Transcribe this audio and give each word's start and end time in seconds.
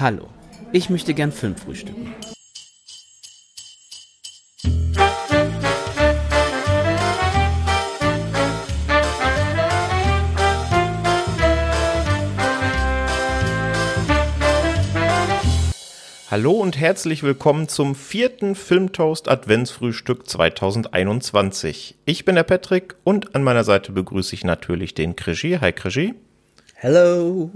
Hallo, 0.00 0.28
ich 0.70 0.90
möchte 0.90 1.12
gern 1.12 1.32
Film 1.32 1.56
frühstücken. 1.56 2.14
Hallo 16.30 16.52
und 16.52 16.78
herzlich 16.78 17.24
willkommen 17.24 17.66
zum 17.66 17.96
vierten 17.96 18.54
Filmtoast 18.54 19.28
Adventsfrühstück 19.28 20.28
2021. 20.28 21.96
Ich 22.04 22.24
bin 22.24 22.36
der 22.36 22.44
Patrick 22.44 22.94
und 23.02 23.34
an 23.34 23.42
meiner 23.42 23.64
Seite 23.64 23.90
begrüße 23.90 24.32
ich 24.36 24.44
natürlich 24.44 24.94
den 24.94 25.16
Krischi. 25.16 25.58
Hi 25.60 25.72
Krischi. 25.72 26.14
Hello. 26.74 27.50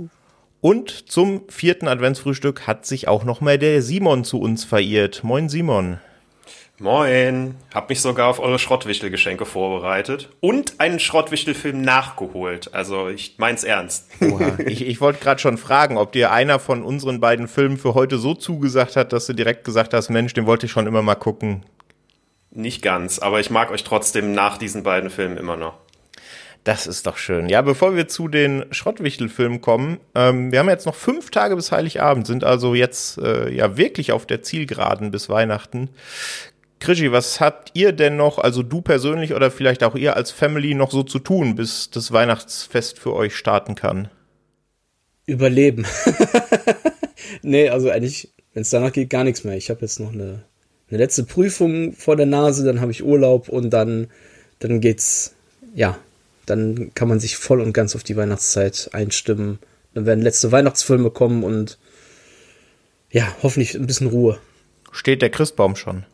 Und 0.62 1.10
zum 1.10 1.43
vierten 1.48 1.89
Adventsfrühstück 1.89 2.68
hat 2.68 2.86
sich 2.86 3.08
auch 3.08 3.25
noch 3.25 3.40
mal 3.40 3.58
der 3.58 3.82
Simon 3.82 4.22
zu 4.22 4.40
uns 4.40 4.62
verirrt. 4.62 5.25
Moin 5.25 5.48
Simon. 5.48 5.98
Moin. 6.79 7.57
Hab 7.75 7.88
mich 7.88 8.00
sogar 8.00 8.29
auf 8.29 8.38
eure 8.38 8.61
Schrottwichtelgeschenke 8.61 9.44
vorbereitet 9.44 10.30
und 10.38 10.79
einen 10.79 11.00
Schrottwichtelfilm 11.00 11.82
nachgeholt. 11.82 12.72
Also 12.75 13.08
ich 13.08 13.35
mein's 13.38 13.64
ernst. 13.64 14.08
Oha. 14.21 14.57
Ich, 14.66 14.86
ich 14.86 15.00
wollte 15.00 15.18
gerade 15.18 15.40
schon 15.40 15.58
fragen, 15.58 15.96
ob 15.96 16.12
dir 16.12 16.30
einer 16.30 16.61
von 16.61 16.85
unseren 16.85 17.18
beiden 17.18 17.49
Filmen 17.49 17.76
für 17.76 17.94
heute 17.94 18.18
so 18.18 18.32
zugesagt 18.35 18.94
hat, 18.94 19.13
dass 19.13 19.26
du 19.26 19.32
direkt 19.32 19.64
gesagt 19.64 19.93
hast, 19.93 20.10
Mensch, 20.10 20.32
den 20.32 20.46
wollte 20.46 20.66
ich 20.66 20.72
schon 20.72 20.86
immer 20.86 21.02
mal 21.02 21.16
gucken. 21.16 21.66
Nicht 22.52 22.82
ganz, 22.82 23.18
aber 23.18 23.40
ich 23.40 23.50
mag 23.50 23.72
euch 23.72 23.82
trotzdem 23.82 24.32
nach 24.32 24.58
diesen 24.58 24.85
beiden 24.85 25.10
Filmen 25.10 25.38
immer 25.38 25.57
noch. 25.57 25.74
Das 26.64 26.86
ist 26.86 27.07
doch 27.08 27.16
schön. 27.16 27.48
Ja, 27.48 27.61
bevor 27.62 27.96
wir 27.96 28.07
zu 28.07 28.29
den 28.29 28.64
Schrottwichtelfilmen 28.71 29.61
kommen, 29.61 29.98
ähm, 30.14 30.52
wir 30.52 30.61
haben 30.61 30.68
jetzt 30.68 30.86
noch 30.86 30.94
fünf 30.94 31.30
Tage 31.30 31.57
bis 31.57 31.72
Heiligabend, 31.72 32.27
sind 32.27 32.44
also 32.44 32.75
jetzt 32.75 33.18
äh, 33.18 33.52
ja 33.52 33.77
wirklich 33.77 34.12
auf 34.12 34.27
der 34.27 34.42
Zielgeraden 34.42 35.10
bis 35.10 35.28
Weihnachten. 35.28 35.90
Krischi, 36.78 37.10
was 37.10 37.40
habt 37.40 37.70
ihr 37.74 37.92
denn 37.92 38.16
noch, 38.16 38.38
also 38.38 38.62
du 38.62 38.80
persönlich 38.80 39.34
oder 39.34 39.50
vielleicht 39.50 39.83
auch 39.83 39.96
ihr 39.96 40.16
als 40.16 40.30
Family 40.30 40.74
noch 40.74 40.92
so 40.92 41.02
zu 41.02 41.18
tun, 41.18 41.56
bis 41.56 41.90
das 41.90 42.12
Weihnachtsfest 42.12 42.98
für 42.98 43.14
euch 43.14 43.34
starten 43.34 43.74
kann? 43.74 44.08
Überleben. 45.27 45.84
nee, 47.42 47.68
also 47.68 47.90
eigentlich, 47.90 48.33
wenn 48.55 48.62
es 48.62 48.70
danach 48.70 48.92
geht, 48.92 49.10
gar 49.10 49.24
nichts 49.24 49.42
mehr. 49.42 49.56
Ich 49.56 49.70
habe 49.70 49.80
jetzt 49.80 49.98
noch 49.98 50.12
eine, 50.12 50.44
eine 50.90 50.98
letzte 50.98 51.24
Prüfung 51.24 51.92
vor 51.92 52.16
der 52.16 52.27
Nase, 52.27 52.64
dann 52.64 52.80
habe 52.80 52.92
ich 52.92 53.05
Urlaub 53.05 53.48
und 53.48 53.70
dann, 53.70 54.08
dann 54.58 54.80
geht's, 54.80 55.34
ja, 55.74 55.98
dann 56.46 56.92
kann 56.94 57.08
man 57.08 57.20
sich 57.20 57.36
voll 57.36 57.60
und 57.60 57.72
ganz 57.72 57.94
auf 57.94 58.02
die 58.02 58.16
Weihnachtszeit 58.16 58.90
einstimmen. 58.92 59.58
Dann 59.94 60.06
werden 60.06 60.22
letzte 60.22 60.52
Weihnachtsfilme 60.52 61.10
kommen 61.10 61.44
und 61.44 61.78
ja, 63.10 63.26
hoffentlich 63.42 63.74
ein 63.74 63.86
bisschen 63.86 64.08
Ruhe. 64.08 64.38
Steht 64.90 65.22
der 65.22 65.30
Christbaum 65.30 65.76
schon? 65.76 66.04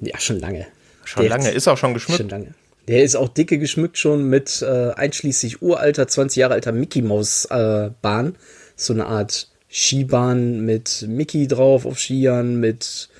Ja, 0.00 0.18
schon 0.18 0.40
lange. 0.40 0.66
Schon 1.04 1.22
der 1.22 1.30
lange, 1.30 1.50
ist 1.50 1.68
auch 1.68 1.78
schon 1.78 1.94
geschmückt. 1.94 2.20
Schon 2.20 2.28
lange. 2.28 2.54
Der 2.88 3.02
ist 3.02 3.16
auch 3.16 3.28
dicke 3.28 3.58
geschmückt 3.58 3.98
schon 3.98 4.28
mit 4.28 4.62
äh, 4.62 4.92
einschließlich 4.92 5.60
uralter, 5.60 6.08
20 6.08 6.36
Jahre 6.38 6.54
alter 6.54 6.72
Mickey 6.72 7.02
Maus 7.02 7.44
äh, 7.46 7.90
Bahn. 8.00 8.36
So 8.76 8.94
eine 8.94 9.06
Art 9.06 9.48
Skibahn 9.70 10.64
mit 10.64 11.04
Mickey 11.06 11.46
drauf 11.46 11.84
auf 11.84 11.98
Skiern, 11.98 12.58
mit 12.60 13.10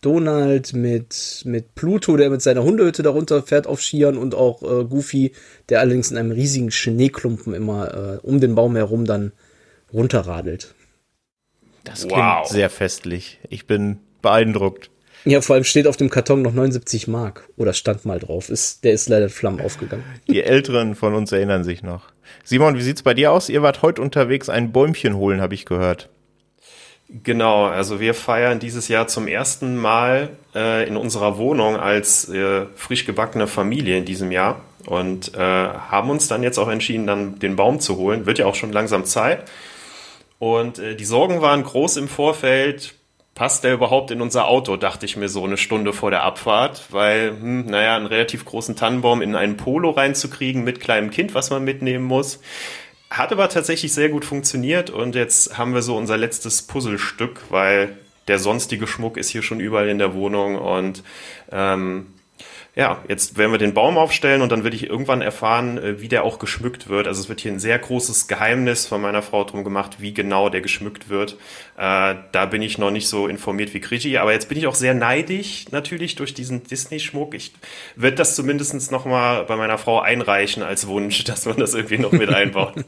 Donald, 0.00 0.72
mit, 0.72 1.42
mit 1.44 1.74
Pluto, 1.74 2.16
der 2.16 2.30
mit 2.30 2.42
seiner 2.42 2.62
Hundehütte 2.62 3.02
darunter 3.02 3.42
fährt 3.42 3.66
auf 3.66 3.82
Skiern 3.82 4.16
und 4.16 4.34
auch 4.34 4.62
äh, 4.62 4.84
Goofy, 4.84 5.32
der 5.68 5.80
allerdings 5.80 6.10
in 6.10 6.16
einem 6.16 6.30
riesigen 6.30 6.70
Schneeklumpen 6.70 7.54
immer 7.54 8.20
äh, 8.22 8.26
um 8.26 8.40
den 8.40 8.54
Baum 8.54 8.76
herum 8.76 9.04
dann 9.04 9.32
runterradelt. 9.92 10.74
Das 11.84 12.00
klingt 12.00 12.14
wow. 12.16 12.46
sehr 12.46 12.68
festlich. 12.68 13.38
Ich 13.48 13.66
bin 13.66 13.98
beeindruckt. 14.20 14.90
Ja, 15.24 15.40
vor 15.40 15.54
allem 15.54 15.64
steht 15.64 15.88
auf 15.88 15.96
dem 15.96 16.08
Karton 16.08 16.42
noch 16.42 16.52
79 16.52 17.08
Mark. 17.08 17.48
Oder 17.56 17.72
stand 17.72 18.04
mal 18.04 18.20
drauf. 18.20 18.48
Ist, 18.48 18.84
der 18.84 18.92
ist 18.92 19.08
leider 19.08 19.28
Flammen 19.28 19.60
aufgegangen. 19.60 20.04
Die 20.28 20.42
Älteren 20.42 20.94
von 20.94 21.14
uns 21.14 21.32
erinnern 21.32 21.64
sich 21.64 21.82
noch. 21.82 22.12
Simon, 22.44 22.76
wie 22.76 22.82
sieht's 22.82 23.02
bei 23.02 23.14
dir 23.14 23.32
aus? 23.32 23.48
Ihr 23.48 23.62
wart 23.62 23.82
heute 23.82 24.02
unterwegs 24.02 24.48
ein 24.48 24.70
Bäumchen 24.70 25.16
holen, 25.16 25.40
habe 25.40 25.54
ich 25.54 25.64
gehört. 25.64 26.10
Genau, 27.08 27.66
also 27.66 28.00
wir 28.00 28.14
feiern 28.14 28.58
dieses 28.58 28.88
Jahr 28.88 29.06
zum 29.06 29.28
ersten 29.28 29.76
Mal 29.76 30.30
äh, 30.54 30.88
in 30.88 30.96
unserer 30.96 31.38
Wohnung 31.38 31.76
als 31.76 32.28
äh, 32.28 32.66
frisch 32.74 33.04
gebackene 33.04 33.46
Familie 33.46 33.96
in 33.96 34.04
diesem 34.04 34.32
Jahr 34.32 34.60
und 34.86 35.34
äh, 35.34 35.38
haben 35.38 36.10
uns 36.10 36.26
dann 36.26 36.42
jetzt 36.42 36.58
auch 36.58 36.68
entschieden, 36.68 37.06
dann 37.06 37.38
den 37.38 37.54
Baum 37.54 37.78
zu 37.78 37.96
holen. 37.96 38.26
Wird 38.26 38.38
ja 38.38 38.46
auch 38.46 38.56
schon 38.56 38.72
langsam 38.72 39.04
Zeit. 39.04 39.48
Und 40.40 40.80
äh, 40.80 40.96
die 40.96 41.04
Sorgen 41.04 41.40
waren 41.40 41.62
groß 41.62 41.96
im 41.96 42.08
Vorfeld 42.08 42.94
passt 43.36 43.64
der 43.64 43.74
überhaupt 43.74 44.10
in 44.10 44.20
unser 44.20 44.48
Auto, 44.48 44.76
dachte 44.76 45.06
ich 45.06 45.16
mir 45.16 45.28
so 45.28 45.44
eine 45.44 45.58
Stunde 45.58 45.92
vor 45.92 46.10
der 46.10 46.24
Abfahrt, 46.24 46.86
weil, 46.90 47.30
hm, 47.30 47.66
naja, 47.66 47.94
einen 47.94 48.06
relativ 48.06 48.44
großen 48.44 48.74
Tannenbaum 48.74 49.22
in 49.22 49.36
einen 49.36 49.58
Polo 49.58 49.90
reinzukriegen 49.90 50.64
mit 50.64 50.80
kleinem 50.80 51.10
Kind, 51.10 51.34
was 51.34 51.50
man 51.50 51.62
mitnehmen 51.62 52.04
muss. 52.04 52.40
Hat 53.10 53.32
aber 53.32 53.48
tatsächlich 53.48 53.92
sehr 53.92 54.08
gut 54.08 54.24
funktioniert 54.24 54.90
und 54.90 55.14
jetzt 55.14 55.56
haben 55.56 55.74
wir 55.74 55.82
so 55.82 55.96
unser 55.96 56.16
letztes 56.16 56.62
Puzzlestück, 56.62 57.40
weil 57.50 57.96
der 58.26 58.38
sonstige 58.38 58.86
Schmuck 58.86 59.16
ist 59.16 59.28
hier 59.28 59.42
schon 59.42 59.60
überall 59.60 59.88
in 59.88 59.98
der 59.98 60.14
Wohnung 60.14 60.56
und 60.56 61.04
ähm, 61.52 62.06
ja, 62.78 63.02
jetzt 63.08 63.38
werden 63.38 63.52
wir 63.52 63.58
den 63.58 63.72
Baum 63.72 63.96
aufstellen 63.96 64.42
und 64.42 64.52
dann 64.52 64.62
will 64.62 64.74
ich 64.74 64.86
irgendwann 64.86 65.22
erfahren, 65.22 65.78
äh, 65.78 66.00
wie 66.02 66.08
der 66.08 66.24
auch 66.24 66.38
geschmückt 66.38 66.90
wird. 66.90 67.06
Also 67.08 67.22
es 67.22 67.28
wird 67.30 67.40
hier 67.40 67.50
ein 67.50 67.58
sehr 67.58 67.78
großes 67.78 68.28
Geheimnis 68.28 68.84
von 68.84 69.00
meiner 69.00 69.22
Frau 69.22 69.44
drum 69.44 69.64
gemacht, 69.64 69.96
wie 69.98 70.12
genau 70.12 70.50
der 70.50 70.60
geschmückt 70.60 71.08
wird. 71.08 71.38
Äh, 71.78 72.16
da 72.32 72.46
bin 72.50 72.60
ich 72.60 72.76
noch 72.76 72.90
nicht 72.90 73.08
so 73.08 73.28
informiert 73.28 73.72
wie 73.72 73.80
Krigi, 73.80 74.18
aber 74.18 74.32
jetzt 74.32 74.50
bin 74.50 74.58
ich 74.58 74.66
auch 74.66 74.74
sehr 74.74 74.92
neidig 74.92 75.72
natürlich 75.72 76.16
durch 76.16 76.34
diesen 76.34 76.64
Disney-Schmuck. 76.64 77.34
Ich 77.34 77.54
werde 77.94 78.16
das 78.16 78.36
zumindest 78.36 78.92
noch 78.92 79.06
mal 79.06 79.44
bei 79.44 79.56
meiner 79.56 79.78
Frau 79.78 80.00
einreichen 80.00 80.62
als 80.62 80.86
Wunsch, 80.86 81.24
dass 81.24 81.46
man 81.46 81.56
das 81.56 81.72
irgendwie 81.72 81.98
noch 81.98 82.12
mit 82.12 82.28
einbaut. 82.28 82.74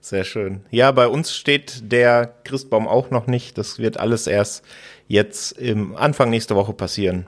Sehr 0.00 0.24
schön. 0.24 0.64
Ja, 0.70 0.90
bei 0.92 1.08
uns 1.08 1.34
steht 1.34 1.90
der 1.92 2.32
Christbaum 2.44 2.86
auch 2.86 3.10
noch 3.10 3.26
nicht. 3.26 3.56
Das 3.56 3.78
wird 3.78 3.98
alles 3.98 4.26
erst 4.26 4.64
jetzt 5.08 5.52
im 5.52 5.96
Anfang 5.96 6.28
nächste 6.30 6.56
Woche 6.56 6.72
passieren. 6.72 7.26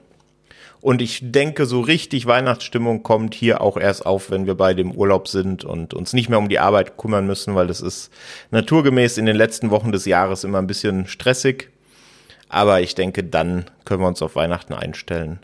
Und 0.85 1.01
ich 1.01 1.19
denke, 1.23 1.65
so 1.65 1.81
richtig 1.81 2.27
Weihnachtsstimmung 2.27 3.01
kommt 3.01 3.33
hier 3.33 3.59
auch 3.59 3.75
erst 3.75 4.05
auf, 4.05 4.29
wenn 4.29 4.45
wir 4.45 4.53
beide 4.53 4.81
im 4.81 4.91
Urlaub 4.91 5.27
sind 5.27 5.65
und 5.65 5.95
uns 5.95 6.13
nicht 6.13 6.29
mehr 6.29 6.37
um 6.37 6.47
die 6.47 6.59
Arbeit 6.59 6.95
kümmern 6.95 7.25
müssen, 7.25 7.55
weil 7.55 7.65
das 7.65 7.81
ist 7.81 8.11
naturgemäß 8.51 9.17
in 9.17 9.25
den 9.25 9.35
letzten 9.35 9.71
Wochen 9.71 9.91
des 9.91 10.05
Jahres 10.05 10.43
immer 10.43 10.59
ein 10.59 10.67
bisschen 10.67 11.07
stressig. 11.07 11.71
Aber 12.49 12.81
ich 12.81 12.93
denke, 12.93 13.23
dann 13.23 13.65
können 13.83 14.01
wir 14.03 14.07
uns 14.07 14.21
auf 14.21 14.35
Weihnachten 14.35 14.73
einstellen. 14.75 15.39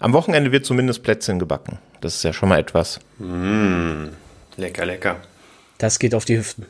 Am 0.00 0.14
Wochenende 0.14 0.50
wird 0.50 0.64
zumindest 0.64 1.02
Plätzchen 1.02 1.38
gebacken. 1.38 1.78
Das 2.00 2.14
ist 2.14 2.22
ja 2.22 2.32
schon 2.32 2.48
mal 2.48 2.58
etwas. 2.58 2.98
Mmh, 3.18 4.08
lecker, 4.56 4.86
lecker. 4.86 5.16
Das 5.78 5.98
geht 5.98 6.14
auf 6.14 6.24
die 6.24 6.38
Hüften. 6.38 6.64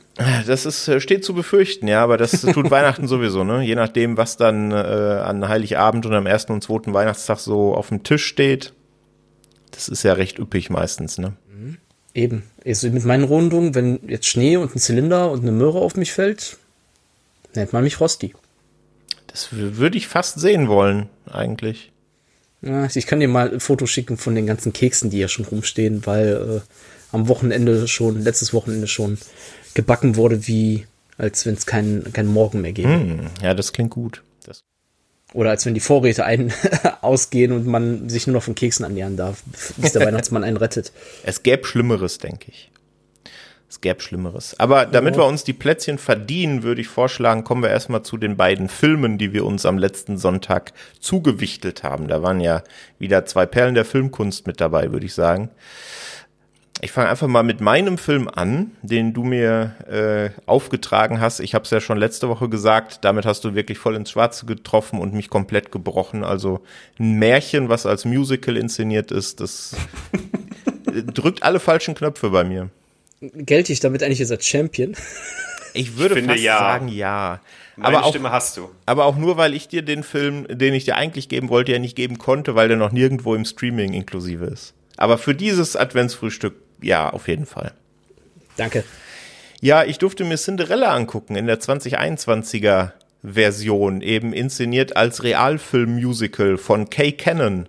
Das 0.47 0.67
ist, 0.67 0.89
äh, 0.89 1.01
steht 1.01 1.25
zu 1.25 1.33
befürchten, 1.33 1.87
ja, 1.87 2.03
aber 2.03 2.17
das 2.17 2.41
tut 2.41 2.71
Weihnachten 2.71 3.07
sowieso, 3.07 3.45
ne? 3.45 3.63
Je 3.63 3.77
nachdem, 3.77 4.17
was 4.17 4.37
dann 4.37 4.73
äh, 4.73 4.75
an 4.75 5.49
Heiligabend 5.49 6.07
und 6.07 6.15
am 6.15 6.27
ersten 6.27 6.53
und 6.53 6.65
zweiten 6.65 6.93
Weihnachtstag 6.93 7.39
so 7.39 7.75
auf 7.75 7.89
dem 7.89 8.03
Tisch 8.03 8.25
steht. 8.25 8.73
Das 9.71 9.89
ist 9.89 10.03
ja 10.03 10.15
recht 10.15 10.39
üppig 10.39 10.71
meistens, 10.71 11.19
ne? 11.19 11.35
Mhm. 11.55 11.79
Eben. 12.15 12.43
Also 12.65 12.91
mit 12.91 13.05
meinen 13.05 13.25
Rundungen, 13.25 13.75
wenn 13.75 14.01
jetzt 14.09 14.27
Schnee 14.27 14.57
und 14.57 14.75
ein 14.75 14.79
Zylinder 14.79 15.31
und 15.31 15.43
eine 15.43 15.53
Möhre 15.53 15.79
auf 15.79 15.97
mich 15.97 16.13
fällt, 16.13 16.57
nennt 17.55 17.73
man 17.73 17.85
mich 17.85 18.01
Rosti. 18.01 18.35
Das 19.27 19.51
würde 19.53 19.99
ich 19.99 20.09
fast 20.09 20.41
sehen 20.41 20.67
wollen, 20.67 21.09
eigentlich. 21.31 21.93
Ja, 22.63 22.89
ich 22.93 23.07
kann 23.07 23.21
dir 23.21 23.29
mal 23.29 23.53
ein 23.53 23.61
Foto 23.61 23.87
schicken 23.87 24.17
von 24.17 24.35
den 24.35 24.47
ganzen 24.47 24.73
Keksen, 24.73 25.11
die 25.11 25.19
hier 25.19 25.29
schon 25.29 25.45
rumstehen, 25.45 26.07
weil 26.07 26.63
äh, 26.65 26.73
am 27.17 27.29
Wochenende 27.29 27.89
schon, 27.89 28.23
letztes 28.23 28.53
Wochenende 28.53 28.87
schon 28.87 29.19
gebacken 29.75 30.17
wurde, 30.17 30.47
wie 30.47 30.87
als 31.19 31.47
wenn 31.47 31.55
es 31.55 31.67
keinen 31.67 32.13
kein 32.13 32.27
Morgen 32.27 32.61
mehr 32.61 32.73
gäbe. 32.73 32.89
Hm, 32.89 33.21
ja, 33.43 33.55
das 33.55 33.73
klingt 33.73 33.91
gut. 33.91 34.23
Das 34.45 34.63
Oder 35.33 35.51
als 35.51 35.65
wenn 35.67 35.75
die 35.75 35.81
Vorräte 35.81 36.25
ein 36.25 36.53
ausgehen 37.01 37.53
und 37.53 37.67
man 37.67 38.09
sich 38.09 38.27
nur 38.27 38.35
noch 38.35 38.43
von 38.43 38.55
Keksen 38.55 38.85
ernähren 38.85 39.17
darf, 39.17 39.43
bis 39.77 39.93
der 39.93 40.03
Weihnachtsmann 40.07 40.45
einen 40.45 40.59
rettet. 40.59 40.93
Es 41.25 41.43
gäbe 41.43 41.65
Schlimmeres, 41.65 42.19
denke 42.19 42.51
ich. 42.51 42.71
Es 43.69 43.81
gäbe 43.81 44.01
Schlimmeres. 44.01 44.55
Aber 44.61 44.87
damit 44.87 45.15
oh. 45.15 45.19
wir 45.19 45.27
uns 45.27 45.43
die 45.43 45.53
Plätzchen 45.53 45.99
verdienen, 45.99 46.63
würde 46.63 46.81
ich 46.81 46.89
vorschlagen, 46.89 47.43
kommen 47.43 47.63
wir 47.63 47.71
erstmal 47.71 48.03
zu 48.03 48.17
den 48.17 48.37
beiden 48.37 48.69
Filmen, 48.69 49.19
die 49.19 49.33
wir 49.33 49.45
uns 49.45 49.67
am 49.67 49.79
letzten 49.79 50.19
Sonntag 50.19 50.73
zugewichtelt 51.01 51.83
haben. 51.83 52.07
Da 52.07 52.23
waren 52.23 52.41
ja 52.41 52.63
wieder 52.99 53.25
zwei 53.25 53.45
Perlen 53.45 53.75
der 53.75 53.85
Filmkunst 53.85 54.47
mit 54.47 54.61
dabei, 54.61 54.93
würde 54.93 55.07
ich 55.07 55.15
sagen. 55.15 55.51
Ich 56.83 56.93
fange 56.93 57.09
einfach 57.09 57.27
mal 57.27 57.43
mit 57.43 57.61
meinem 57.63 57.97
Film 57.97 58.29
an, 58.29 58.73
den 58.83 59.15
du 59.15 59.25
mir 59.25 59.75
äh, 59.89 60.39
aufgetragen 60.45 61.21
hast. 61.21 61.41
Ich 61.41 61.55
habe 61.55 61.65
es 61.65 61.71
ja 61.71 61.81
schon 61.81 61.97
letzte 61.97 62.29
Woche 62.29 62.51
gesagt, 62.51 62.99
damit 63.03 63.25
hast 63.25 63.45
du 63.45 63.55
wirklich 63.55 63.79
voll 63.79 63.97
ins 63.97 64.11
Schwarze 64.11 64.45
getroffen 64.45 65.01
und 65.01 65.15
mich 65.15 65.31
komplett 65.31 65.73
gebrochen. 65.73 66.23
Also 66.23 66.63
ein 66.99 67.15
Märchen, 67.19 67.71
was 67.71 67.87
als 67.87 68.05
Musical 68.05 68.59
inszeniert 68.59 69.11
ist, 69.11 69.41
das 69.41 69.75
drückt 71.15 71.43
alle 71.43 71.61
falschen 71.61 71.95
Knöpfe 71.95 72.29
bei 72.29 72.45
mir. 72.45 72.69
Gelte 73.21 73.73
ich 73.73 73.81
damit 73.81 74.03
eigentlich 74.03 74.19
jetzt 74.19 74.31
als 74.33 74.47
Champion? 74.47 74.95
Ich 75.73 75.97
würde 75.97 76.15
Ich 76.15 76.21
finde, 76.21 76.35
fast 76.35 76.45
ja. 76.45 76.59
sagen 76.59 76.89
ja. 76.89 77.41
Meine 77.77 77.97
aber 77.97 78.07
auch, 78.07 78.11
Stimme 78.11 78.31
hast 78.31 78.57
du. 78.57 78.71
aber 78.85 79.05
auch 79.05 79.17
nur, 79.17 79.37
weil 79.37 79.55
ich 79.55 79.69
dir 79.69 79.83
den 79.83 80.03
Film, 80.03 80.47
den 80.49 80.75
ich 80.75 80.85
dir 80.85 80.97
eigentlich 80.97 81.29
geben 81.29 81.49
wollte, 81.49 81.73
ja 81.73 81.79
nicht 81.79 81.97
geben 81.97 82.19
konnte, 82.19 82.55
weil 82.55 82.69
der 82.69 82.77
noch 82.77 82.93
nirgendwo 82.93 83.35
im 83.35 83.45
Streaming 83.45 83.93
inklusive 83.93 84.47
ist. 84.47 84.75
Aber 84.97 85.19
für 85.19 85.35
dieses 85.35 85.77
Adventsfrühstück, 85.77 86.55
ja, 86.81 87.11
auf 87.11 87.29
jeden 87.29 87.47
Fall. 87.47 87.73
Danke. 88.57 88.85
Ja, 89.61 89.85
ich 89.85 89.99
durfte 89.99 90.25
mir 90.25 90.37
Cinderella 90.37 90.95
angucken 90.95 91.37
in 91.37 91.47
der 91.47 91.61
2021er 91.61 92.93
Version, 93.23 94.03
eben 94.03 94.33
inszeniert 94.33 94.97
als 94.97 95.23
Realfilm-Musical 95.25 96.59
von 96.59 96.91
Kay 96.91 97.13
Cannon. 97.13 97.69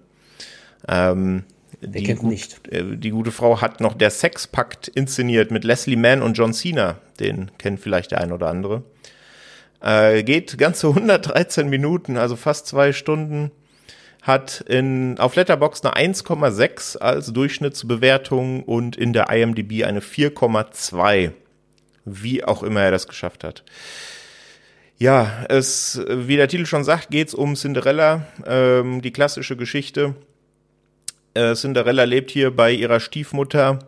Ähm, 0.87 1.43
Wer 1.81 2.03
kennt 2.03 2.19
gut- 2.19 2.29
nicht? 2.31 2.67
äh, 2.69 2.83
Die 2.97 3.09
gute 3.11 3.31
Frau 3.31 3.61
hat 3.61 3.81
noch 3.81 3.93
der 3.93 4.09
Sexpakt 4.09 4.87
inszeniert 4.87 5.51
mit 5.51 5.63
Leslie 5.63 5.95
Mann 5.95 6.21
und 6.21 6.37
John 6.37 6.53
Cena. 6.53 6.97
Den 7.19 7.51
kennt 7.57 7.79
vielleicht 7.79 8.11
der 8.11 8.21
ein 8.21 8.31
oder 8.31 8.47
andere. 8.47 8.83
Äh, 9.81 10.23
geht 10.23 10.57
ganze 10.57 10.87
113 10.93 11.69
Minuten, 11.69 12.17
also 12.17 12.35
fast 12.35 12.67
zwei 12.67 12.93
Stunden. 12.93 13.51
Hat 14.27 14.59
in, 14.67 15.17
auf 15.19 15.37
Letterboxd 15.37 15.85
eine 15.85 16.13
1,6 16.13 16.97
als 16.97 17.31
Durchschnittsbewertung 17.31 18.63
und 18.63 18.97
in 18.97 19.13
der 19.13 19.29
IMDb 19.29 19.85
eine 19.85 20.01
4,2. 20.01 21.31
Wie 22.03 22.43
auch 22.43 22.61
immer 22.61 22.81
er 22.81 22.91
das 22.91 23.07
geschafft 23.07 23.45
hat. 23.45 23.63
Ja, 24.97 25.45
es, 25.47 26.01
wie 26.09 26.35
der 26.35 26.49
Titel 26.49 26.65
schon 26.65 26.83
sagt, 26.83 27.09
geht's 27.09 27.33
um 27.33 27.55
Cinderella, 27.55 28.25
ähm, 28.45 29.01
die 29.01 29.11
klassische 29.11 29.55
Geschichte. 29.55 30.15
Äh, 31.33 31.53
Cinderella 31.53 32.03
lebt 32.03 32.29
hier 32.29 32.53
bei 32.53 32.71
ihrer 32.71 32.99
Stiefmutter, 32.99 33.79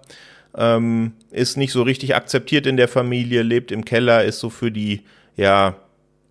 ähm, 0.56 1.14
ist 1.32 1.58
nicht 1.58 1.74
so 1.74 1.82
richtig 1.82 2.16
akzeptiert 2.16 2.66
in 2.66 2.78
der 2.78 2.88
Familie, 2.88 3.42
lebt 3.42 3.72
im 3.72 3.84
Keller, 3.84 4.24
ist 4.24 4.40
so 4.40 4.50
für 4.50 4.72
die, 4.72 5.04
ja, 5.36 5.76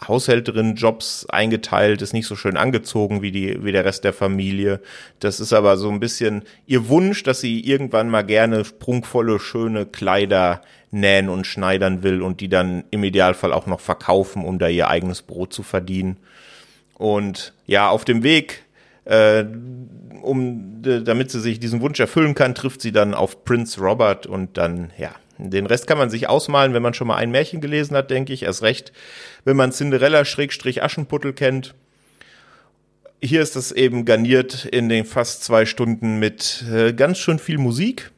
Haushälterin-Jobs 0.06 1.26
eingeteilt, 1.28 2.02
ist 2.02 2.12
nicht 2.12 2.26
so 2.26 2.36
schön 2.36 2.56
angezogen 2.56 3.20
wie 3.22 3.32
die, 3.32 3.64
wie 3.64 3.72
der 3.72 3.84
Rest 3.84 4.04
der 4.04 4.12
Familie. 4.12 4.80
Das 5.20 5.40
ist 5.40 5.52
aber 5.52 5.76
so 5.76 5.90
ein 5.90 6.00
bisschen 6.00 6.42
ihr 6.66 6.88
Wunsch, 6.88 7.22
dass 7.22 7.40
sie 7.40 7.60
irgendwann 7.60 8.08
mal 8.08 8.22
gerne 8.22 8.62
prunkvolle, 8.62 9.40
schöne 9.40 9.86
Kleider 9.86 10.62
nähen 10.90 11.28
und 11.28 11.46
schneidern 11.46 12.02
will 12.02 12.22
und 12.22 12.40
die 12.40 12.48
dann 12.48 12.84
im 12.90 13.04
Idealfall 13.04 13.52
auch 13.52 13.66
noch 13.66 13.80
verkaufen, 13.80 14.44
um 14.44 14.58
da 14.58 14.68
ihr 14.68 14.88
eigenes 14.88 15.22
Brot 15.22 15.52
zu 15.52 15.62
verdienen. 15.62 16.16
Und 16.94 17.52
ja, 17.66 17.88
auf 17.88 18.04
dem 18.04 18.22
Weg, 18.22 18.64
äh, 19.04 19.44
um, 20.22 20.82
damit 20.82 21.30
sie 21.30 21.40
sich 21.40 21.60
diesen 21.60 21.80
Wunsch 21.80 22.00
erfüllen 22.00 22.34
kann, 22.34 22.54
trifft 22.54 22.80
sie 22.80 22.92
dann 22.92 23.14
auf 23.14 23.44
Prince 23.44 23.80
Robert 23.80 24.26
und 24.26 24.56
dann, 24.56 24.90
ja, 24.98 25.10
den 25.38 25.66
Rest 25.66 25.86
kann 25.86 25.98
man 25.98 26.10
sich 26.10 26.28
ausmalen, 26.28 26.74
wenn 26.74 26.82
man 26.82 26.94
schon 26.94 27.06
mal 27.06 27.16
ein 27.16 27.30
Märchen 27.30 27.60
gelesen 27.60 27.96
hat, 27.96 28.10
denke 28.10 28.32
ich. 28.32 28.42
Erst 28.42 28.62
recht, 28.62 28.92
wenn 29.44 29.56
man 29.56 29.72
Cinderella 29.72 30.24
Schrägstrich 30.24 30.82
Aschenputtel 30.82 31.32
kennt. 31.32 31.74
Hier 33.22 33.42
ist 33.42 33.56
es 33.56 33.72
eben 33.72 34.04
garniert 34.04 34.64
in 34.64 34.88
den 34.88 35.04
fast 35.04 35.44
zwei 35.44 35.66
Stunden 35.66 36.18
mit 36.18 36.64
äh, 36.72 36.92
ganz 36.92 37.18
schön 37.18 37.38
viel 37.38 37.58
Musik. 37.58 38.10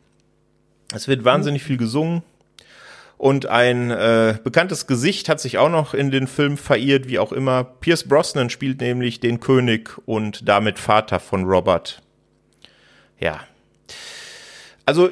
Es 0.94 1.08
wird 1.08 1.24
wahnsinnig 1.24 1.62
viel 1.62 1.76
gesungen. 1.76 2.22
Und 3.16 3.44
ein 3.44 3.90
äh, 3.90 4.38
bekanntes 4.42 4.86
Gesicht 4.86 5.28
hat 5.28 5.40
sich 5.40 5.58
auch 5.58 5.68
noch 5.68 5.92
in 5.92 6.10
den 6.10 6.26
Film 6.26 6.56
verirrt, 6.56 7.06
wie 7.06 7.18
auch 7.18 7.32
immer. 7.32 7.64
Pierce 7.64 8.08
Brosnan 8.08 8.48
spielt 8.48 8.80
nämlich 8.80 9.20
den 9.20 9.40
König 9.40 9.90
und 10.06 10.48
damit 10.48 10.78
Vater 10.78 11.20
von 11.20 11.44
Robert. 11.44 12.00
Ja. 13.18 13.40
Also 14.86 15.10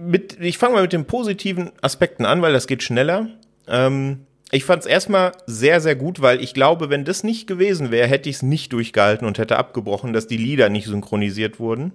mit, 0.00 0.38
ich 0.40 0.58
fange 0.58 0.74
mal 0.74 0.82
mit 0.82 0.92
den 0.92 1.04
positiven 1.04 1.72
Aspekten 1.82 2.24
an, 2.24 2.42
weil 2.42 2.52
das 2.52 2.66
geht 2.66 2.82
schneller. 2.82 3.28
Ähm, 3.68 4.20
ich 4.50 4.64
fand 4.64 4.82
es 4.82 4.86
erstmal 4.86 5.32
sehr, 5.46 5.80
sehr 5.80 5.94
gut, 5.94 6.22
weil 6.22 6.42
ich 6.42 6.54
glaube, 6.54 6.90
wenn 6.90 7.04
das 7.04 7.22
nicht 7.22 7.46
gewesen 7.46 7.90
wäre, 7.90 8.08
hätte 8.08 8.28
ich 8.28 8.36
es 8.36 8.42
nicht 8.42 8.72
durchgehalten 8.72 9.26
und 9.26 9.38
hätte 9.38 9.58
abgebrochen, 9.58 10.12
dass 10.12 10.26
die 10.26 10.36
Lieder 10.36 10.68
nicht 10.70 10.86
synchronisiert 10.86 11.60
wurden. 11.60 11.92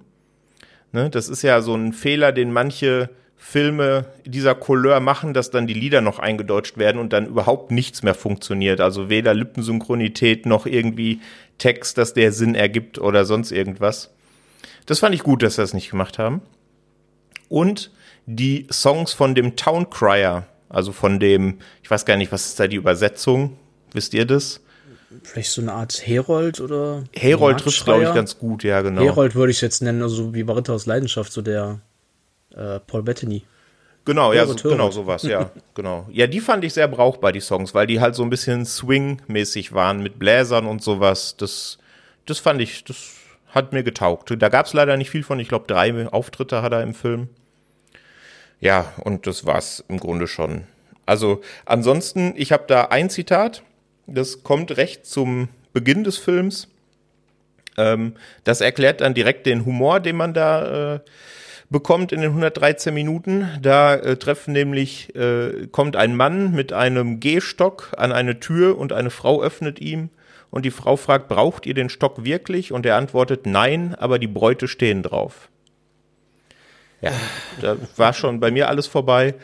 Ne, 0.92 1.10
das 1.10 1.28
ist 1.28 1.42
ja 1.42 1.60
so 1.60 1.74
ein 1.74 1.92
Fehler, 1.92 2.32
den 2.32 2.52
manche 2.52 3.10
Filme 3.36 4.06
dieser 4.24 4.54
Couleur 4.54 5.00
machen, 5.00 5.34
dass 5.34 5.50
dann 5.50 5.66
die 5.66 5.74
Lieder 5.74 6.00
noch 6.00 6.18
eingedeutscht 6.18 6.78
werden 6.78 6.98
und 6.98 7.12
dann 7.12 7.26
überhaupt 7.26 7.70
nichts 7.70 8.02
mehr 8.02 8.14
funktioniert. 8.14 8.80
Also 8.80 9.10
weder 9.10 9.34
Lippensynchronität 9.34 10.46
noch 10.46 10.64
irgendwie 10.64 11.20
Text, 11.58 11.98
dass 11.98 12.14
der 12.14 12.32
Sinn 12.32 12.54
ergibt 12.54 12.98
oder 12.98 13.26
sonst 13.26 13.50
irgendwas. 13.50 14.14
Das 14.86 15.00
fand 15.00 15.14
ich 15.14 15.22
gut, 15.22 15.42
dass 15.42 15.56
sie 15.56 15.62
das 15.62 15.74
nicht 15.74 15.90
gemacht 15.90 16.18
haben. 16.18 16.40
Und 17.48 17.90
die 18.26 18.66
Songs 18.70 19.12
von 19.12 19.34
dem 19.34 19.56
Town 19.56 19.88
Crier, 19.88 20.46
also 20.68 20.92
von 20.92 21.18
dem, 21.20 21.58
ich 21.82 21.90
weiß 21.90 22.04
gar 22.04 22.16
nicht, 22.16 22.32
was 22.32 22.46
ist 22.46 22.60
da 22.60 22.66
die 22.66 22.76
Übersetzung? 22.76 23.56
Wisst 23.92 24.14
ihr 24.14 24.26
das? 24.26 24.60
Vielleicht 25.22 25.50
so 25.50 25.62
eine 25.62 25.72
Art 25.72 26.06
Herold 26.06 26.60
oder. 26.60 27.04
Herold 27.14 27.60
trifft, 27.60 27.84
glaube 27.84 28.04
ich, 28.04 28.12
ganz 28.12 28.38
gut, 28.38 28.64
ja, 28.64 28.82
genau. 28.82 29.00
Herold 29.00 29.34
würde 29.34 29.52
ich 29.52 29.60
jetzt 29.60 29.80
nennen, 29.80 30.02
also 30.02 30.34
wie 30.34 30.42
Baritta 30.42 30.72
aus 30.72 30.86
Leidenschaft, 30.86 31.32
so 31.32 31.42
der 31.42 31.80
äh, 32.54 32.80
Paul 32.80 33.04
Bettany. 33.04 33.44
Genau, 34.04 34.32
ja, 34.32 34.46
so, 34.46 34.54
genau 34.54 34.90
sowas, 34.90 35.22
ja, 35.22 35.50
genau. 35.74 36.06
Ja, 36.12 36.26
die 36.26 36.40
fand 36.40 36.64
ich 36.64 36.74
sehr 36.74 36.86
brauchbar, 36.88 37.32
die 37.32 37.40
Songs, 37.40 37.74
weil 37.74 37.86
die 37.86 38.00
halt 38.00 38.14
so 38.14 38.22
ein 38.22 38.30
bisschen 38.30 38.64
Swing-mäßig 38.64 39.72
waren 39.72 40.02
mit 40.02 40.18
Bläsern 40.18 40.66
und 40.66 40.82
sowas. 40.82 41.36
Das, 41.36 41.78
das 42.24 42.38
fand 42.38 42.60
ich, 42.60 42.84
das 42.84 43.14
hat 43.48 43.72
mir 43.72 43.82
getaugt. 43.82 44.32
Da 44.38 44.48
gab's 44.48 44.74
leider 44.74 44.96
nicht 44.96 45.10
viel 45.10 45.22
von, 45.22 45.40
ich 45.40 45.48
glaube, 45.48 45.66
drei 45.66 46.08
Auftritte 46.08 46.62
hat 46.62 46.72
er 46.72 46.82
im 46.82 46.94
Film. 46.94 47.28
Ja, 48.60 48.92
und 49.04 49.26
das 49.26 49.46
war's 49.46 49.84
im 49.88 49.98
Grunde 49.98 50.26
schon. 50.26 50.64
Also 51.04 51.40
ansonsten, 51.64 52.34
ich 52.36 52.52
habe 52.52 52.64
da 52.66 52.86
ein 52.86 53.10
Zitat, 53.10 53.62
das 54.06 54.42
kommt 54.42 54.76
recht 54.76 55.06
zum 55.06 55.48
Beginn 55.72 56.04
des 56.04 56.18
Films. 56.18 56.68
Ähm, 57.76 58.14
das 58.44 58.60
erklärt 58.60 59.00
dann 59.00 59.14
direkt 59.14 59.46
den 59.46 59.64
Humor, 59.64 60.00
den 60.00 60.16
man 60.16 60.34
da 60.34 60.94
äh, 60.94 61.00
bekommt 61.70 62.12
in 62.12 62.20
den 62.20 62.30
113 62.30 62.94
Minuten. 62.94 63.48
Da 63.60 63.94
äh, 63.94 64.16
treffen 64.16 64.52
nämlich, 64.52 65.14
äh, 65.14 65.66
kommt 65.70 65.96
ein 65.96 66.16
Mann 66.16 66.52
mit 66.52 66.72
einem 66.72 67.20
Gehstock 67.20 67.92
an 67.96 68.12
eine 68.12 68.40
Tür 68.40 68.78
und 68.78 68.92
eine 68.92 69.10
Frau 69.10 69.42
öffnet 69.42 69.80
ihm 69.80 70.10
und 70.50 70.64
die 70.64 70.70
Frau 70.70 70.96
fragt, 70.96 71.28
braucht 71.28 71.66
ihr 71.66 71.74
den 71.74 71.90
Stock 71.90 72.24
wirklich? 72.24 72.72
Und 72.72 72.86
er 72.86 72.96
antwortet, 72.96 73.46
nein, 73.46 73.94
aber 73.94 74.18
die 74.18 74.28
Bräute 74.28 74.68
stehen 74.68 75.02
drauf. 75.02 75.48
Ja, 77.06 77.20
da 77.60 77.76
war 77.96 78.12
schon 78.12 78.40
bei 78.40 78.50
mir 78.50 78.68
alles 78.68 78.86
vorbei. 78.86 79.34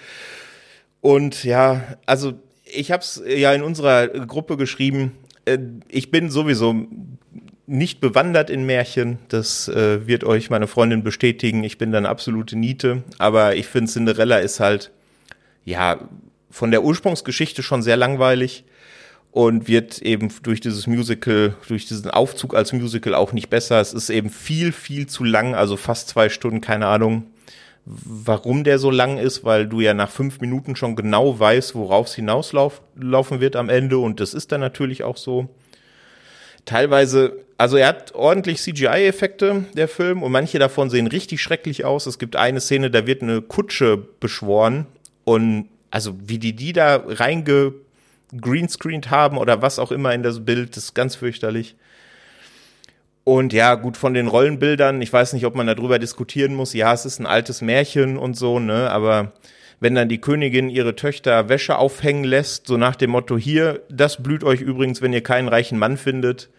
Und 1.01 1.45
ja, 1.45 1.97
also 2.07 2.35
ich 2.65 2.91
habe 2.93 3.03
es 3.03 3.23
ja 3.27 3.53
in 3.53 3.63
unserer 3.63 4.09
Gruppe 4.09 4.57
geschrieben, 4.57 5.13
äh, 5.45 5.59
ich 5.89 6.11
bin 6.11 6.31
sowieso 6.31 6.87
nicht 7.67 8.01
bewandert 8.01 8.51
in 8.51 8.65
Märchen. 8.67 9.19
Das 9.29 9.69
äh, 9.69 10.07
wird 10.07 10.25
euch 10.25 10.51
meine 10.51 10.67
Freundin 10.67 11.03
bestätigen. 11.03 11.65
Ich 11.65 11.79
bin 11.79 11.93
da 11.93 11.99
eine 11.99 12.09
absolute 12.09 12.57
Niete. 12.57 13.03
Aber 13.19 13.57
ich 13.57 13.67
finde, 13.67 13.91
Cinderella 13.91 14.39
ist 14.39 14.61
halt, 14.61 14.91
ja, 15.65 15.99
von 16.51 16.71
der 16.71 16.83
Ursprungsgeschichte 16.83 17.63
schon 17.63 17.83
sehr 17.83 17.97
langweilig 17.97 18.65
und 19.31 19.67
wird 19.67 20.03
eben 20.03 20.29
durch 20.43 20.61
dieses 20.61 20.87
Musical, 20.87 21.57
durch 21.67 21.87
diesen 21.87 22.11
Aufzug 22.11 22.55
als 22.55 22.73
Musical 22.75 23.15
auch 23.15 23.33
nicht 23.33 23.49
besser. 23.49 23.81
Es 23.81 23.95
ist 23.95 24.11
eben 24.11 24.29
viel, 24.29 24.73
viel 24.73 25.07
zu 25.07 25.25
lang, 25.25 25.55
also 25.55 25.79
fast 25.79 26.09
zwei 26.09 26.29
Stunden, 26.29 26.61
keine 26.61 26.87
Ahnung, 26.87 27.25
warum 27.85 28.65
der 28.65 28.79
so 28.79 28.91
lang 28.91 29.19
ist, 29.19 29.45
weil 29.45 29.67
du 29.67 29.81
ja 29.81 29.95
nach 29.95 30.11
fünf 30.11 30.41
Minuten 30.41 30.77
schon 30.77 30.95
genau 30.95 31.39
weißt, 31.39 31.75
worauf 31.75 32.07
es 32.07 32.15
hinauslaufen 32.15 33.41
wird 33.41 33.57
am 33.57 33.69
Ende 33.69 33.99
und 33.99 34.21
das 34.21 34.35
ist 34.35 34.53
dann 34.53 34.61
natürlich 34.61 35.03
auch 35.03 35.17
so. 35.17 35.49
Teilweise, 36.65 37.39
also 37.59 37.77
er 37.77 37.89
hat 37.89 38.15
ordentlich 38.15 38.61
CGI-Effekte, 38.61 39.65
der 39.75 39.89
Film, 39.89 40.23
und 40.23 40.31
manche 40.31 40.61
davon 40.61 40.91
sehen 40.91 41.09
richtig 41.09 41.43
schrecklich 41.43 41.85
aus. 41.85 42.07
Es 42.07 42.21
gibt 42.21 42.37
eine 42.37 42.61
Szene, 42.61 42.89
da 42.89 43.07
wird 43.07 43.23
eine 43.23 43.43
Kutsche 43.43 43.97
beschworen 43.97 44.87
und 45.25 45.69
also 45.91 46.15
wie 46.25 46.39
die 46.39 46.55
die 46.55 46.73
da 46.73 47.03
reinge 47.05 47.75
greenscreened 48.41 49.11
haben 49.11 49.39
oder 49.39 49.61
was 49.61 49.79
auch 49.79 49.93
immer 49.93 50.15
in 50.15 50.23
das 50.23 50.45
Bild, 50.45 50.77
das 50.77 50.85
ist 50.85 50.95
ganz 50.95 51.17
fürchterlich. 51.17 51.77
Und 53.25 53.53
ja, 53.53 53.77
gut, 53.77 53.97
von 53.97 54.15
den 54.15 54.27
Rollenbildern, 54.27 55.01
ich 55.01 55.13
weiß 55.13 55.33
nicht, 55.33 55.47
ob 55.47 55.55
man 55.55 55.67
darüber 55.67 55.99
diskutieren 55.99 56.55
muss. 56.55 56.73
Ja, 56.73 56.93
es 56.93 57.07
ist 57.07 57.21
ein 57.21 57.27
altes 57.27 57.61
Märchen 57.61 58.17
und 58.17 58.37
so, 58.37 58.59
ne, 58.59 58.91
aber 58.91 59.33
wenn 59.79 59.95
dann 59.95 60.09
die 60.09 60.21
Königin 60.21 60.71
ihre 60.71 60.97
Töchter 60.97 61.49
Wäsche 61.49 61.77
aufhängen 61.79 62.25
lässt, 62.25 62.67
so 62.67 62.77
nach 62.77 62.97
dem 62.97 63.11
Motto, 63.11 63.37
hier, 63.37 63.83
das 63.89 64.23
blüht 64.23 64.45
euch 64.45 64.61
übrigens, 64.61 65.03
wenn 65.03 65.13
ihr 65.13 65.23
keinen 65.23 65.49
reichen 65.49 65.79
Mann 65.79 65.97
findet. 65.97 66.51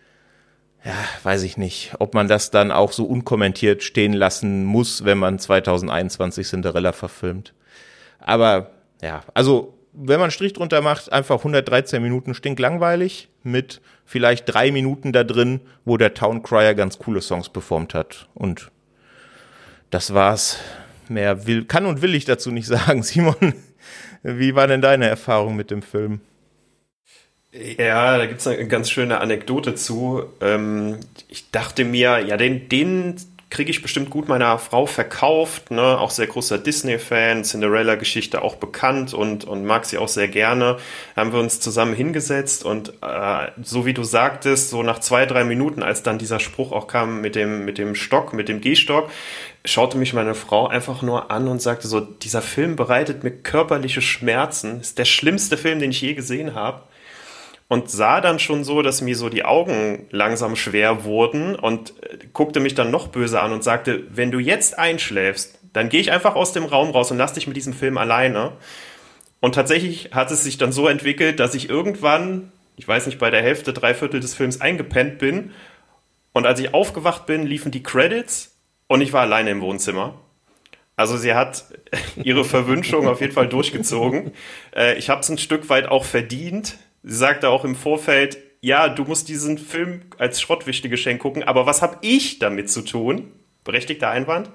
Ja, 0.85 0.95
weiß 1.23 1.43
ich 1.43 1.57
nicht, 1.57 1.93
ob 1.99 2.13
man 2.13 2.27
das 2.27 2.51
dann 2.51 2.71
auch 2.71 2.91
so 2.91 3.05
unkommentiert 3.05 3.83
stehen 3.83 4.11
lassen 4.11 4.65
muss, 4.65 5.05
wenn 5.05 5.17
man 5.17 5.39
2021 5.39 6.45
Cinderella 6.45 6.91
verfilmt. 6.91 7.53
Aber 8.19 8.71
ja, 9.01 9.23
also 9.33 9.73
wenn 9.93 10.15
man 10.15 10.23
einen 10.23 10.31
Strich 10.31 10.53
drunter 10.53 10.81
macht, 10.81 11.11
einfach 11.11 11.37
113 11.37 12.01
Minuten 12.01 12.33
stinklangweilig 12.33 13.29
mit 13.43 13.81
vielleicht 14.05 14.45
drei 14.51 14.71
Minuten 14.71 15.13
da 15.13 15.23
drin, 15.23 15.61
wo 15.85 15.97
der 15.97 16.13
Town 16.13 16.43
Crier 16.43 16.73
ganz 16.73 16.99
coole 16.99 17.21
Songs 17.21 17.49
performt 17.49 17.93
hat. 17.93 18.27
Und 18.33 18.71
das 19.89 20.13
war's. 20.13 20.59
Mehr 21.09 21.45
will, 21.45 21.65
kann 21.65 21.85
und 21.85 22.01
will 22.01 22.15
ich 22.15 22.25
dazu 22.25 22.49
nicht 22.49 22.65
sagen. 22.65 23.03
Simon, 23.03 23.53
Wie 24.23 24.55
war 24.55 24.67
denn 24.67 24.81
deine 24.81 25.07
Erfahrung 25.07 25.55
mit 25.55 25.69
dem 25.69 25.81
Film? 25.81 26.21
Ja, 27.51 28.17
da 28.17 28.25
gibt's 28.25 28.47
eine 28.47 28.67
ganz 28.67 28.89
schöne 28.89 29.19
Anekdote 29.19 29.75
zu. 29.75 30.23
Ähm, 30.41 30.97
ich 31.27 31.51
dachte 31.51 31.85
mir, 31.85 32.19
ja, 32.19 32.37
den, 32.37 32.67
den 32.67 33.15
kriege 33.53 33.69
ich 33.69 33.83
bestimmt 33.83 34.09
gut 34.09 34.27
meiner 34.27 34.57
Frau 34.57 34.87
verkauft. 34.87 35.69
Ne? 35.69 35.99
Auch 35.99 36.09
sehr 36.09 36.25
großer 36.25 36.57
Disney-Fan, 36.57 37.43
Cinderella-Geschichte 37.43 38.41
auch 38.41 38.55
bekannt 38.55 39.13
und, 39.13 39.45
und 39.45 39.63
mag 39.63 39.85
sie 39.85 39.99
auch 39.99 40.07
sehr 40.07 40.27
gerne. 40.27 40.77
Haben 41.15 41.33
wir 41.33 41.39
uns 41.39 41.59
zusammen 41.59 41.93
hingesetzt 41.93 42.65
und 42.65 42.93
äh, 43.03 43.51
so 43.61 43.85
wie 43.85 43.93
du 43.93 44.03
sagtest, 44.03 44.71
so 44.71 44.81
nach 44.81 44.97
zwei, 44.99 45.27
drei 45.27 45.43
Minuten, 45.43 45.83
als 45.83 46.01
dann 46.01 46.17
dieser 46.17 46.39
Spruch 46.39 46.71
auch 46.71 46.87
kam 46.87 47.21
mit 47.21 47.35
dem, 47.35 47.63
mit 47.63 47.77
dem 47.77 47.93
Stock, 47.93 48.33
mit 48.33 48.49
dem 48.49 48.59
Gehstock, 48.59 49.11
schaute 49.63 49.99
mich 49.99 50.13
meine 50.13 50.33
Frau 50.33 50.67
einfach 50.67 51.03
nur 51.03 51.29
an 51.29 51.47
und 51.47 51.61
sagte 51.61 51.87
so, 51.87 51.99
dieser 51.99 52.41
Film 52.41 52.75
bereitet 52.75 53.23
mir 53.23 53.31
körperliche 53.31 54.01
Schmerzen. 54.01 54.81
Ist 54.81 54.97
der 54.97 55.05
schlimmste 55.05 55.57
Film, 55.57 55.77
den 55.77 55.91
ich 55.91 56.01
je 56.01 56.15
gesehen 56.15 56.55
habe 56.55 56.81
und 57.67 57.89
sah 57.89 58.21
dann 58.21 58.39
schon 58.39 58.63
so, 58.63 58.81
dass 58.81 59.01
mir 59.01 59.15
so 59.15 59.29
die 59.29 59.45
Augen 59.45 60.07
langsam 60.11 60.55
schwer 60.55 61.03
wurden 61.05 61.55
und 61.55 61.93
äh, 62.03 62.17
guckte 62.33 62.59
mich 62.59 62.75
dann 62.75 62.91
noch 62.91 63.07
böse 63.07 63.41
an 63.41 63.51
und 63.51 63.63
sagte, 63.63 64.03
wenn 64.09 64.31
du 64.31 64.39
jetzt 64.39 64.77
einschläfst, 64.77 65.59
dann 65.73 65.89
gehe 65.89 66.01
ich 66.01 66.11
einfach 66.11 66.35
aus 66.35 66.53
dem 66.53 66.65
Raum 66.65 66.91
raus 66.91 67.11
und 67.11 67.17
lass 67.17 67.33
dich 67.33 67.47
mit 67.47 67.57
diesem 67.57 67.73
Film 67.73 67.97
alleine. 67.97 68.53
Und 69.39 69.55
tatsächlich 69.55 70.11
hat 70.13 70.31
es 70.31 70.43
sich 70.43 70.57
dann 70.57 70.71
so 70.71 70.87
entwickelt, 70.87 71.39
dass 71.39 71.55
ich 71.55 71.69
irgendwann, 71.69 72.51
ich 72.77 72.87
weiß 72.87 73.07
nicht, 73.07 73.19
bei 73.19 73.29
der 73.29 73.41
Hälfte, 73.41 73.73
drei 73.73 73.93
Viertel 73.93 74.19
des 74.19 74.33
Films 74.35 74.61
eingepennt 74.61 75.17
bin. 75.17 75.51
Und 76.31 76.45
als 76.45 76.59
ich 76.59 76.73
aufgewacht 76.73 77.25
bin, 77.25 77.45
liefen 77.45 77.71
die 77.71 77.83
Credits 77.83 78.55
und 78.87 79.01
ich 79.01 79.13
war 79.13 79.21
alleine 79.21 79.49
im 79.49 79.61
Wohnzimmer. 79.61 80.19
Also 80.95 81.17
sie 81.17 81.33
hat 81.33 81.65
ihre 82.23 82.45
Verwünschung 82.45 83.07
auf 83.07 83.19
jeden 83.19 83.33
Fall 83.33 83.47
durchgezogen. 83.47 84.31
Äh, 84.75 84.97
ich 84.97 85.09
habe 85.09 85.21
es 85.21 85.29
ein 85.29 85.37
Stück 85.37 85.69
weit 85.69 85.87
auch 85.87 86.05
verdient, 86.05 86.77
Sie 87.03 87.15
sagte 87.15 87.49
auch 87.49 87.65
im 87.65 87.75
Vorfeld, 87.75 88.37
ja, 88.61 88.87
du 88.87 89.03
musst 89.03 89.27
diesen 89.27 89.57
Film 89.57 90.03
als 90.17 90.39
Schrottwichtelgeschenk 90.39 91.21
gucken, 91.21 91.43
aber 91.43 91.65
was 91.65 91.81
habe 91.81 91.97
ich 92.01 92.39
damit 92.39 92.71
zu 92.71 92.81
tun? 92.81 93.31
Berechtigter 93.65 94.09
Einwand. 94.09 94.49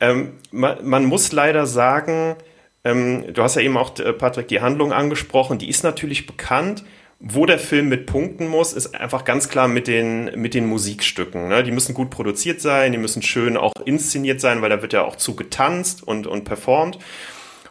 Ähm, 0.00 0.38
man, 0.50 0.84
man, 0.88 1.04
muss 1.04 1.30
leider 1.30 1.66
sagen, 1.66 2.36
ähm, 2.84 3.32
du 3.32 3.42
hast 3.42 3.56
ja 3.56 3.62
eben 3.62 3.76
auch, 3.76 3.98
äh, 3.98 4.14
Patrick, 4.14 4.48
die 4.48 4.62
Handlung 4.62 4.92
angesprochen, 4.92 5.58
die 5.58 5.68
ist 5.68 5.84
natürlich 5.84 6.26
bekannt. 6.26 6.84
Wo 7.24 7.46
der 7.46 7.60
Film 7.60 7.88
mit 7.88 8.06
punkten 8.06 8.48
muss, 8.48 8.72
ist 8.72 8.96
einfach 8.96 9.24
ganz 9.24 9.48
klar 9.48 9.68
mit 9.68 9.86
den, 9.86 10.40
mit 10.40 10.54
den 10.54 10.66
Musikstücken. 10.66 11.46
Ne? 11.46 11.62
Die 11.62 11.70
müssen 11.70 11.94
gut 11.94 12.10
produziert 12.10 12.60
sein, 12.60 12.90
die 12.90 12.98
müssen 12.98 13.22
schön 13.22 13.56
auch 13.56 13.74
inszeniert 13.84 14.40
sein, 14.40 14.60
weil 14.60 14.70
da 14.70 14.82
wird 14.82 14.92
ja 14.92 15.04
auch 15.04 15.14
zu 15.14 15.36
getanzt 15.36 16.02
und, 16.02 16.26
und 16.26 16.42
performt. 16.42 16.98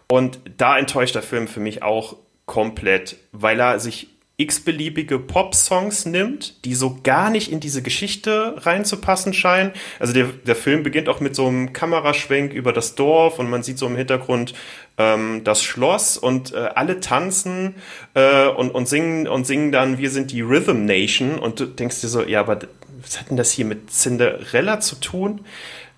Und 0.07 0.39
da 0.55 0.77
enttäuscht 0.77 1.15
der 1.15 1.21
Film 1.21 1.49
für 1.49 1.59
mich 1.59 1.83
auch 1.83 2.15
komplett, 2.51 3.15
weil 3.31 3.61
er 3.61 3.79
sich 3.79 4.09
x-beliebige 4.35 5.19
Pop-Songs 5.19 6.05
nimmt, 6.05 6.65
die 6.65 6.75
so 6.75 6.97
gar 7.01 7.29
nicht 7.29 7.49
in 7.49 7.61
diese 7.61 7.81
Geschichte 7.81 8.55
reinzupassen 8.57 9.31
scheinen. 9.31 9.71
Also 9.99 10.11
der, 10.11 10.25
der 10.25 10.57
Film 10.57 10.83
beginnt 10.83 11.07
auch 11.07 11.21
mit 11.21 11.33
so 11.33 11.47
einem 11.47 11.71
Kameraschwenk 11.71 12.51
über 12.51 12.73
das 12.73 12.95
Dorf 12.95 13.39
und 13.39 13.49
man 13.49 13.63
sieht 13.63 13.77
so 13.77 13.87
im 13.87 13.95
Hintergrund 13.95 14.53
ähm, 14.97 15.45
das 15.45 15.63
Schloss 15.63 16.17
und 16.17 16.53
äh, 16.53 16.57
alle 16.75 16.99
tanzen 16.99 17.75
äh, 18.15 18.47
und, 18.47 18.71
und 18.71 18.85
singen 18.85 19.29
und 19.29 19.47
singen 19.47 19.71
dann 19.71 19.97
Wir 19.97 20.09
sind 20.09 20.31
die 20.31 20.41
Rhythm 20.41 20.83
Nation 20.83 21.39
und 21.39 21.57
du 21.57 21.67
denkst 21.67 22.01
dir 22.01 22.09
so, 22.09 22.21
ja, 22.21 22.41
aber 22.41 22.59
was 23.01 23.17
hat 23.17 23.29
denn 23.29 23.37
das 23.37 23.51
hier 23.51 23.65
mit 23.65 23.91
Cinderella 23.91 24.81
zu 24.81 24.97
tun? 24.99 25.45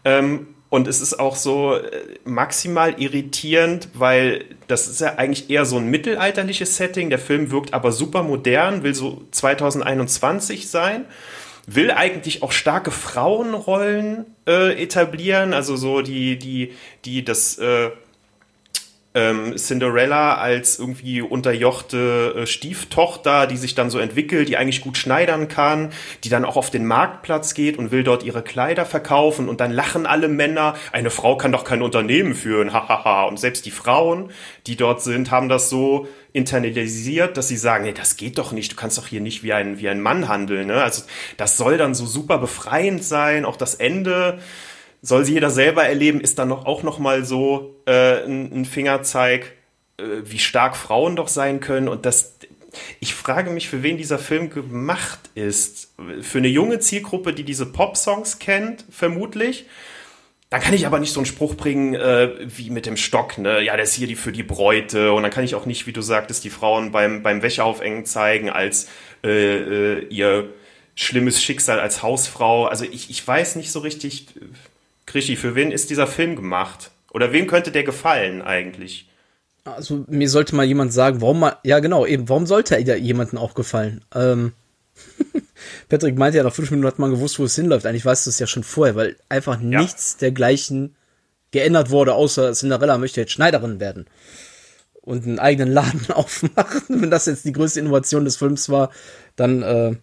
Ähm, 0.05 0.49
und 0.73 0.87
es 0.87 1.01
ist 1.01 1.19
auch 1.19 1.35
so 1.35 1.75
äh, 1.75 2.01
maximal 2.25 2.99
irritierend, 2.99 3.89
weil 3.93 4.45
das 4.65 4.87
ist 4.87 5.01
ja 5.01 5.17
eigentlich 5.17 5.51
eher 5.51 5.65
so 5.65 5.77
ein 5.77 5.85
mittelalterliches 5.85 6.77
Setting. 6.77 7.11
Der 7.11 7.19
Film 7.19 7.51
wirkt 7.51 7.75
aber 7.75 7.91
super 7.91 8.23
modern, 8.23 8.81
will 8.81 8.95
so 8.95 9.21
2021 9.29 10.67
sein, 10.67 11.05
will 11.67 11.91
eigentlich 11.91 12.41
auch 12.41 12.51
starke 12.51 12.89
Frauenrollen 12.89 14.25
äh, 14.47 14.81
etablieren, 14.81 15.53
also 15.53 15.75
so 15.75 16.01
die, 16.01 16.39
die, 16.39 16.73
die 17.05 17.23
das 17.23 17.59
äh, 17.59 17.91
ähm, 19.15 19.55
Cinderella 19.57 20.35
als 20.35 20.79
irgendwie 20.79 21.21
unterjochte 21.21 22.35
äh, 22.35 22.45
Stieftochter, 22.47 23.47
die 23.47 23.57
sich 23.57 23.75
dann 23.75 23.89
so 23.89 23.99
entwickelt, 23.99 24.49
die 24.49 24.57
eigentlich 24.57 24.81
gut 24.81 24.97
schneidern 24.97 25.47
kann, 25.47 25.91
die 26.23 26.29
dann 26.29 26.45
auch 26.45 26.57
auf 26.57 26.71
den 26.71 26.85
Marktplatz 26.85 27.53
geht 27.53 27.77
und 27.77 27.91
will 27.91 28.03
dort 28.03 28.23
ihre 28.23 28.41
Kleider 28.41 28.85
verkaufen 28.85 29.49
und 29.49 29.59
dann 29.59 29.71
lachen 29.71 30.05
alle 30.05 30.27
Männer, 30.27 30.75
eine 30.91 31.11
Frau 31.11 31.37
kann 31.37 31.51
doch 31.51 31.63
kein 31.63 31.81
Unternehmen 31.81 32.33
führen, 32.33 32.73
hahaha. 32.73 33.25
und 33.25 33.39
selbst 33.39 33.65
die 33.65 33.71
Frauen, 33.71 34.31
die 34.65 34.75
dort 34.75 35.01
sind, 35.01 35.29
haben 35.31 35.49
das 35.49 35.69
so 35.69 36.07
internalisiert, 36.31 37.37
dass 37.37 37.47
sie 37.47 37.57
sagen, 37.57 37.85
nee, 37.85 37.93
das 37.93 38.17
geht 38.17 38.39
doch 38.39 38.51
nicht, 38.51 38.71
du 38.71 38.75
kannst 38.75 38.97
doch 38.97 39.05
hier 39.05 39.21
nicht 39.21 39.43
wie 39.43 39.53
ein, 39.53 39.77
wie 39.77 39.87
ein 39.87 40.01
Mann 40.01 40.27
handeln. 40.27 40.67
Ne? 40.67 40.81
Also 40.81 41.03
das 41.37 41.57
soll 41.57 41.77
dann 41.77 41.93
so 41.93 42.07
super 42.07 42.39
befreiend 42.39 43.03
sein, 43.03 43.45
auch 43.45 43.55
das 43.55 43.75
Ende 43.75 44.39
soll 45.03 45.25
sie 45.25 45.33
jeder 45.33 45.51
selber 45.51 45.85
erleben, 45.85 46.19
ist 46.19 46.39
dann 46.39 46.47
noch, 46.47 46.65
auch 46.65 46.81
noch 46.81 46.97
mal 46.97 47.23
so 47.25 47.75
äh, 47.85 48.23
ein, 48.23 48.61
ein 48.61 48.65
Fingerzeig, 48.65 49.53
äh, 49.97 50.03
wie 50.23 50.39
stark 50.39 50.75
Frauen 50.75 51.15
doch 51.15 51.27
sein 51.27 51.59
können 51.59 51.87
und 51.87 52.07
das 52.07 52.33
ich 52.99 53.13
frage 53.13 53.51
mich, 53.51 53.69
für 53.69 53.83
wen 53.83 53.97
dieser 53.97 54.17
Film 54.17 54.49
gemacht 54.49 55.19
ist. 55.35 55.93
Für 56.21 56.39
eine 56.39 56.47
junge 56.47 56.79
Zielgruppe, 56.79 57.31
die 57.31 57.43
diese 57.43 57.67
Pop-Songs 57.67 58.39
kennt, 58.39 58.85
vermutlich. 58.89 59.65
Da 60.49 60.59
kann 60.59 60.73
ich 60.73 60.85
aber 60.85 60.99
nicht 60.99 61.13
so 61.13 61.19
einen 61.19 61.25
Spruch 61.25 61.55
bringen 61.55 61.95
äh, 61.95 62.31
wie 62.45 62.69
mit 62.69 62.85
dem 62.85 62.97
Stock, 62.97 63.37
ne? 63.37 63.61
Ja, 63.61 63.75
der 63.75 63.83
ist 63.83 63.93
hier 63.93 64.07
die 64.07 64.15
für 64.15 64.31
die 64.31 64.43
Bräute. 64.43 65.11
Und 65.11 65.23
dann 65.23 65.31
kann 65.31 65.43
ich 65.43 65.55
auch 65.55 65.65
nicht, 65.65 65.87
wie 65.87 65.93
du 65.93 66.01
sagtest, 66.01 66.43
die 66.43 66.49
Frauen 66.49 66.91
beim, 66.91 67.23
beim 67.23 67.41
Wäscheaufhängen 67.41 68.05
zeigen 68.05 68.49
als 68.49 68.87
äh, 69.23 69.29
äh, 69.29 70.07
ihr 70.09 70.49
schlimmes 70.95 71.41
Schicksal 71.41 71.79
als 71.79 72.03
Hausfrau. 72.03 72.65
Also 72.65 72.85
ich, 72.85 73.09
ich 73.09 73.27
weiß 73.27 73.55
nicht 73.55 73.71
so 73.71 73.79
richtig, 73.79 74.27
Krischi, 75.13 75.35
für 75.35 75.53
wen 75.53 75.71
ist 75.71 75.91
dieser 75.91 76.07
Film 76.07 76.35
gemacht? 76.35 76.89
Oder 77.11 77.31
wem 77.31 77.45
könnte 77.45 77.71
der 77.71 77.83
gefallen 77.83 78.41
eigentlich? 78.41 79.07
Also 79.63 80.03
mir 80.07 80.27
sollte 80.27 80.55
mal 80.55 80.65
jemand 80.65 80.91
sagen, 80.91 81.21
warum 81.21 81.41
mal, 81.41 81.57
ja 81.63 81.77
genau, 81.79 82.07
eben, 82.07 82.27
warum 82.29 82.47
sollte 82.47 82.75
er 82.75 82.97
jemandem 82.97 83.37
auch 83.37 83.53
gefallen? 83.53 84.03
Ähm, 84.15 84.53
Patrick 85.89 86.17
meinte 86.17 86.39
ja, 86.39 86.43
nach 86.43 86.55
fünf 86.55 86.71
Minuten 86.71 86.87
hat 86.87 86.97
man 86.97 87.11
gewusst, 87.11 87.37
wo 87.37 87.43
es 87.43 87.55
hinläuft. 87.55 87.85
Eigentlich 87.85 88.03
weißt 88.03 88.25
du 88.25 88.31
es 88.31 88.39
ja 88.39 88.47
schon 88.47 88.63
vorher, 88.63 88.95
weil 88.95 89.15
einfach 89.29 89.61
ja. 89.61 89.81
nichts 89.81 90.17
dergleichen 90.17 90.95
geändert 91.51 91.91
wurde, 91.91 92.15
außer 92.15 92.51
Cinderella 92.53 92.97
möchte 92.97 93.21
jetzt 93.21 93.33
Schneiderin 93.33 93.79
werden 93.79 94.07
und 95.01 95.27
einen 95.27 95.37
eigenen 95.37 95.71
Laden 95.71 96.07
aufmachen. 96.09 97.01
Wenn 97.03 97.11
das 97.11 97.27
jetzt 97.27 97.45
die 97.45 97.51
größte 97.51 97.79
Innovation 97.79 98.25
des 98.25 98.37
Films 98.37 98.67
war, 98.67 98.89
dann, 99.35 99.61
äh, 99.61 99.95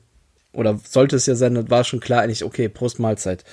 oder 0.52 0.79
sollte 0.88 1.17
es 1.17 1.26
ja 1.26 1.35
sein, 1.35 1.57
dann 1.57 1.69
war 1.69 1.83
schon 1.83 1.99
klar 1.99 2.23
eigentlich, 2.23 2.45
okay, 2.45 2.69
Prost 2.69 3.00
Mahlzeit. 3.00 3.45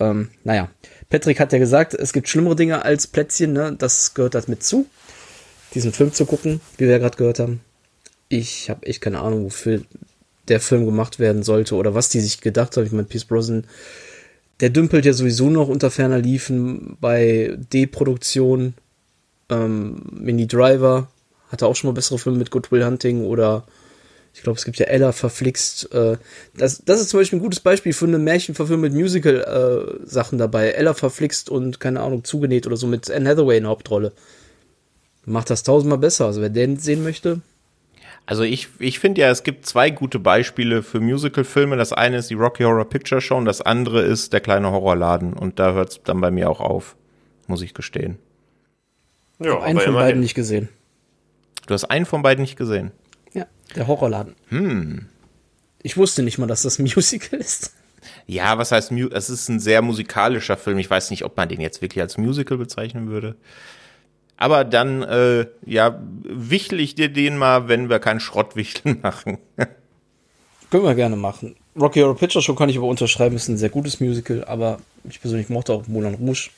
Ähm, 0.00 0.30
naja, 0.44 0.70
Patrick 1.10 1.38
hat 1.38 1.52
ja 1.52 1.58
gesagt, 1.58 1.94
es 1.94 2.12
gibt 2.12 2.28
schlimmere 2.28 2.56
Dinge 2.56 2.84
als 2.84 3.06
Plätzchen, 3.06 3.52
ne? 3.52 3.76
Das 3.78 4.14
gehört 4.14 4.34
das 4.34 4.48
mit 4.48 4.64
zu, 4.64 4.86
diesen 5.74 5.92
Film 5.92 6.12
zu 6.12 6.24
gucken, 6.26 6.60
wie 6.78 6.86
wir 6.86 6.92
ja 6.92 6.98
gerade 6.98 7.16
gehört 7.16 7.38
haben. 7.38 7.60
Ich 8.28 8.70
habe 8.70 8.86
echt 8.86 9.02
keine 9.02 9.20
Ahnung, 9.20 9.44
wofür 9.44 9.82
der 10.48 10.60
Film 10.60 10.86
gemacht 10.86 11.18
werden 11.18 11.42
sollte 11.42 11.74
oder 11.74 11.94
was 11.94 12.08
die 12.08 12.20
sich 12.20 12.40
gedacht 12.40 12.76
haben. 12.76 12.86
Ich 12.86 12.92
meine, 12.92 13.04
Pierce 13.04 13.26
Brosnan, 13.26 13.64
der 14.60 14.70
dümpelt 14.70 15.04
ja 15.04 15.12
sowieso 15.12 15.50
noch 15.50 15.68
unter 15.68 15.90
ferner 15.90 16.18
Liefen 16.18 16.96
bei 17.00 17.56
D-Produktion. 17.72 18.74
Ähm, 19.48 20.02
Mini 20.12 20.46
Driver 20.46 21.08
hatte 21.50 21.66
auch 21.66 21.76
schon 21.76 21.88
mal 21.88 21.94
bessere 21.94 22.18
Filme 22.18 22.38
mit 22.38 22.50
Good 22.50 22.72
Will 22.72 22.84
Hunting 22.84 23.24
oder 23.24 23.64
ich 24.32 24.42
glaube, 24.42 24.58
es 24.58 24.64
gibt 24.64 24.78
ja 24.78 24.86
Ella 24.86 25.12
verflixt. 25.12 25.92
Äh, 25.92 26.16
das, 26.56 26.82
das 26.84 27.00
ist 27.00 27.10
zum 27.10 27.20
Beispiel 27.20 27.38
ein 27.38 27.42
gutes 27.42 27.60
Beispiel 27.60 27.92
für 27.92 28.06
eine 28.06 28.18
Märchenverfilmung 28.18 28.82
mit 28.82 28.94
Musical-Sachen 28.94 30.38
äh, 30.38 30.38
dabei. 30.38 30.70
Ella 30.70 30.94
verflixt 30.94 31.50
und, 31.50 31.80
keine 31.80 32.00
Ahnung, 32.00 32.24
zugenäht 32.24 32.66
oder 32.66 32.76
so 32.76 32.86
mit 32.86 33.10
Anne 33.10 33.28
Hathaway 33.28 33.56
in 33.56 33.64
der 33.64 33.70
Hauptrolle. 33.70 34.12
Macht 35.24 35.50
das 35.50 35.62
tausendmal 35.62 35.98
besser. 35.98 36.26
Also 36.26 36.40
wer 36.40 36.48
den 36.48 36.78
sehen 36.78 37.02
möchte. 37.02 37.40
Also 38.26 38.44
ich, 38.44 38.68
ich 38.78 39.00
finde 39.00 39.22
ja, 39.22 39.30
es 39.30 39.42
gibt 39.42 39.66
zwei 39.66 39.90
gute 39.90 40.20
Beispiele 40.20 40.82
für 40.82 41.00
Musical-Filme. 41.00 41.76
Das 41.76 41.92
eine 41.92 42.18
ist 42.18 42.30
die 42.30 42.34
Rocky 42.34 42.62
Horror 42.62 42.88
Picture 42.88 43.20
Show 43.20 43.36
und 43.36 43.44
das 43.44 43.60
andere 43.60 44.02
ist 44.02 44.32
der 44.32 44.40
kleine 44.40 44.70
Horrorladen. 44.70 45.32
Und 45.32 45.58
da 45.58 45.72
hört 45.72 45.90
es 45.90 46.00
dann 46.04 46.20
bei 46.20 46.30
mir 46.30 46.48
auch 46.48 46.60
auf, 46.60 46.96
muss 47.48 47.62
ich 47.62 47.74
gestehen. 47.74 48.18
Ja, 49.40 49.46
ich 49.46 49.52
habe 49.52 49.64
einen 49.64 49.80
von 49.80 49.94
beiden 49.94 50.20
nicht 50.20 50.34
gesehen. 50.34 50.68
Du 51.66 51.74
hast 51.74 51.84
einen 51.84 52.06
von 52.06 52.22
beiden 52.22 52.42
nicht 52.42 52.56
gesehen? 52.56 52.92
Der 53.76 53.86
Horrorladen. 53.86 54.34
Hm. 54.48 55.06
Ich 55.82 55.96
wusste 55.96 56.22
nicht 56.22 56.38
mal, 56.38 56.46
dass 56.46 56.62
das 56.62 56.78
ein 56.78 56.82
Musical 56.94 57.38
ist. 57.38 57.72
Ja, 58.26 58.58
was 58.58 58.72
heißt, 58.72 58.92
es 58.92 59.30
ist 59.30 59.48
ein 59.48 59.60
sehr 59.60 59.82
musikalischer 59.82 60.56
Film. 60.56 60.78
Ich 60.78 60.88
weiß 60.88 61.10
nicht, 61.10 61.24
ob 61.24 61.36
man 61.36 61.48
den 61.48 61.60
jetzt 61.60 61.82
wirklich 61.82 62.02
als 62.02 62.16
Musical 62.16 62.56
bezeichnen 62.56 63.08
würde. 63.08 63.36
Aber 64.36 64.64
dann, 64.64 65.02
äh, 65.02 65.46
ja, 65.66 66.00
wichtel 66.24 66.80
ich 66.80 66.94
dir 66.94 67.10
den 67.10 67.36
mal, 67.36 67.68
wenn 67.68 67.90
wir 67.90 67.98
keinen 67.98 68.20
Schrottwichteln 68.20 69.00
machen. 69.02 69.38
Können 70.70 70.84
wir 70.84 70.94
gerne 70.94 71.16
machen. 71.16 71.56
Rocky 71.78 72.00
Horror 72.00 72.16
Picture 72.16 72.42
Show 72.42 72.54
kann 72.54 72.68
ich 72.68 72.78
aber 72.78 72.86
unterschreiben, 72.86 73.36
ist 73.36 73.48
ein 73.48 73.58
sehr 73.58 73.68
gutes 73.68 74.00
Musical, 74.00 74.44
aber 74.44 74.80
ich 75.04 75.20
persönlich 75.20 75.50
mochte 75.50 75.72
auch 75.72 75.86
Moulin 75.88 76.14
Rouge. 76.14 76.50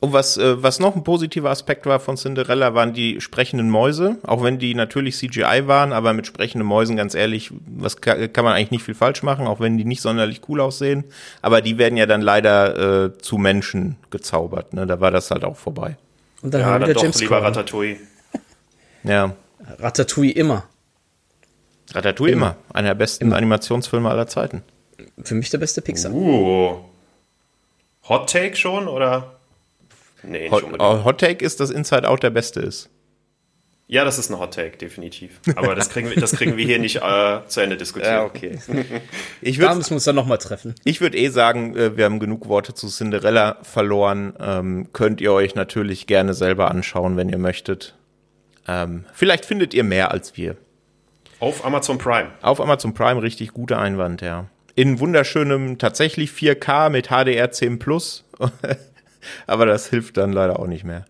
Und 0.00 0.12
was, 0.12 0.36
äh, 0.36 0.62
was 0.62 0.80
noch 0.80 0.96
ein 0.96 1.04
positiver 1.04 1.50
Aspekt 1.50 1.86
war 1.86 2.00
von 2.00 2.16
Cinderella, 2.16 2.74
waren 2.74 2.92
die 2.92 3.20
sprechenden 3.20 3.70
Mäuse. 3.70 4.18
Auch 4.24 4.42
wenn 4.42 4.58
die 4.58 4.74
natürlich 4.74 5.16
CGI 5.16 5.62
waren, 5.66 5.92
aber 5.92 6.12
mit 6.12 6.26
sprechenden 6.26 6.66
Mäusen, 6.66 6.96
ganz 6.96 7.14
ehrlich, 7.14 7.52
was 7.66 8.00
kann, 8.00 8.32
kann 8.32 8.44
man 8.44 8.54
eigentlich 8.54 8.72
nicht 8.72 8.82
viel 8.82 8.94
falsch 8.94 9.22
machen, 9.22 9.46
auch 9.46 9.60
wenn 9.60 9.78
die 9.78 9.84
nicht 9.84 10.02
sonderlich 10.02 10.42
cool 10.48 10.60
aussehen. 10.60 11.04
Aber 11.42 11.62
die 11.62 11.78
werden 11.78 11.96
ja 11.96 12.06
dann 12.06 12.20
leider 12.22 13.04
äh, 13.06 13.18
zu 13.18 13.38
Menschen 13.38 13.96
gezaubert. 14.10 14.74
Ne? 14.74 14.86
Da 14.86 15.00
war 15.00 15.10
das 15.10 15.30
halt 15.30 15.44
auch 15.44 15.56
vorbei. 15.56 15.96
Und 16.42 16.52
dann 16.52 16.60
Ja, 16.60 16.66
haben 16.66 16.80
wir 16.80 16.86
dann 16.88 16.94
doch 16.96 17.02
James 17.02 17.20
lieber. 17.20 17.42
Ratatouille. 17.42 17.96
Ja. 19.04 19.34
Ratatouille 19.78 20.32
immer. 20.32 20.64
Ratatouille 21.92 22.32
immer. 22.32 22.56
Einer 22.72 22.88
der 22.88 22.94
besten 22.94 23.32
Animationsfilme 23.32 24.08
aller 24.10 24.26
Zeiten. 24.26 24.62
Für 25.22 25.34
mich 25.34 25.50
der 25.50 25.58
beste 25.58 25.82
Pixar. 25.82 26.12
Uh. 26.12 26.78
Hot 28.08 28.30
Take 28.30 28.56
schon 28.56 28.88
oder? 28.88 29.33
Nee, 30.26 30.42
nicht 30.42 30.52
Hot, 30.52 30.62
unbedingt. 30.62 30.88
oh, 30.88 31.04
Hot 31.04 31.20
Take 31.20 31.44
ist, 31.44 31.60
dass 31.60 31.70
Inside 31.70 32.08
Out 32.08 32.22
der 32.22 32.30
beste 32.30 32.60
ist. 32.60 32.90
Ja, 33.86 34.04
das 34.04 34.18
ist 34.18 34.30
ein 34.30 34.38
Hot 34.38 34.54
Take, 34.54 34.78
definitiv. 34.78 35.40
Aber 35.56 35.74
das 35.74 35.90
kriegen 35.90 36.08
wir, 36.08 36.16
das 36.18 36.32
kriegen 36.32 36.56
wir 36.56 36.64
hier 36.64 36.78
nicht 36.78 37.02
äh, 37.02 37.40
zu 37.46 37.60
Ende 37.60 37.76
diskutieren. 37.76 38.20
okay. 38.24 38.58
Ich 39.42 39.58
Da 39.58 39.64
würde 39.64 39.76
müssen 39.76 39.90
wir 39.90 39.96
uns 39.96 40.04
dann 40.04 40.16
nochmal 40.16 40.38
treffen. 40.38 40.74
Ich 40.84 41.02
würde 41.02 41.18
eh 41.18 41.28
sagen, 41.28 41.76
äh, 41.76 41.96
wir 41.96 42.06
haben 42.06 42.18
genug 42.18 42.48
Worte 42.48 42.72
zu 42.72 42.88
Cinderella 42.88 43.58
verloren. 43.62 44.32
Ähm, 44.40 44.88
könnt 44.94 45.20
ihr 45.20 45.32
euch 45.32 45.54
natürlich 45.54 46.06
gerne 46.06 46.32
selber 46.32 46.70
anschauen, 46.70 47.18
wenn 47.18 47.28
ihr 47.28 47.38
möchtet. 47.38 47.94
Ähm, 48.66 49.04
vielleicht 49.12 49.44
findet 49.44 49.74
ihr 49.74 49.84
mehr 49.84 50.10
als 50.12 50.36
wir. 50.38 50.56
Auf 51.40 51.62
Amazon 51.66 51.98
Prime. 51.98 52.30
Auf 52.40 52.62
Amazon 52.62 52.94
Prime 52.94 53.20
richtig 53.20 53.52
guter 53.52 53.78
Einwand, 53.78 54.22
ja. 54.22 54.46
In 54.74 54.98
wunderschönem, 54.98 55.76
tatsächlich 55.76 56.30
4K 56.30 56.88
mit 56.88 57.08
HDR 57.08 57.52
10 57.52 57.78
Plus. 57.78 58.24
Aber 59.46 59.66
das 59.66 59.88
hilft 59.88 60.16
dann 60.16 60.32
leider 60.32 60.58
auch 60.58 60.66
nicht 60.66 60.84
mehr. 60.84 61.04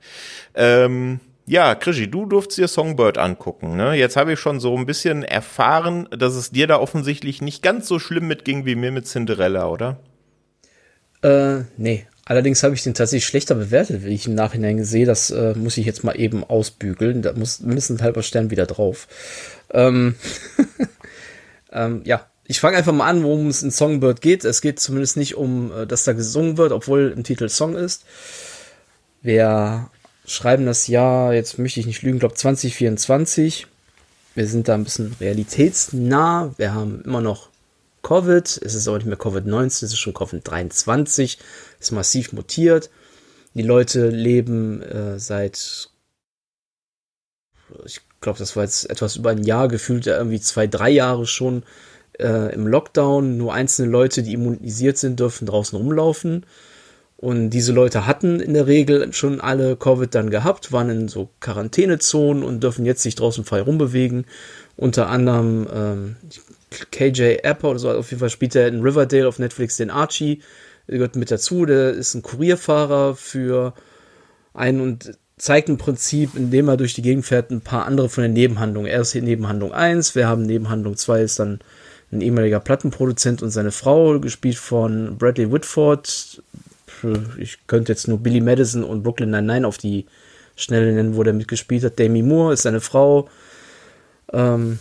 Ähm, 0.54 1.20
ja, 1.46 1.74
Krischi, 1.74 2.10
du 2.10 2.24
durftest 2.24 2.58
dir 2.58 2.68
Songbird 2.68 3.18
angucken. 3.18 3.76
Ne? 3.76 3.94
Jetzt 3.94 4.16
habe 4.16 4.32
ich 4.32 4.40
schon 4.40 4.60
so 4.60 4.76
ein 4.76 4.86
bisschen 4.86 5.22
erfahren, 5.22 6.08
dass 6.10 6.34
es 6.34 6.50
dir 6.50 6.66
da 6.66 6.78
offensichtlich 6.78 7.42
nicht 7.42 7.62
ganz 7.62 7.86
so 7.86 7.98
schlimm 7.98 8.26
mitging 8.26 8.64
wie 8.64 8.74
mir 8.74 8.90
mit 8.90 9.06
Cinderella, 9.06 9.68
oder? 9.68 9.98
Äh, 11.22 11.64
nee. 11.76 12.06
Allerdings 12.26 12.62
habe 12.62 12.74
ich 12.74 12.82
den 12.82 12.94
tatsächlich 12.94 13.26
schlechter 13.26 13.54
bewertet, 13.54 14.02
wie 14.04 14.14
ich 14.14 14.26
im 14.26 14.34
Nachhinein 14.34 14.82
sehe. 14.84 15.04
Das 15.04 15.30
äh, 15.30 15.52
muss 15.54 15.76
ich 15.76 15.84
jetzt 15.84 16.04
mal 16.04 16.18
eben 16.18 16.42
ausbügeln. 16.42 17.20
Da 17.20 17.34
muss 17.34 17.60
mindestens 17.60 18.00
ein 18.00 18.04
halber 18.04 18.22
Stern 18.22 18.50
wieder 18.50 18.64
drauf. 18.64 19.08
Ähm, 19.70 20.14
ähm, 21.72 22.00
ja, 22.06 22.26
ich 22.46 22.60
fange 22.60 22.76
einfach 22.76 22.92
mal 22.92 23.08
an, 23.08 23.22
worum 23.22 23.48
es 23.48 23.62
in 23.62 23.70
Songbird 23.70 24.20
geht. 24.20 24.44
Es 24.44 24.60
geht 24.60 24.78
zumindest 24.78 25.16
nicht 25.16 25.34
um, 25.34 25.72
äh, 25.72 25.86
dass 25.86 26.04
da 26.04 26.12
gesungen 26.12 26.56
wird, 26.56 26.72
obwohl 26.72 27.12
im 27.16 27.24
Titel 27.24 27.48
Song 27.48 27.74
ist. 27.74 28.04
Wir 29.22 29.88
schreiben 30.26 30.66
das 30.66 30.86
Jahr, 30.86 31.32
jetzt 31.32 31.58
möchte 31.58 31.80
ich 31.80 31.86
nicht 31.86 32.02
lügen, 32.02 32.18
glaube 32.18 32.34
2024. 32.34 33.66
Wir 34.34 34.46
sind 34.46 34.68
da 34.68 34.74
ein 34.74 34.84
bisschen 34.84 35.14
realitätsnah. 35.20 36.54
Wir 36.56 36.74
haben 36.74 37.02
immer 37.02 37.20
noch 37.20 37.48
Covid. 38.02 38.46
Es 38.62 38.74
ist 38.74 38.88
aber 38.88 38.98
nicht 38.98 39.06
mehr 39.06 39.18
Covid-19, 39.18 39.66
es 39.66 39.82
ist 39.82 39.98
schon 39.98 40.12
Covid-23. 40.12 41.38
Ist 41.80 41.92
massiv 41.92 42.32
mutiert. 42.32 42.90
Die 43.54 43.62
Leute 43.62 44.08
leben 44.08 44.82
äh, 44.82 45.18
seit, 45.18 45.88
ich 47.84 48.00
glaube, 48.20 48.38
das 48.38 48.56
war 48.56 48.64
jetzt 48.64 48.90
etwas 48.90 49.16
über 49.16 49.30
ein 49.30 49.44
Jahr, 49.44 49.68
gefühlt 49.68 50.06
irgendwie 50.06 50.40
zwei, 50.40 50.66
drei 50.66 50.90
Jahre 50.90 51.26
schon 51.26 51.62
äh, 52.18 52.54
im 52.54 52.66
Lockdown. 52.66 53.36
Nur 53.36 53.54
einzelne 53.54 53.90
Leute, 53.90 54.22
die 54.22 54.34
immunisiert 54.34 54.98
sind, 54.98 55.20
dürfen 55.20 55.46
draußen 55.46 55.76
rumlaufen. 55.76 56.44
Und 57.16 57.50
diese 57.50 57.72
Leute 57.72 58.06
hatten 58.06 58.40
in 58.40 58.54
der 58.54 58.66
Regel 58.66 59.12
schon 59.12 59.40
alle 59.40 59.76
Covid 59.76 60.14
dann 60.14 60.30
gehabt, 60.30 60.72
waren 60.72 60.90
in 60.90 61.08
so 61.08 61.30
Quarantänezonen 61.40 62.42
und 62.42 62.62
dürfen 62.62 62.84
jetzt 62.84 63.02
sich 63.02 63.14
draußen 63.14 63.44
frei 63.44 63.62
rumbewegen. 63.62 64.26
Unter 64.76 65.08
anderem 65.08 65.66
ähm, 65.72 66.16
KJ 66.90 67.38
Apper 67.42 67.70
oder 67.70 67.78
so, 67.78 67.90
auf 67.90 68.10
jeden 68.10 68.20
Fall 68.20 68.30
spielt 68.30 68.54
er 68.54 68.68
in 68.68 68.82
Riverdale 68.82 69.28
auf 69.28 69.38
Netflix 69.38 69.76
den 69.76 69.90
Archie. 69.90 70.42
Der 70.86 70.98
gehört 70.98 71.16
mit 71.16 71.30
dazu, 71.30 71.64
der 71.64 71.92
ist 71.92 72.14
ein 72.14 72.22
Kurierfahrer 72.22 73.14
für 73.14 73.72
einen 74.52 74.80
und 74.80 75.16
zeigt 75.38 75.68
im 75.68 75.78
Prinzip, 75.78 76.36
indem 76.36 76.68
er 76.68 76.76
durch 76.76 76.94
die 76.94 77.02
Gegend 77.02 77.24
fährt, 77.24 77.50
ein 77.50 77.60
paar 77.60 77.86
andere 77.86 78.08
von 78.08 78.22
den 78.22 78.34
Nebenhandlungen. 78.34 78.90
Er 78.90 79.00
ist 79.00 79.12
hier 79.12 79.22
Nebenhandlung 79.22 79.72
1, 79.72 80.14
wir 80.14 80.28
haben 80.28 80.42
Nebenhandlung 80.42 80.96
2, 80.96 81.22
ist 81.22 81.38
dann 81.38 81.60
ein 82.14 82.20
ehemaliger 82.20 82.60
Plattenproduzent 82.60 83.42
und 83.42 83.50
seine 83.50 83.72
Frau, 83.72 84.18
gespielt 84.20 84.56
von 84.56 85.18
Bradley 85.18 85.52
Whitford. 85.52 86.42
Ich 87.38 87.66
könnte 87.66 87.92
jetzt 87.92 88.08
nur 88.08 88.18
Billy 88.18 88.40
Madison 88.40 88.84
und 88.84 89.02
Brooklyn 89.02 89.30
Nine-Nine 89.30 89.66
auf 89.66 89.78
die 89.78 90.06
Schnelle 90.56 90.92
nennen, 90.92 91.16
wo 91.16 91.22
der 91.22 91.32
mitgespielt 91.32 91.84
hat. 91.84 91.98
Demi 91.98 92.22
Moore 92.22 92.54
ist 92.54 92.62
seine 92.62 92.80
Frau, 92.80 93.28
ähm, 94.32 94.78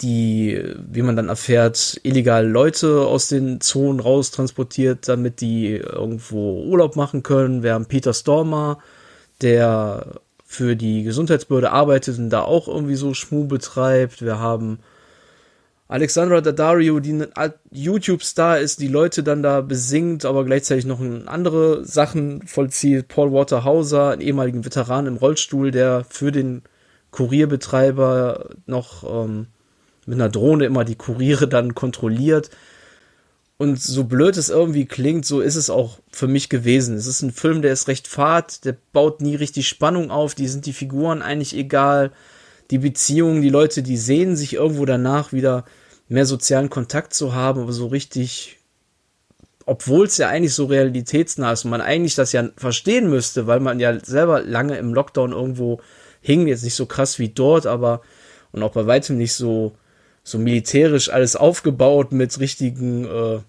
die, 0.00 0.62
wie 0.90 1.02
man 1.02 1.16
dann 1.16 1.28
erfährt, 1.28 2.00
illegal 2.04 2.46
Leute 2.46 3.00
aus 3.00 3.28
den 3.28 3.60
Zonen 3.60 3.98
raus 3.98 4.30
transportiert, 4.30 5.08
damit 5.08 5.40
die 5.40 5.74
irgendwo 5.74 6.62
Urlaub 6.62 6.94
machen 6.94 7.24
können. 7.24 7.64
Wir 7.64 7.74
haben 7.74 7.86
Peter 7.86 8.14
Stormer, 8.14 8.78
der 9.42 10.20
für 10.46 10.76
die 10.76 11.02
Gesundheitsbehörde 11.02 11.72
arbeitet 11.72 12.18
und 12.18 12.30
da 12.30 12.42
auch 12.42 12.68
irgendwie 12.68 12.94
so 12.94 13.12
Schmu 13.12 13.48
betreibt. 13.48 14.22
Wir 14.22 14.38
haben 14.38 14.78
Alexandra 15.90 16.42
Daddario, 16.42 17.00
die 17.00 17.26
ein 17.34 17.54
YouTube-Star 17.70 18.58
ist, 18.58 18.80
die 18.80 18.88
Leute 18.88 19.22
dann 19.22 19.42
da 19.42 19.62
besingt, 19.62 20.26
aber 20.26 20.44
gleichzeitig 20.44 20.84
noch 20.84 21.00
andere 21.00 21.82
Sachen 21.82 22.46
vollzieht. 22.46 23.08
Paul 23.08 23.32
Waterhauser, 23.32 24.10
ein 24.10 24.20
ehemaligen 24.20 24.66
Veteran 24.66 25.06
im 25.06 25.16
Rollstuhl, 25.16 25.70
der 25.70 26.04
für 26.08 26.30
den 26.30 26.62
Kurierbetreiber 27.10 28.50
noch 28.66 29.02
ähm, 29.24 29.46
mit 30.04 30.16
einer 30.16 30.28
Drohne 30.28 30.66
immer 30.66 30.84
die 30.84 30.96
Kuriere 30.96 31.48
dann 31.48 31.74
kontrolliert. 31.74 32.50
Und 33.56 33.80
so 33.80 34.04
blöd 34.04 34.36
es 34.36 34.50
irgendwie 34.50 34.84
klingt, 34.84 35.24
so 35.24 35.40
ist 35.40 35.56
es 35.56 35.70
auch 35.70 36.00
für 36.12 36.28
mich 36.28 36.50
gewesen. 36.50 36.96
Es 36.96 37.06
ist 37.06 37.22
ein 37.22 37.32
Film, 37.32 37.62
der 37.62 37.72
ist 37.72 37.88
recht 37.88 38.08
fad, 38.08 38.64
der 38.66 38.76
baut 38.92 39.22
nie 39.22 39.34
richtig 39.36 39.66
Spannung 39.66 40.10
auf, 40.10 40.34
die 40.34 40.48
sind 40.48 40.66
die 40.66 40.74
Figuren 40.74 41.22
eigentlich 41.22 41.56
egal. 41.56 42.12
Die 42.70 42.78
Beziehungen, 42.78 43.40
die 43.40 43.48
Leute, 43.48 43.82
die 43.82 43.96
sehen 43.96 44.36
sich 44.36 44.54
irgendwo 44.54 44.84
danach 44.84 45.32
wieder 45.32 45.64
mehr 46.08 46.26
sozialen 46.26 46.70
Kontakt 46.70 47.14
zu 47.14 47.34
haben, 47.34 47.62
aber 47.62 47.72
so 47.72 47.86
richtig, 47.86 48.58
obwohl 49.66 50.06
es 50.06 50.16
ja 50.16 50.28
eigentlich 50.28 50.54
so 50.54 50.66
realitätsnah 50.66 51.52
ist 51.52 51.64
und 51.64 51.70
man 51.70 51.80
eigentlich 51.80 52.14
das 52.14 52.32
ja 52.32 52.48
verstehen 52.56 53.10
müsste, 53.10 53.46
weil 53.46 53.60
man 53.60 53.80
ja 53.80 53.98
selber 54.02 54.42
lange 54.42 54.78
im 54.78 54.94
Lockdown 54.94 55.32
irgendwo 55.32 55.80
hing, 56.20 56.46
jetzt 56.46 56.64
nicht 56.64 56.74
so 56.74 56.86
krass 56.86 57.18
wie 57.18 57.28
dort, 57.28 57.66
aber 57.66 58.02
und 58.52 58.62
auch 58.62 58.72
bei 58.72 58.86
weitem 58.86 59.18
nicht 59.18 59.34
so 59.34 59.76
so 60.28 60.38
militärisch 60.38 61.08
alles 61.08 61.36
aufgebaut 61.36 62.12
mit 62.12 62.38
richtigen, 62.38 63.06
äh, 63.06 63.40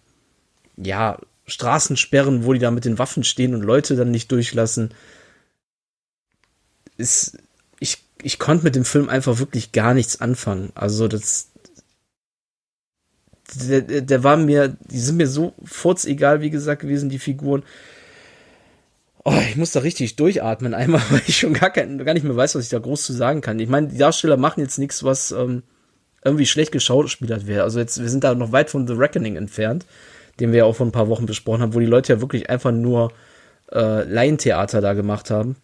ja, 0.77 1.19
Straßensperren, 1.45 2.45
wo 2.45 2.53
die 2.53 2.59
da 2.59 2.71
mit 2.71 2.85
den 2.85 2.97
Waffen 2.99 3.23
stehen 3.23 3.53
und 3.53 3.61
Leute 3.61 3.95
dann 3.95 4.11
nicht 4.11 4.31
durchlassen. 4.31 4.93
Ist, 6.97 7.37
ich, 7.79 7.97
ich 8.21 8.39
konnte 8.39 8.63
mit 8.63 8.75
dem 8.75 8.85
Film 8.85 9.09
einfach 9.09 9.39
wirklich 9.39 9.71
gar 9.71 9.93
nichts 9.93 10.21
anfangen. 10.21 10.71
Also 10.75 11.07
das, 11.07 11.49
der, 13.55 14.01
der 14.01 14.23
war 14.23 14.37
mir, 14.37 14.75
die 14.91 14.99
sind 14.99 15.17
mir 15.17 15.27
so 15.27 15.53
furzegal, 15.63 16.41
wie 16.41 16.49
gesagt, 16.49 16.81
gewesen, 16.81 17.09
die 17.09 17.19
Figuren. 17.19 17.63
Oh, 19.25 19.35
ich 19.49 19.57
muss 19.57 19.71
da 19.71 19.81
richtig 19.81 20.15
durchatmen 20.15 20.73
einmal, 20.73 21.01
weil 21.09 21.21
ich 21.27 21.37
schon 21.37 21.53
gar, 21.53 21.69
kein, 21.69 22.03
gar 22.03 22.13
nicht 22.13 22.23
mehr 22.23 22.35
weiß, 22.35 22.55
was 22.55 22.63
ich 22.63 22.69
da 22.69 22.79
groß 22.79 23.03
zu 23.03 23.13
sagen 23.13 23.41
kann. 23.41 23.59
Ich 23.59 23.69
meine, 23.69 23.87
die 23.87 23.97
Darsteller 23.97 24.37
machen 24.37 24.61
jetzt 24.61 24.77
nichts, 24.77 25.03
was 25.03 25.31
ähm, 25.31 25.63
irgendwie 26.23 26.45
schlecht 26.45 26.71
geschauspielert 26.71 27.47
wäre. 27.47 27.63
Also 27.63 27.79
jetzt, 27.79 28.01
wir 28.01 28.09
sind 28.09 28.23
da 28.23 28.35
noch 28.35 28.51
weit 28.51 28.69
von 28.69 28.87
The 28.87 28.93
Reckoning 28.93 29.35
entfernt, 29.35 29.85
den 30.39 30.51
wir 30.51 30.59
ja 30.59 30.65
auch 30.65 30.75
vor 30.75 30.85
ein 30.85 30.91
paar 30.91 31.09
Wochen 31.09 31.25
besprochen 31.25 31.61
haben, 31.61 31.73
wo 31.73 31.79
die 31.79 31.85
Leute 31.85 32.13
ja 32.13 32.21
wirklich 32.21 32.49
einfach 32.49 32.71
nur 32.71 33.11
äh, 33.71 34.03
Laientheater 34.03 34.81
da 34.81 34.93
gemacht 34.93 35.29
haben. 35.31 35.55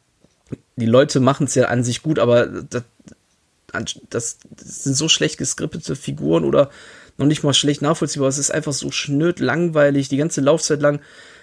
Die 0.76 0.86
Leute 0.86 1.20
machen 1.20 1.46
es 1.46 1.56
ja 1.56 1.66
an 1.66 1.84
sich 1.84 2.02
gut, 2.02 2.20
aber 2.20 2.46
das, 2.48 2.84
das, 4.10 4.38
das 4.50 4.84
sind 4.84 4.96
so 4.96 5.08
schlecht 5.08 5.38
geskriptete 5.38 5.96
Figuren 5.96 6.44
oder 6.44 6.70
noch 7.18 7.26
nicht 7.26 7.44
mal 7.44 7.54
schlecht 7.54 7.82
nachvollziehbar. 7.82 8.28
Es 8.28 8.38
ist 8.38 8.52
einfach 8.52 8.74
so 8.74 8.92
schnöd 8.92 9.40
langweilig. 9.40 10.10
Die 10.10 10.18
ganze 10.18 10.42
Laufzeit 10.42 10.82
lang 10.82 11.00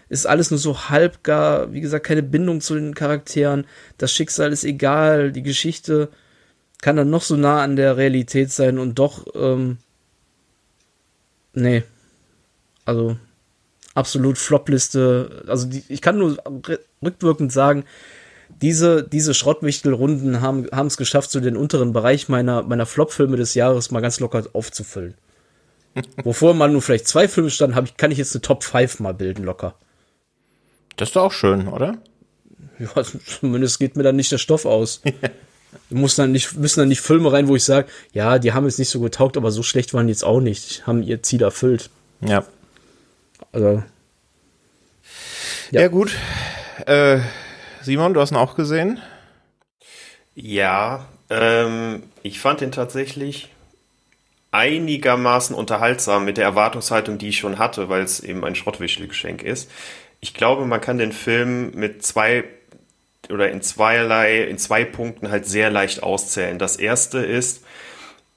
ist 0.08 0.26
alles 0.26 0.50
nur 0.50 0.58
so 0.58 0.90
halbgar. 0.90 1.72
Wie 1.72 1.80
gesagt, 1.80 2.06
keine 2.06 2.22
Bindung 2.22 2.60
zu 2.60 2.74
den 2.74 2.94
Charakteren. 2.94 3.64
Das 3.98 4.12
Schicksal 4.12 4.52
ist 4.52 4.64
egal. 4.64 5.32
Die 5.32 5.42
Geschichte 5.42 6.10
kann 6.82 6.96
dann 6.96 7.10
noch 7.10 7.22
so 7.22 7.36
nah 7.36 7.62
an 7.62 7.76
der 7.76 7.96
Realität 7.96 8.50
sein 8.50 8.78
und 8.78 8.98
doch, 8.98 9.26
ähm, 9.34 9.78
nee. 11.54 11.84
Also, 12.84 13.16
absolut 13.94 14.36
Flopliste. 14.36 15.44
Also, 15.46 15.68
die, 15.68 15.84
ich 15.88 16.02
kann 16.02 16.18
nur 16.18 16.36
rückwirkend 17.02 17.52
sagen, 17.52 17.84
diese, 18.60 19.02
diese 19.02 19.32
Schrottwichtelrunden 19.32 20.40
haben 20.42 20.66
haben 20.72 20.88
es 20.88 20.96
geschafft, 20.96 21.30
so 21.30 21.40
den 21.40 21.56
unteren 21.56 21.92
Bereich 21.92 22.28
meiner, 22.28 22.62
meiner 22.62 22.84
Flop-Filme 22.84 23.36
des 23.36 23.54
Jahres 23.54 23.90
mal 23.90 24.00
ganz 24.00 24.20
locker 24.20 24.44
aufzufüllen. 24.52 25.14
Wovor 26.22 26.54
mal 26.54 26.68
nur 26.68 26.82
vielleicht 26.82 27.06
zwei 27.06 27.28
Filme 27.28 27.50
standen, 27.50 27.76
hab 27.76 27.84
ich, 27.84 27.96
kann 27.96 28.10
ich 28.10 28.18
jetzt 28.18 28.34
eine 28.34 28.42
Top 28.42 28.64
5 28.64 29.00
mal 29.00 29.14
bilden, 29.14 29.44
locker. 29.44 29.74
Das 30.96 31.10
ist 31.10 31.16
doch 31.16 31.24
auch 31.24 31.32
schön, 31.32 31.68
oder? 31.68 31.98
Ja, 32.78 33.02
zumindest 33.40 33.78
geht 33.78 33.96
mir 33.96 34.02
dann 34.02 34.16
nicht 34.16 34.32
der 34.32 34.38
Stoff 34.38 34.64
aus. 34.64 35.02
muss 35.90 36.16
dann 36.16 36.32
nicht, 36.32 36.56
müssen 36.56 36.80
dann 36.80 36.88
nicht 36.88 37.00
Filme 37.00 37.32
rein, 37.32 37.48
wo 37.48 37.56
ich 37.56 37.64
sage, 37.64 37.88
ja, 38.12 38.38
die 38.38 38.52
haben 38.52 38.64
jetzt 38.64 38.78
nicht 38.78 38.90
so 38.90 39.00
getaugt, 39.00 39.36
aber 39.36 39.50
so 39.50 39.62
schlecht 39.62 39.94
waren 39.94 40.06
die 40.06 40.12
jetzt 40.12 40.24
auch 40.24 40.40
nicht, 40.40 40.86
haben 40.86 41.02
ihr 41.02 41.22
Ziel 41.22 41.42
erfüllt. 41.42 41.90
Ja. 42.20 42.44
Also. 43.52 43.82
Ja, 45.70 45.82
ja 45.82 45.88
gut. 45.88 46.16
Äh, 46.86 47.20
Simon, 47.82 48.14
du 48.14 48.20
hast 48.20 48.32
ihn 48.32 48.36
auch 48.36 48.54
gesehen? 48.54 49.00
Ja, 50.34 51.06
ähm, 51.28 52.04
ich 52.22 52.40
fand 52.40 52.62
ihn 52.62 52.72
tatsächlich 52.72 53.51
einigermaßen 54.52 55.56
unterhaltsam 55.56 56.24
mit 56.24 56.36
der 56.36 56.44
Erwartungshaltung, 56.44 57.18
die 57.18 57.30
ich 57.30 57.38
schon 57.38 57.58
hatte, 57.58 57.88
weil 57.88 58.02
es 58.02 58.20
eben 58.20 58.44
ein 58.44 58.54
Schrottwichtelgeschenk 58.54 59.42
ist. 59.42 59.70
Ich 60.20 60.34
glaube, 60.34 60.66
man 60.66 60.80
kann 60.80 60.98
den 60.98 61.12
Film 61.12 61.72
mit 61.74 62.04
zwei 62.04 62.44
oder 63.30 63.50
in 63.50 63.62
zweierlei, 63.62 64.42
in 64.42 64.58
zwei 64.58 64.84
Punkten 64.84 65.30
halt 65.30 65.46
sehr 65.46 65.70
leicht 65.70 66.02
auszählen. 66.02 66.58
Das 66.58 66.76
erste 66.76 67.18
ist, 67.18 67.64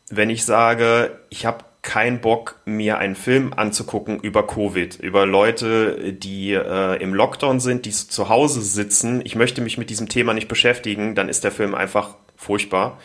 wenn 0.09 0.29
ich 0.29 0.45
sage, 0.45 1.19
ich 1.29 1.45
habe 1.45 1.65
keinen 1.81 2.21
Bock, 2.21 2.59
mir 2.65 2.97
einen 2.97 3.15
Film 3.15 3.53
anzugucken 3.53 4.19
über 4.19 4.47
Covid, 4.47 4.95
über 4.95 5.25
Leute, 5.25 6.13
die 6.13 6.53
äh, 6.53 7.01
im 7.01 7.13
Lockdown 7.13 7.59
sind, 7.59 7.85
die 7.85 7.91
zu 7.91 8.29
Hause 8.29 8.61
sitzen. 8.61 9.21
Ich 9.23 9.35
möchte 9.35 9.61
mich 9.61 9.77
mit 9.77 9.89
diesem 9.89 10.09
Thema 10.09 10.33
nicht 10.33 10.47
beschäftigen, 10.47 11.13
dann 11.13 11.29
ist 11.29 11.43
der 11.43 11.51
Film 11.51 11.75
einfach 11.75 12.15
furchtbar. 12.35 12.99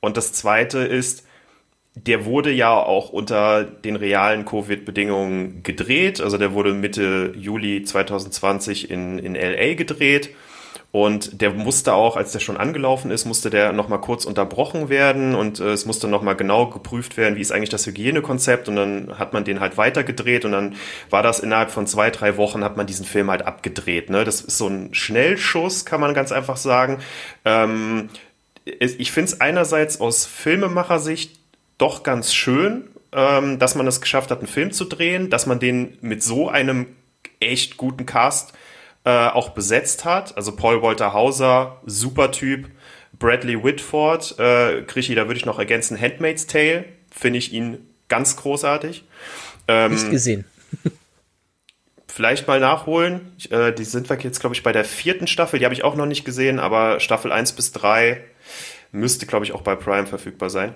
Und 0.00 0.16
das 0.16 0.32
Zweite 0.32 0.78
ist, 0.78 1.23
der 1.94 2.24
wurde 2.24 2.50
ja 2.50 2.72
auch 2.72 3.10
unter 3.10 3.64
den 3.64 3.96
realen 3.96 4.44
Covid-Bedingungen 4.44 5.62
gedreht. 5.62 6.20
Also 6.20 6.38
der 6.38 6.52
wurde 6.52 6.74
Mitte 6.74 7.32
Juli 7.36 7.84
2020 7.84 8.90
in, 8.90 9.18
in 9.18 9.34
LA 9.34 9.74
gedreht. 9.74 10.30
Und 10.90 11.40
der 11.40 11.50
musste 11.50 11.92
auch, 11.94 12.16
als 12.16 12.30
der 12.30 12.38
schon 12.38 12.56
angelaufen 12.56 13.10
ist, 13.10 13.24
musste 13.24 13.50
der 13.50 13.72
nochmal 13.72 14.00
kurz 14.00 14.26
unterbrochen 14.26 14.88
werden 14.88 15.34
und 15.34 15.58
äh, 15.58 15.72
es 15.72 15.86
musste 15.86 16.06
nochmal 16.06 16.36
genau 16.36 16.68
geprüft 16.68 17.16
werden, 17.16 17.34
wie 17.34 17.40
ist 17.40 17.50
eigentlich 17.50 17.70
das 17.70 17.84
Hygienekonzept 17.86 18.68
und 18.68 18.76
dann 18.76 19.18
hat 19.18 19.32
man 19.32 19.42
den 19.42 19.58
halt 19.58 19.76
weitergedreht 19.76 20.44
und 20.44 20.52
dann 20.52 20.76
war 21.10 21.24
das 21.24 21.40
innerhalb 21.40 21.72
von 21.72 21.88
zwei, 21.88 22.10
drei 22.10 22.36
Wochen 22.36 22.62
hat 22.62 22.76
man 22.76 22.86
diesen 22.86 23.04
Film 23.06 23.28
halt 23.28 23.42
abgedreht. 23.42 24.08
Ne? 24.08 24.22
Das 24.22 24.40
ist 24.40 24.56
so 24.56 24.68
ein 24.68 24.94
Schnellschuss, 24.94 25.84
kann 25.84 26.00
man 26.00 26.14
ganz 26.14 26.30
einfach 26.30 26.56
sagen. 26.56 27.00
Ähm, 27.44 28.08
ich 28.64 29.10
finde 29.10 29.32
es 29.32 29.40
einerseits 29.40 30.00
aus 30.00 30.26
Filmemachersicht 30.26 31.43
doch 31.78 32.02
ganz 32.02 32.32
schön, 32.32 32.88
ähm, 33.12 33.58
dass 33.58 33.74
man 33.74 33.86
es 33.86 34.00
geschafft 34.00 34.30
hat, 34.30 34.38
einen 34.38 34.48
Film 34.48 34.72
zu 34.72 34.84
drehen, 34.84 35.30
dass 35.30 35.46
man 35.46 35.60
den 35.60 35.98
mit 36.00 36.22
so 36.22 36.48
einem 36.48 36.86
echt 37.40 37.76
guten 37.76 38.06
Cast 38.06 38.52
äh, 39.04 39.28
auch 39.28 39.50
besetzt 39.50 40.04
hat. 40.04 40.36
Also 40.36 40.56
Paul 40.56 40.82
Walter 40.82 41.12
Hauser, 41.12 41.80
super 41.86 42.30
Typ. 42.30 42.68
Bradley 43.18 43.62
Whitford, 43.62 44.38
äh, 44.40 44.82
Krischi, 44.82 45.14
da 45.14 45.26
würde 45.26 45.38
ich 45.38 45.46
noch 45.46 45.58
ergänzen, 45.58 46.00
Handmaid's 46.00 46.48
Tale, 46.48 46.84
finde 47.12 47.38
ich 47.38 47.52
ihn 47.52 47.78
ganz 48.08 48.36
großartig. 48.36 49.04
Ähm, 49.68 49.92
Nicht 49.92 50.10
gesehen. 50.10 50.44
vielleicht 52.08 52.46
mal 52.46 52.60
nachholen. 52.60 53.32
Äh, 53.50 53.72
die 53.72 53.84
sind 53.84 54.08
wir 54.10 54.18
jetzt, 54.18 54.40
glaube 54.40 54.54
ich, 54.54 54.62
bei 54.62 54.72
der 54.72 54.84
vierten 54.84 55.26
Staffel. 55.26 55.58
Die 55.58 55.64
habe 55.64 55.74
ich 55.74 55.84
auch 55.84 55.96
noch 55.96 56.06
nicht 56.06 56.24
gesehen, 56.24 56.58
aber 56.58 57.00
Staffel 57.00 57.32
1 57.32 57.52
bis 57.52 57.72
3 57.72 58.20
müsste, 58.92 59.26
glaube 59.26 59.44
ich, 59.44 59.52
auch 59.52 59.62
bei 59.62 59.74
Prime 59.74 60.06
verfügbar 60.06 60.50
sein. 60.50 60.74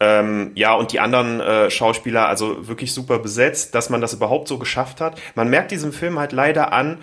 Ähm, 0.00 0.52
ja, 0.54 0.72
und 0.72 0.92
die 0.92 1.00
anderen 1.00 1.40
äh, 1.40 1.70
Schauspieler, 1.70 2.26
also 2.26 2.66
wirklich 2.66 2.94
super 2.94 3.18
besetzt, 3.18 3.74
dass 3.74 3.90
man 3.90 4.00
das 4.00 4.14
überhaupt 4.14 4.48
so 4.48 4.58
geschafft 4.58 5.00
hat. 5.00 5.20
Man 5.34 5.50
merkt 5.50 5.70
diesem 5.70 5.92
Film 5.92 6.18
halt 6.18 6.32
leider 6.32 6.72
an, 6.72 6.98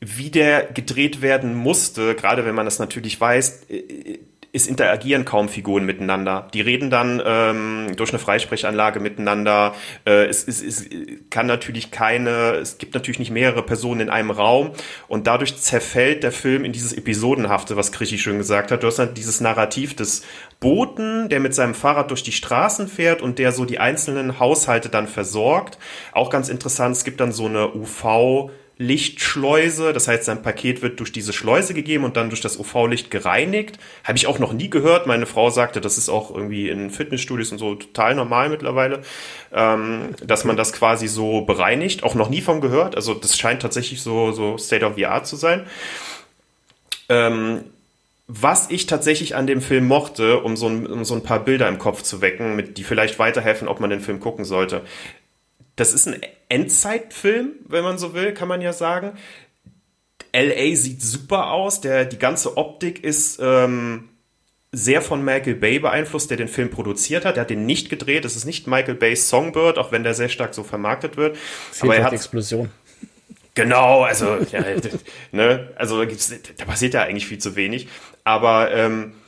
wie 0.00 0.30
der 0.30 0.64
gedreht 0.64 1.22
werden 1.22 1.54
musste, 1.54 2.14
gerade 2.14 2.44
wenn 2.44 2.54
man 2.54 2.64
das 2.64 2.80
natürlich 2.80 3.20
weiß, 3.20 3.66
äh, 3.70 4.18
es 4.54 4.68
interagieren 4.68 5.24
kaum 5.24 5.48
Figuren 5.48 5.84
miteinander. 5.84 6.48
Die 6.54 6.60
reden 6.60 6.88
dann 6.88 7.20
ähm, 7.24 7.88
durch 7.96 8.10
eine 8.10 8.20
Freisprechanlage 8.20 9.00
miteinander. 9.00 9.74
Äh, 10.06 10.26
es, 10.26 10.46
es, 10.46 10.62
es 10.62 10.86
kann 11.28 11.46
natürlich 11.46 11.90
keine, 11.90 12.52
es 12.54 12.78
gibt 12.78 12.94
natürlich 12.94 13.18
nicht 13.18 13.32
mehrere 13.32 13.64
Personen 13.64 14.02
in 14.02 14.10
einem 14.10 14.30
Raum 14.30 14.70
und 15.08 15.26
dadurch 15.26 15.56
zerfällt 15.56 16.22
der 16.22 16.30
Film 16.30 16.64
in 16.64 16.70
dieses 16.70 16.92
Episodenhafte, 16.92 17.76
was 17.76 17.90
Krischi 17.90 18.16
schön 18.16 18.38
gesagt 18.38 18.70
hat. 18.70 18.84
Du 18.84 18.86
hast 18.86 19.00
halt 19.00 19.16
dieses 19.16 19.40
Narrativ 19.40 19.96
des 19.96 20.22
Boten, 20.60 21.28
der 21.28 21.40
mit 21.40 21.52
seinem 21.52 21.74
Fahrrad 21.74 22.10
durch 22.10 22.22
die 22.22 22.32
Straßen 22.32 22.86
fährt 22.86 23.22
und 23.22 23.40
der 23.40 23.50
so 23.50 23.64
die 23.64 23.80
einzelnen 23.80 24.38
Haushalte 24.38 24.88
dann 24.88 25.08
versorgt. 25.08 25.78
Auch 26.12 26.30
ganz 26.30 26.48
interessant, 26.48 26.94
es 26.94 27.02
gibt 27.02 27.20
dann 27.20 27.32
so 27.32 27.46
eine 27.46 27.66
UV- 27.66 28.50
Lichtschleuse. 28.76 29.92
Das 29.92 30.08
heißt, 30.08 30.24
sein 30.24 30.42
Paket 30.42 30.82
wird 30.82 30.98
durch 30.98 31.12
diese 31.12 31.32
Schleuse 31.32 31.74
gegeben 31.74 32.04
und 32.04 32.16
dann 32.16 32.28
durch 32.28 32.40
das 32.40 32.58
UV-Licht 32.58 33.10
gereinigt. 33.10 33.78
Habe 34.02 34.18
ich 34.18 34.26
auch 34.26 34.38
noch 34.38 34.52
nie 34.52 34.68
gehört. 34.68 35.06
Meine 35.06 35.26
Frau 35.26 35.50
sagte, 35.50 35.80
das 35.80 35.96
ist 35.96 36.08
auch 36.08 36.34
irgendwie 36.34 36.68
in 36.68 36.90
Fitnessstudios 36.90 37.52
und 37.52 37.58
so 37.58 37.76
total 37.76 38.14
normal 38.14 38.48
mittlerweile, 38.48 39.02
ähm, 39.52 40.10
dass 40.24 40.44
man 40.44 40.56
das 40.56 40.72
quasi 40.72 41.06
so 41.06 41.42
bereinigt. 41.42 42.02
Auch 42.02 42.14
noch 42.14 42.28
nie 42.28 42.40
von 42.40 42.60
gehört. 42.60 42.96
Also 42.96 43.14
das 43.14 43.38
scheint 43.38 43.62
tatsächlich 43.62 44.02
so, 44.02 44.32
so 44.32 44.58
State 44.58 44.84
of 44.84 44.94
the 44.96 45.06
Art 45.06 45.26
zu 45.26 45.36
sein. 45.36 45.66
Ähm, 47.08 47.64
was 48.26 48.70
ich 48.70 48.86
tatsächlich 48.86 49.36
an 49.36 49.46
dem 49.46 49.60
Film 49.60 49.86
mochte, 49.86 50.40
um 50.40 50.56
so, 50.56 50.66
ein, 50.66 50.86
um 50.86 51.04
so 51.04 51.14
ein 51.14 51.22
paar 51.22 51.40
Bilder 51.40 51.68
im 51.68 51.78
Kopf 51.78 52.02
zu 52.02 52.22
wecken, 52.22 52.56
mit, 52.56 52.78
die 52.78 52.84
vielleicht 52.84 53.18
weiterhelfen, 53.18 53.68
ob 53.68 53.80
man 53.80 53.90
den 53.90 54.00
Film 54.00 54.18
gucken 54.18 54.44
sollte 54.44 54.82
das 55.76 55.92
ist 55.92 56.06
ein 56.06 56.20
Endzeitfilm, 56.48 57.52
wenn 57.66 57.84
man 57.84 57.98
so 57.98 58.14
will, 58.14 58.32
kann 58.32 58.48
man 58.48 58.60
ja 58.60 58.72
sagen. 58.72 59.12
LA 60.34 60.74
sieht 60.74 61.00
super 61.02 61.50
aus, 61.52 61.80
der, 61.80 62.04
die 62.04 62.18
ganze 62.18 62.56
Optik 62.56 63.04
ist 63.04 63.38
ähm, 63.40 64.08
sehr 64.72 65.00
von 65.00 65.24
Michael 65.24 65.54
Bay 65.54 65.78
beeinflusst, 65.78 66.30
der 66.30 66.36
den 66.36 66.48
Film 66.48 66.70
produziert 66.70 67.24
hat. 67.24 67.36
Er 67.36 67.42
hat 67.42 67.50
den 67.50 67.66
nicht 67.66 67.88
gedreht, 67.88 68.24
es 68.24 68.34
ist 68.34 68.44
nicht 68.44 68.66
Michael 68.66 68.96
Bays 68.96 69.28
Songbird, 69.28 69.78
auch 69.78 69.92
wenn 69.92 70.02
der 70.02 70.14
sehr 70.14 70.28
stark 70.28 70.54
so 70.54 70.64
vermarktet 70.64 71.16
wird. 71.16 71.36
Fehlt 71.36 71.84
aber 71.84 71.96
er 71.96 72.04
hat 72.04 72.12
Explosion. 72.12 72.70
Genau, 73.54 74.02
also 74.02 74.38
ja, 74.50 74.64
ne, 75.32 75.72
also 75.76 76.04
da, 76.04 76.10
da 76.56 76.64
passiert 76.64 76.94
ja 76.94 77.02
eigentlich 77.02 77.26
viel 77.26 77.38
zu 77.38 77.54
wenig. 77.54 77.88
Aber 78.24 78.72
ähm, 78.72 79.12
äh, 79.12 79.23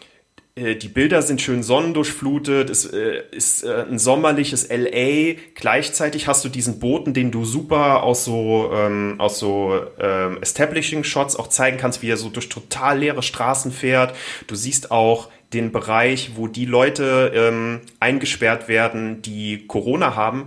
die 0.59 0.89
Bilder 0.89 1.21
sind 1.21 1.43
schön 1.43 1.63
sonnendurchflutet, 1.63 2.71
es 2.71 2.87
äh, 2.87 3.23
ist 3.31 3.63
äh, 3.63 3.85
ein 3.91 3.99
sommerliches 3.99 4.71
LA. 4.71 5.35
Gleichzeitig 5.55 6.29
hast 6.29 6.47
du 6.47 6.49
diesen 6.49 6.79
Boten, 6.79 7.13
den 7.13 7.31
du 7.31 7.45
super 7.45 8.03
aus 8.03 8.25
so, 8.25 8.71
ähm, 8.73 9.17
aus 9.19 9.39
so 9.39 9.79
ähm, 10.01 10.39
Establishing-Shots 10.41 11.37
auch 11.37 11.49
zeigen 11.49 11.77
kannst, 11.77 12.01
wie 12.01 12.09
er 12.09 12.17
so 12.17 12.31
durch 12.31 12.49
total 12.49 13.01
leere 13.01 13.23
Straßen 13.23 13.71
fährt. 13.71 14.17
Du 14.47 14.55
siehst 14.55 14.91
auch 14.91 15.29
den 15.53 15.73
Bereich, 15.73 16.33
wo 16.37 16.49
die 16.49 16.65
Leute 16.65 17.33
ähm, 17.35 17.83
eingesperrt 18.01 18.67
werden, 18.67 19.21
die 19.21 19.67
Corona 19.67 20.17
haben. 20.17 20.47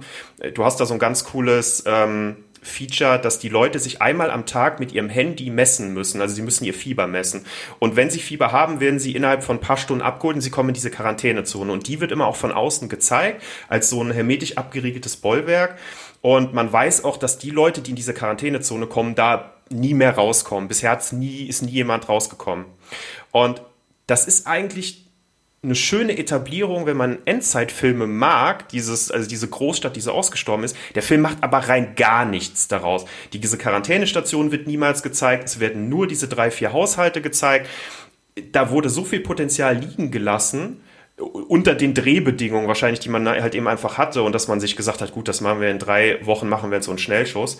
Du 0.56 0.65
hast 0.65 0.80
da 0.80 0.88
so 0.88 0.93
ein 0.93 1.00
ganz 1.00 1.24
cooles 1.24 1.84
ähm, 1.86 2.38
Feature, 2.62 3.19
dass 3.19 3.39
die 3.39 3.50
Leute 3.50 3.80
sich 3.80 4.02
einmal 4.02 4.32
am 4.32 4.45
Tag 4.45 4.80
mit 4.80 4.91
ihrem 4.91 5.10
Handy 5.10 5.50
messen 5.50 5.93
müssen. 5.93 6.22
Also 6.22 6.36
sie 6.36 6.41
müssen 6.41 6.65
ihr 6.65 6.74
Fieber 6.74 7.08
messen. 7.08 7.45
Und 7.80 7.95
wenn 7.95 8.10
sie 8.10 8.19
Fieber 8.19 8.52
haben, 8.52 8.80
werden 8.80 9.00
sie 9.00 9.15
innerhalb 9.15 9.43
von 9.43 9.58
ein 9.58 9.62
paar 9.62 9.78
Stunden 9.78 10.04
abgeholt 10.04 10.36
und 10.36 10.41
sie 10.41 10.50
kommen 10.50 10.69
in 10.69 10.76
diese 10.76 10.91
Quarantänezone. 10.91 11.72
Und 11.72 11.88
die 11.88 12.02
wird 12.02 12.12
immer 12.12 12.28
auch 12.28 12.36
von 12.36 12.52
außen 12.52 12.89
gezeigt, 12.89 13.41
als 13.67 13.89
so 13.89 14.04
ein 14.04 14.12
hermetisch 14.12 14.58
abgeriegeltes 14.58 15.17
Bollwerk. 15.17 15.78
Und 16.22 16.54
man 16.54 16.72
weiß 16.72 17.06
auch, 17.06 17.17
dass 17.17 17.38
die 17.38 17.52
Leute, 17.52 17.82
die 17.82 17.91
in 17.91 17.95
diese 17.95 18.13
Quarantänezone 18.13 18.88
kommen, 18.88 19.15
da 19.15 19.54
nie 19.69 19.93
mehr 19.93 20.15
rauskommen. 20.15 20.67
Bisher 20.67 20.91
hat's 20.91 21.12
nie, 21.12 21.45
ist 21.45 21.62
nie 21.62 21.72
jemand 21.72 22.10
rausgekommen. 22.10 22.65
Und 23.32 23.62
das 24.08 24.28
ist 24.28 24.48
eigentlich 24.48 25.09
eine 25.62 25.76
schöne 25.76 26.17
Etablierung, 26.17 26.86
wenn 26.86 26.95
man 26.95 27.19
Endzeitfilme 27.26 28.08
mag, 28.08 28.69
dieses, 28.69 29.12
also 29.12 29.28
diese 29.28 29.50
Großstadt, 29.50 29.95
die 29.95 30.02
so 30.02 30.13
ausgestorben 30.13 30.63
ist. 30.63 30.76
Der 30.95 31.04
Film 31.04 31.22
macht 31.22 31.43
aber 31.43 31.58
rein 31.58 31.95
gar 31.95 32.26
nichts 32.26 32.69
daraus. 32.69 33.06
Die, 33.34 33.39
diese 33.39 33.58
Quarantänestation 33.58 34.52
wird 34.52 34.67
niemals 34.67 35.04
gezeigt. 35.04 35.45
Es 35.45 35.60
werden 35.60 35.89
nur 35.89 36.08
diese 36.08 36.30
drei, 36.30 36.50
vier 36.50 36.72
Haushalte 36.72 37.22
gezeigt. 37.22 37.67
Da 38.54 38.69
wurde 38.69 38.89
so 38.89 39.04
viel 39.04 39.19
Potenzial 39.19 39.76
liegen 39.76 40.12
gelassen 40.12 40.82
unter 41.19 41.76
den 41.76 41.93
Drehbedingungen 41.93 42.69
wahrscheinlich, 42.69 43.02
die 43.02 43.10
man 43.10 43.28
halt 43.28 43.54
eben 43.54 43.67
einfach 43.67 43.98
hatte 43.98 44.24
und 44.24 44.34
dass 44.34 44.48
man 44.48 44.62
sich 44.62 44.78
gesagt 44.78 45.02
hat, 45.02 45.12
gut, 45.12 45.28
das 45.28 45.41
machen 45.41 45.60
wir 45.60 45.69
in 45.69 45.80
drei 45.80 46.26
Wochen, 46.26 46.48
machen 46.48 46.72
wir 46.72 46.78
jetzt 46.78 46.86
so 46.86 46.91
einen 46.91 47.00
Schnellschuss. 47.00 47.60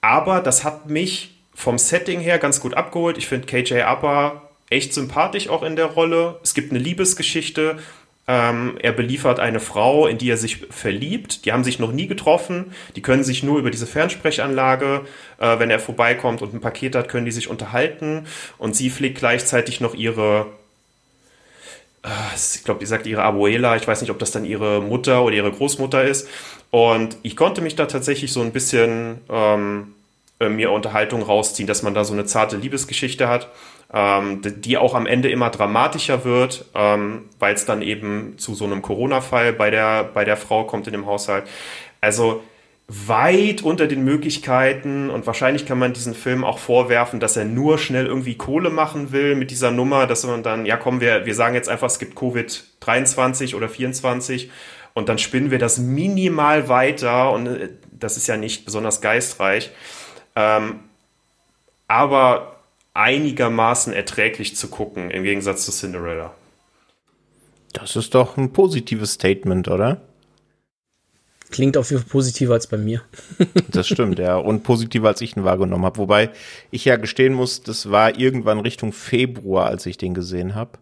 Aber 0.00 0.40
das 0.40 0.62
hat 0.62 0.88
mich 0.88 1.40
vom 1.54 1.78
Setting 1.78 2.20
her 2.20 2.38
ganz 2.38 2.60
gut 2.60 2.74
abgeholt. 2.74 3.18
Ich 3.18 3.26
finde 3.26 3.46
KJ 3.46 3.82
Upper 3.82 4.43
echt 4.70 4.94
sympathisch 4.94 5.48
auch 5.48 5.62
in 5.62 5.76
der 5.76 5.86
Rolle. 5.86 6.38
Es 6.42 6.54
gibt 6.54 6.70
eine 6.70 6.80
Liebesgeschichte. 6.80 7.78
Ähm, 8.26 8.78
er 8.80 8.92
beliefert 8.92 9.38
eine 9.38 9.60
Frau, 9.60 10.06
in 10.06 10.16
die 10.16 10.30
er 10.30 10.38
sich 10.38 10.66
verliebt. 10.70 11.44
Die 11.44 11.52
haben 11.52 11.64
sich 11.64 11.78
noch 11.78 11.92
nie 11.92 12.06
getroffen. 12.06 12.72
Die 12.96 13.02
können 13.02 13.22
sich 13.22 13.42
nur 13.42 13.58
über 13.58 13.70
diese 13.70 13.86
Fernsprechanlage, 13.86 15.02
äh, 15.38 15.58
wenn 15.58 15.70
er 15.70 15.78
vorbeikommt 15.78 16.40
und 16.40 16.54
ein 16.54 16.60
Paket 16.60 16.94
hat, 16.96 17.08
können 17.08 17.26
die 17.26 17.32
sich 17.32 17.48
unterhalten. 17.48 18.26
Und 18.56 18.74
sie 18.76 18.90
pflegt 18.90 19.18
gleichzeitig 19.18 19.82
noch 19.82 19.94
ihre, 19.94 20.46
äh, 22.02 22.08
ich 22.34 22.64
glaube, 22.64 22.80
die 22.80 22.86
sagt 22.86 23.06
ihre 23.06 23.22
Abuela. 23.22 23.76
Ich 23.76 23.86
weiß 23.86 24.00
nicht, 24.00 24.10
ob 24.10 24.18
das 24.18 24.30
dann 24.30 24.46
ihre 24.46 24.80
Mutter 24.80 25.22
oder 25.22 25.36
ihre 25.36 25.52
Großmutter 25.52 26.02
ist. 26.02 26.26
Und 26.70 27.18
ich 27.22 27.36
konnte 27.36 27.60
mich 27.60 27.76
da 27.76 27.84
tatsächlich 27.84 28.32
so 28.32 28.40
ein 28.40 28.52
bisschen 28.52 29.20
ähm, 29.28 29.94
äh, 30.40 30.48
mir 30.48 30.72
Unterhaltung 30.72 31.22
rausziehen, 31.22 31.66
dass 31.66 31.82
man 31.82 31.94
da 31.94 32.04
so 32.04 32.12
eine 32.12 32.24
zarte 32.24 32.56
Liebesgeschichte 32.56 33.28
hat, 33.28 33.48
ähm, 33.92 34.40
die 34.42 34.76
auch 34.76 34.94
am 34.94 35.06
Ende 35.06 35.30
immer 35.30 35.50
dramatischer 35.50 36.24
wird, 36.24 36.66
ähm, 36.74 37.28
weil 37.38 37.54
es 37.54 37.66
dann 37.66 37.82
eben 37.82 38.38
zu 38.38 38.54
so 38.54 38.64
einem 38.64 38.82
Corona-Fall 38.82 39.52
bei 39.52 39.70
der, 39.70 40.04
bei 40.04 40.24
der 40.24 40.36
Frau 40.36 40.64
kommt 40.64 40.86
in 40.86 40.92
dem 40.92 41.06
Haushalt. 41.06 41.44
Also 42.00 42.42
weit 42.86 43.62
unter 43.62 43.86
den 43.86 44.04
Möglichkeiten 44.04 45.08
und 45.08 45.26
wahrscheinlich 45.26 45.64
kann 45.64 45.78
man 45.78 45.94
diesen 45.94 46.14
Film 46.14 46.44
auch 46.44 46.58
vorwerfen, 46.58 47.18
dass 47.18 47.36
er 47.36 47.46
nur 47.46 47.78
schnell 47.78 48.06
irgendwie 48.06 48.36
Kohle 48.36 48.68
machen 48.68 49.10
will 49.10 49.36
mit 49.36 49.50
dieser 49.50 49.70
Nummer, 49.70 50.06
dass 50.06 50.24
man 50.26 50.42
dann, 50.42 50.66
ja 50.66 50.76
komm, 50.76 51.00
wir, 51.00 51.24
wir 51.24 51.34
sagen 51.34 51.54
jetzt 51.54 51.70
einfach, 51.70 51.86
es 51.86 51.98
gibt 51.98 52.16
Covid-23 52.18 53.54
oder 53.56 53.70
24 53.70 54.50
und 54.92 55.08
dann 55.08 55.18
spinnen 55.18 55.50
wir 55.50 55.58
das 55.58 55.78
minimal 55.78 56.68
weiter 56.68 57.32
und 57.32 57.46
äh, 57.46 57.70
das 57.90 58.18
ist 58.18 58.26
ja 58.26 58.36
nicht 58.36 58.66
besonders 58.66 59.00
geistreich, 59.00 59.70
ähm, 60.36 60.80
aber 61.88 62.53
einigermaßen 62.94 63.92
erträglich 63.92 64.56
zu 64.56 64.68
gucken 64.68 65.10
im 65.10 65.24
Gegensatz 65.24 65.66
zu 65.66 65.72
Cinderella. 65.72 66.34
Das 67.72 67.96
ist 67.96 68.14
doch 68.14 68.36
ein 68.36 68.52
positives 68.52 69.12
Statement, 69.12 69.68
oder? 69.68 70.00
Klingt 71.50 71.76
auf 71.76 71.90
jeden 71.90 72.02
Fall 72.02 72.10
positiver 72.10 72.54
als 72.54 72.68
bei 72.68 72.78
mir. 72.78 73.02
das 73.68 73.88
stimmt, 73.88 74.18
ja. 74.18 74.36
Und 74.36 74.62
positiver, 74.62 75.08
als 75.08 75.20
ich 75.20 75.36
ihn 75.36 75.44
wahrgenommen 75.44 75.84
habe. 75.84 75.98
Wobei 75.98 76.30
ich 76.70 76.84
ja 76.84 76.96
gestehen 76.96 77.34
muss, 77.34 77.62
das 77.62 77.90
war 77.90 78.18
irgendwann 78.18 78.60
Richtung 78.60 78.92
Februar, 78.92 79.66
als 79.66 79.86
ich 79.86 79.98
den 79.98 80.14
gesehen 80.14 80.54
habe. 80.54 80.78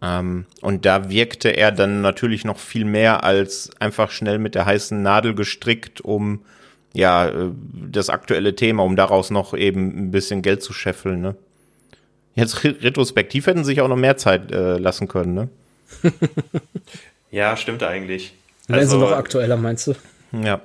Ähm, 0.00 0.46
und 0.60 0.84
da 0.84 1.08
wirkte 1.10 1.50
er 1.50 1.72
dann 1.72 2.02
natürlich 2.02 2.44
noch 2.44 2.58
viel 2.58 2.84
mehr 2.84 3.24
als 3.24 3.70
einfach 3.80 4.10
schnell 4.10 4.38
mit 4.38 4.54
der 4.54 4.66
heißen 4.66 5.00
Nadel 5.02 5.34
gestrickt, 5.34 6.00
um 6.00 6.44
ja 6.92 7.28
äh, 7.28 7.50
das 7.90 8.10
aktuelle 8.10 8.54
Thema, 8.54 8.82
um 8.84 8.96
daraus 8.96 9.30
noch 9.30 9.54
eben 9.54 10.06
ein 10.06 10.10
bisschen 10.10 10.42
Geld 10.42 10.62
zu 10.62 10.72
scheffeln. 10.72 11.20
Ne? 11.20 11.36
Jetzt 12.34 12.64
retrospektiv 12.64 13.46
hätten 13.46 13.64
sie 13.64 13.72
sich 13.72 13.80
auch 13.80 13.88
noch 13.88 13.96
mehr 13.96 14.16
Zeit 14.16 14.50
äh, 14.52 14.78
lassen 14.78 15.08
können. 15.08 15.34
Ne? 15.34 15.48
ja, 17.30 17.56
stimmt 17.56 17.82
eigentlich. 17.82 18.34
Wären 18.68 18.80
also, 18.80 18.98
sie 18.98 19.04
noch 19.04 19.12
aktueller, 19.12 19.56
meinst 19.56 19.88
du? 19.88 19.94
Ja. 20.32 20.60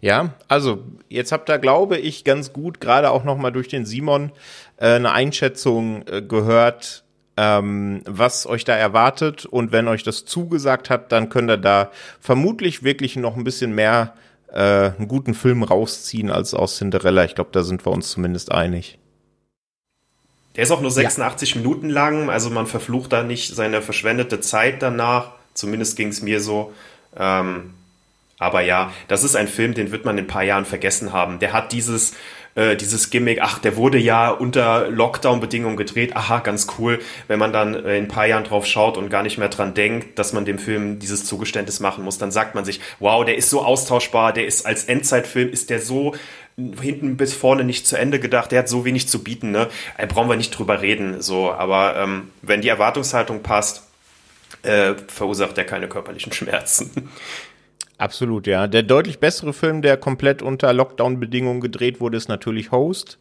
Ja, 0.00 0.34
also 0.48 0.84
jetzt 1.08 1.32
habt 1.32 1.48
ihr, 1.48 1.58
glaube 1.58 1.98
ich, 1.98 2.24
ganz 2.24 2.52
gut, 2.52 2.80
gerade 2.80 3.10
auch 3.10 3.24
nochmal 3.24 3.52
durch 3.52 3.68
den 3.68 3.86
Simon, 3.86 4.32
äh, 4.76 4.94
eine 4.94 5.12
Einschätzung 5.12 6.06
äh, 6.06 6.22
gehört, 6.22 7.01
ähm, 7.36 8.02
was 8.06 8.46
euch 8.46 8.64
da 8.64 8.74
erwartet. 8.74 9.46
Und 9.46 9.72
wenn 9.72 9.88
euch 9.88 10.02
das 10.02 10.24
zugesagt 10.24 10.90
hat, 10.90 11.12
dann 11.12 11.28
könnt 11.28 11.50
ihr 11.50 11.56
da 11.56 11.90
vermutlich 12.20 12.82
wirklich 12.82 13.16
noch 13.16 13.36
ein 13.36 13.44
bisschen 13.44 13.74
mehr 13.74 14.14
äh, 14.52 14.90
einen 14.90 15.08
guten 15.08 15.34
Film 15.34 15.62
rausziehen 15.62 16.30
als 16.30 16.54
aus 16.54 16.76
Cinderella. 16.76 17.24
Ich 17.24 17.34
glaube, 17.34 17.50
da 17.52 17.62
sind 17.62 17.86
wir 17.86 17.92
uns 17.92 18.10
zumindest 18.10 18.52
einig. 18.52 18.98
Der 20.56 20.64
ist 20.64 20.70
auch 20.70 20.82
nur 20.82 20.90
86 20.90 21.54
ja. 21.54 21.60
Minuten 21.60 21.88
lang, 21.88 22.28
also 22.28 22.50
man 22.50 22.66
verflucht 22.66 23.12
da 23.12 23.22
nicht 23.22 23.54
seine 23.54 23.80
verschwendete 23.80 24.40
Zeit 24.40 24.82
danach. 24.82 25.32
Zumindest 25.54 25.96
ging 25.96 26.08
es 26.08 26.22
mir 26.22 26.40
so. 26.40 26.72
Ähm, 27.16 27.72
aber 28.38 28.60
ja, 28.60 28.92
das 29.08 29.24
ist 29.24 29.36
ein 29.36 29.48
Film, 29.48 29.72
den 29.72 29.92
wird 29.92 30.04
man 30.04 30.18
in 30.18 30.24
ein 30.24 30.28
paar 30.28 30.42
Jahren 30.42 30.64
vergessen 30.64 31.12
haben. 31.12 31.38
Der 31.38 31.52
hat 31.52 31.72
dieses, 31.72 32.14
äh, 32.54 32.76
dieses 32.76 33.10
Gimmick, 33.10 33.40
ach, 33.40 33.58
der 33.58 33.76
wurde 33.76 33.98
ja 33.98 34.30
unter 34.30 34.88
Lockdown-Bedingungen 34.88 35.76
gedreht, 35.76 36.16
aha, 36.16 36.40
ganz 36.40 36.66
cool. 36.78 36.98
Wenn 37.28 37.38
man 37.38 37.52
dann 37.52 37.74
äh, 37.74 37.96
in 37.96 38.04
ein 38.04 38.08
paar 38.08 38.26
Jahren 38.26 38.44
drauf 38.44 38.66
schaut 38.66 38.96
und 38.96 39.08
gar 39.08 39.22
nicht 39.22 39.38
mehr 39.38 39.48
dran 39.48 39.74
denkt, 39.74 40.18
dass 40.18 40.32
man 40.32 40.44
dem 40.44 40.58
Film 40.58 40.98
dieses 40.98 41.24
Zugeständnis 41.24 41.80
machen 41.80 42.04
muss, 42.04 42.18
dann 42.18 42.30
sagt 42.30 42.54
man 42.54 42.64
sich, 42.64 42.80
wow, 42.98 43.24
der 43.24 43.36
ist 43.36 43.50
so 43.50 43.62
austauschbar, 43.62 44.32
der 44.32 44.46
ist 44.46 44.66
als 44.66 44.84
Endzeitfilm, 44.84 45.50
ist 45.50 45.70
der 45.70 45.80
so 45.80 46.14
hinten 46.80 47.16
bis 47.16 47.32
vorne 47.32 47.64
nicht 47.64 47.86
zu 47.86 47.96
Ende 47.96 48.20
gedacht, 48.20 48.52
der 48.52 48.60
hat 48.60 48.68
so 48.68 48.84
wenig 48.84 49.08
zu 49.08 49.24
bieten, 49.24 49.50
ne? 49.50 49.68
Da 49.96 50.06
brauchen 50.06 50.28
wir 50.28 50.36
nicht 50.36 50.50
drüber 50.50 50.82
reden, 50.82 51.22
so. 51.22 51.50
Aber 51.50 51.96
ähm, 51.96 52.30
wenn 52.42 52.60
die 52.60 52.68
Erwartungshaltung 52.68 53.42
passt, 53.42 53.84
äh, 54.62 54.94
verursacht 55.08 55.56
er 55.58 55.64
keine 55.64 55.88
körperlichen 55.88 56.32
Schmerzen. 56.32 57.10
Absolut, 58.02 58.48
ja. 58.48 58.66
Der 58.66 58.82
deutlich 58.82 59.20
bessere 59.20 59.52
Film, 59.52 59.80
der 59.80 59.96
komplett 59.96 60.42
unter 60.42 60.72
Lockdown-Bedingungen 60.72 61.60
gedreht 61.60 62.00
wurde, 62.00 62.16
ist 62.16 62.28
natürlich 62.28 62.72
Host. 62.72 63.18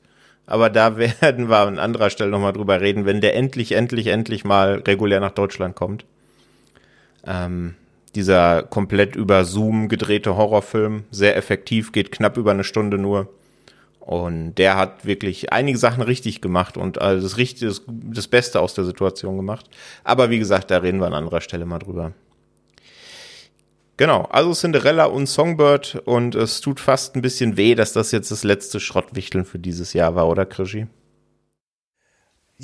Aber 0.48 0.72
da 0.72 0.98
werden 1.22 1.50
wir 1.50 1.58
an 1.60 1.78
anderer 1.78 2.10
Stelle 2.10 2.32
nochmal 2.32 2.54
drüber 2.54 2.82
reden, 2.82 3.06
wenn 3.06 3.22
der 3.22 3.36
endlich, 3.36 3.74
endlich, 3.74 4.08
endlich 4.08 4.44
mal 4.44 4.82
regulär 4.88 5.20
nach 5.20 5.34
Deutschland 5.34 5.76
kommt. 5.76 6.06
Ähm, 7.28 7.76
dieser 8.16 8.64
komplett 8.64 9.16
über 9.16 9.46
Zoom 9.46 9.88
gedrehte 9.88 10.36
Horrorfilm, 10.36 11.04
sehr 11.12 11.38
effektiv, 11.38 11.92
geht 11.92 12.12
knapp 12.12 12.38
über 12.38 12.50
eine 12.50 12.64
Stunde 12.64 12.98
nur. 12.98 13.30
Und 14.00 14.56
der 14.56 14.78
hat 14.78 15.06
wirklich 15.06 15.54
einige 15.54 15.78
Sachen 15.78 16.02
richtig 16.02 16.42
gemacht 16.42 16.76
und 16.76 17.00
also 17.00 17.30
das, 17.30 17.84
das 17.88 18.28
Beste 18.28 18.60
aus 18.60 18.74
der 18.74 18.86
Situation 18.86 19.38
gemacht. 19.38 19.70
Aber 20.04 20.32
wie 20.32 20.40
gesagt, 20.40 20.72
da 20.72 20.80
reden 20.80 21.00
wir 21.00 21.06
an 21.06 21.14
anderer 21.14 21.42
Stelle 21.42 21.68
mal 21.68 21.78
drüber. 21.78 22.14
Genau, 23.98 24.24
also 24.24 24.54
Cinderella 24.54 25.06
und 25.06 25.28
Songbird 25.28 26.02
und 26.06 26.36
es 26.36 26.62
tut 26.62 26.80
fast 26.80 27.16
ein 27.16 27.22
bisschen 27.22 27.58
weh, 27.58 27.76
dass 27.76 27.94
das 27.94 28.12
jetzt 28.12 28.32
das 28.32 28.44
letzte 28.44 28.80
Schrottwichteln 28.80 29.46
für 29.46 29.60
dieses 29.60 29.94
Jahr 29.94 30.16
war, 30.16 30.28
oder 30.28 30.46
Krischi? 30.46 30.88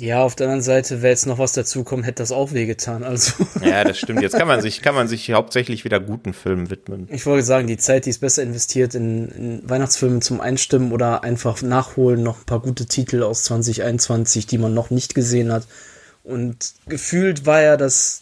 Ja, 0.00 0.22
auf 0.22 0.36
der 0.36 0.46
anderen 0.46 0.62
Seite, 0.62 1.02
wäre 1.02 1.10
jetzt 1.10 1.26
noch 1.26 1.38
was 1.38 1.54
dazukommt, 1.54 2.06
hätte 2.06 2.22
das 2.22 2.30
auch 2.30 2.52
wehgetan. 2.52 3.02
Also. 3.02 3.44
Ja, 3.60 3.82
das 3.82 3.98
stimmt. 3.98 4.22
Jetzt 4.22 4.36
kann 4.36 4.46
man 4.46 4.60
sich, 4.60 4.80
kann 4.80 4.94
man 4.94 5.08
sich 5.08 5.32
hauptsächlich 5.32 5.84
wieder 5.84 5.98
guten 5.98 6.34
Filmen 6.34 6.70
widmen. 6.70 7.08
Ich 7.10 7.26
wollte 7.26 7.44
sagen, 7.44 7.66
die 7.66 7.78
Zeit, 7.78 8.06
die 8.06 8.10
ist 8.10 8.20
besser 8.20 8.44
investiert 8.44 8.94
in, 8.94 9.28
in 9.28 9.68
Weihnachtsfilme 9.68 10.20
zum 10.20 10.40
Einstimmen 10.40 10.92
oder 10.92 11.24
einfach 11.24 11.62
nachholen, 11.62 12.22
noch 12.22 12.38
ein 12.38 12.46
paar 12.46 12.60
gute 12.60 12.86
Titel 12.86 13.24
aus 13.24 13.42
2021, 13.42 14.46
die 14.46 14.58
man 14.58 14.72
noch 14.72 14.90
nicht 14.90 15.16
gesehen 15.16 15.50
hat. 15.50 15.66
Und 16.22 16.74
gefühlt 16.86 17.44
war 17.44 17.60
ja 17.60 17.76
das, 17.76 18.20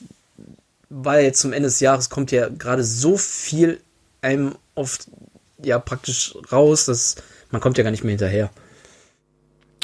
jetzt 1.04 1.40
zum 1.40 1.52
Ende 1.52 1.68
des 1.68 1.80
Jahres 1.80 2.10
kommt 2.10 2.32
ja 2.32 2.48
gerade 2.48 2.84
so 2.84 3.16
viel 3.16 3.80
einem 4.22 4.54
oft, 4.74 5.08
ja, 5.62 5.78
praktisch 5.78 6.34
raus, 6.52 6.86
dass 6.86 7.16
man 7.50 7.60
kommt 7.60 7.78
ja 7.78 7.84
gar 7.84 7.90
nicht 7.90 8.04
mehr 8.04 8.12
hinterher. 8.12 8.50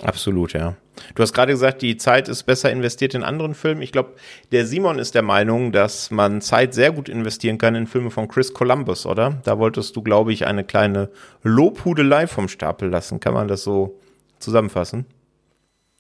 Absolut, 0.03 0.53
ja. 0.53 0.77
Du 1.15 1.23
hast 1.23 1.33
gerade 1.33 1.53
gesagt, 1.53 1.83
die 1.83 1.97
Zeit 1.97 2.29
ist 2.29 2.43
besser 2.45 2.71
investiert 2.71 3.15
in 3.15 3.23
anderen 3.23 3.55
Filmen. 3.55 3.83
Ich 3.83 3.93
glaube, 3.93 4.13
der 4.51 4.67
Simon 4.67 4.99
ist 4.99 5.15
der 5.15 5.23
Meinung, 5.23 5.73
dass 5.73 6.11
man 6.11 6.41
Zeit 6.41 6.75
sehr 6.75 6.93
gut 6.93 7.09
investieren 7.09 7.59
kann 7.59 7.75
in 7.75 7.87
Filme 7.87 8.11
von 8.11 8.29
Chris 8.29 8.53
Columbus, 8.53 9.07
oder? 9.07 9.41
Da 9.45 9.59
wolltest 9.59 9.97
du, 9.97 10.03
glaube 10.03 10.33
ich, 10.33 10.47
eine 10.47 10.65
kleine 10.65 11.09
Lobhudelei 11.43 12.27
vom 12.27 12.49
Stapel 12.49 12.89
lassen. 12.89 13.21
Kann 13.21 13.35
man 13.35 13.49
das 13.49 13.63
so 13.63 13.99
zusammenfassen? 14.39 15.07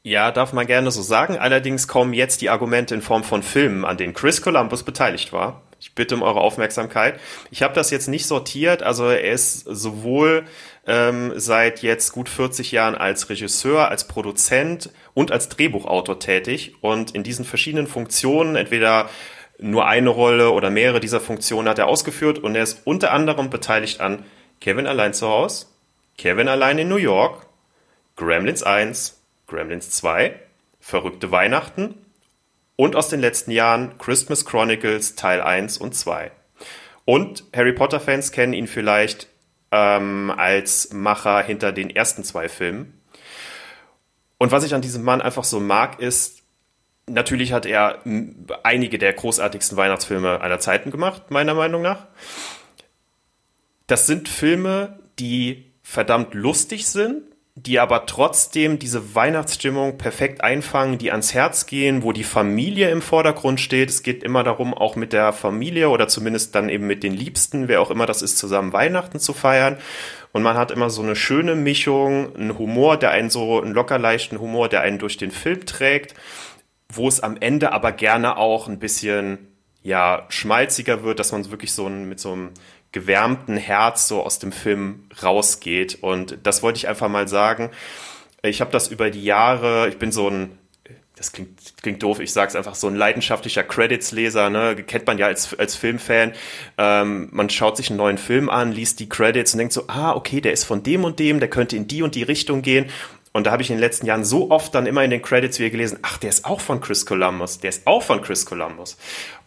Ja, 0.05 0.33
darf 0.33 0.53
man 0.53 0.67
gerne 0.67 0.91
so 0.91 1.01
sagen. 1.01 1.39
Allerdings 1.39 1.87
kommen 1.87 2.13
jetzt 2.13 2.41
die 2.41 2.51
Argumente 2.51 2.95
in 2.95 3.03
Form 3.03 3.23
von 3.23 3.43
Filmen, 3.43 3.85
an 3.85 3.97
denen 3.97 4.15
Chris 4.15 4.43
Columbus 4.43 4.83
beteiligt 4.83 5.33
war. 5.33 5.63
Ich 5.79 5.95
bitte 5.95 6.15
um 6.17 6.23
eure 6.23 6.41
Aufmerksamkeit. 6.41 7.21
Ich 7.51 7.63
habe 7.63 7.75
das 7.75 7.91
jetzt 7.91 8.09
nicht 8.09 8.27
sortiert. 8.27 8.83
Also 8.83 9.09
er 9.09 9.33
ist 9.33 9.61
sowohl 9.61 10.45
ähm, 10.87 11.33
seit 11.37 11.83
jetzt 11.83 12.13
gut 12.13 12.29
40 12.29 12.73
Jahren 12.73 12.97
als 12.97 13.31
Regisseur, 13.31 13.89
als 13.89 14.09
Produzent 14.09 14.91
und 15.15 15.31
als 15.31 15.49
Drehbuchautor 15.49 16.19
tätig. 16.19 16.75
Und 16.81 17.13
in 17.13 17.23
diesen 17.23 17.45
verschiedenen 17.45 17.87
Funktionen, 17.87 18.57
entweder 18.57 19.09
nur 19.59 19.87
eine 19.87 20.11
Rolle 20.11 20.51
oder 20.51 20.71
mehrere 20.71 20.99
dieser 20.99 21.21
Funktionen 21.21 21.69
hat 21.69 21.79
er 21.79 21.87
ausgeführt. 21.87 22.41
Und 22.41 22.57
er 22.57 22.65
ist 22.65 22.83
unter 22.85 23.13
anderem 23.13 23.51
beteiligt 23.51 24.01
an 24.01 24.25
Kevin 24.61 24.89
allein 24.89 25.15
zu 25.15 25.29
Hause, 25.29 25.67
Kevin 26.19 26.49
allein 26.49 26.79
in 26.79 26.89
New 26.89 26.97
York, 26.97 27.47
Gremlins 28.17 28.63
1, 28.63 29.22
Gremlins 29.53 29.91
2, 29.91 30.35
Verrückte 30.81 31.31
Weihnachten 31.31 31.95
und 32.75 32.97
aus 32.97 33.09
den 33.09 33.21
letzten 33.21 33.53
Jahren 33.53 33.99
Christmas 33.99 34.45
Chronicles 34.45 35.15
Teil 35.15 35.41
1 35.41 35.79
und 35.79 35.95
2. 35.95 36.33
Und 37.05 37.45
Harry 37.55 37.73
Potter-Fans 37.73 38.33
kennen 38.33 38.53
ihn 38.53 38.67
vielleicht 38.67 39.29
ähm, 39.71 40.33
als 40.37 40.93
Macher 40.93 41.43
hinter 41.43 41.73
den 41.73 41.91
ersten 41.91 42.25
zwei 42.25 42.49
Filmen. 42.49 43.01
Und 44.39 44.53
was 44.53 44.65
ich 44.65 44.75
an 44.75 44.83
diesem 44.83 45.03
Mann 45.03 45.21
einfach 45.21 45.45
so 45.45 45.61
mag, 45.61 46.01
ist, 46.01 46.43
natürlich 47.07 47.53
hat 47.53 47.67
er 47.67 48.01
einige 48.63 48.99
der 48.99 49.13
großartigsten 49.13 49.77
Weihnachtsfilme 49.77 50.41
aller 50.41 50.59
Zeiten 50.59 50.91
gemacht, 50.91 51.31
meiner 51.31 51.55
Meinung 51.55 51.83
nach. 51.83 52.07
Das 53.87 54.07
sind 54.07 54.29
Filme, 54.29 54.99
die 55.19 55.73
verdammt 55.83 56.35
lustig 56.35 56.87
sind, 56.87 57.23
die 57.55 57.79
aber 57.79 58.07
trotzdem 58.07 58.79
diese 58.79 59.15
Weihnachtsstimmung 59.15 59.99
perfekt 59.99 60.43
einfangen, 60.43 60.97
die 60.97 61.11
ans 61.11 61.35
Herz 61.35 61.67
gehen, 61.67 62.03
wo 62.03 62.13
die 62.13 62.25
Familie 62.25 62.89
im 62.91 63.03
Vordergrund 63.03 63.61
steht. 63.61 63.91
Es 63.91 64.03
geht 64.03 64.23
immer 64.23 64.43
darum, 64.43 64.73
auch 64.73 64.97
mit 64.97 65.13
der 65.13 65.35
Familie 65.35 65.91
oder 65.91 66.09
zumindest 66.09 66.55
dann 66.55 66.71
eben 66.71 66.87
mit 66.87 67.03
den 67.03 67.13
Liebsten, 67.13 67.69
wer 67.69 67.83
auch 67.83 67.91
immer 67.91 68.07
das 68.07 68.23
ist, 68.23 68.39
zusammen 68.39 68.73
Weihnachten 68.73 69.19
zu 69.19 69.35
feiern. 69.35 69.77
Und 70.33 70.43
man 70.43 70.57
hat 70.57 70.71
immer 70.71 70.89
so 70.89 71.03
eine 71.03 71.15
schöne 71.15 71.55
Mischung, 71.55 72.35
einen 72.35 72.57
Humor, 72.57 72.97
der 72.97 73.11
einen 73.11 73.29
so, 73.29 73.61
einen 73.61 73.75
locker 73.75 73.99
leichten 73.99 74.41
Humor, 74.41 74.71
der 74.71 74.81
einen 74.81 74.99
durch 74.99 75.19
den 75.19 75.31
Film 75.31 75.67
trägt, 75.67 76.15
wo 76.91 77.07
es 77.07 77.21
am 77.21 77.37
Ende 77.39 77.73
aber 77.73 77.93
gerne 77.93 78.39
auch 78.39 78.67
ein 78.67 78.79
bisschen, 78.79 79.49
ja, 79.83 80.25
schmalziger 80.31 81.03
wird, 81.03 81.19
dass 81.19 81.33
man 81.33 81.51
wirklich 81.51 81.73
so 81.73 81.87
ein, 81.87 82.09
mit 82.09 82.19
so 82.19 82.33
einem 82.33 82.51
gewärmten 82.93 83.57
Herz 83.57 84.09
so 84.09 84.23
aus 84.23 84.39
dem 84.39 84.53
Film 84.53 85.09
rausgeht. 85.23 85.99
Und 86.03 86.39
das 86.43 86.63
wollte 86.63 86.77
ich 86.77 86.89
einfach 86.89 87.09
mal 87.09 87.29
sagen. 87.29 87.71
Ich 88.43 88.61
habe 88.61 88.71
das 88.71 88.89
über 88.89 89.11
die 89.11 89.25
Jahre, 89.25 89.89
ich 89.89 89.99
bin 89.99 90.13
so 90.13 90.29
ein 90.29 90.59
das 91.23 91.31
klingt, 91.31 91.75
klingt 91.81 92.03
doof, 92.03 92.19
ich 92.19 92.33
sage 92.33 92.49
es 92.49 92.57
einfach, 92.57 92.75
so 92.75 92.89
ein 92.89 92.97
leidenschaftlicher 92.97 93.63
Credits-Leser, 93.63 94.51
ne? 94.51 94.75
kennt 94.75 95.07
man 95.07 95.19
ja 95.19 95.27
als, 95.27 95.57
als 95.57 95.77
Filmfan. 95.77 96.33
Ähm, 96.79 97.29
man 97.31 97.49
schaut 97.49 97.77
sich 97.77 97.91
einen 97.91 97.99
neuen 97.99 98.19
Film 98.19 98.49
an, 98.49 98.73
liest 98.73 98.99
die 98.99 99.09
Credits 99.09 99.53
und 99.53 99.59
denkt 99.59 99.73
so, 99.73 99.85
ah, 99.87 100.13
okay, 100.17 100.41
der 100.41 100.53
ist 100.53 100.65
von 100.65 100.83
dem 100.83 101.05
und 101.05 101.19
dem, 101.19 101.39
der 101.39 101.49
könnte 101.49 101.77
in 101.77 101.87
die 101.87 102.03
und 102.03 102.17
die 102.17 102.25
Richtung 102.25 102.63
gehen. 102.63 102.87
Und 103.33 103.47
da 103.47 103.53
habe 103.53 103.63
ich 103.63 103.71
in 103.71 103.77
den 103.77 103.81
letzten 103.81 104.07
Jahren 104.07 104.25
so 104.25 104.51
oft 104.51 104.75
dann 104.75 104.87
immer 104.87 105.05
in 105.05 105.11
den 105.11 105.23
Credits 105.23 105.59
wieder 105.59 105.71
gelesen, 105.71 105.99
ach, 106.03 106.19
der 106.19 106.31
ist 106.31 106.45
auch 106.45 106.61
von 106.61 106.81
Chris 106.81 107.07
Columbus, 107.07 107.61
der 107.61 107.71
ist 107.71 107.87
auch 107.87 108.03
von 108.03 108.21
Chris 108.21 108.45
Columbus. 108.45 108.97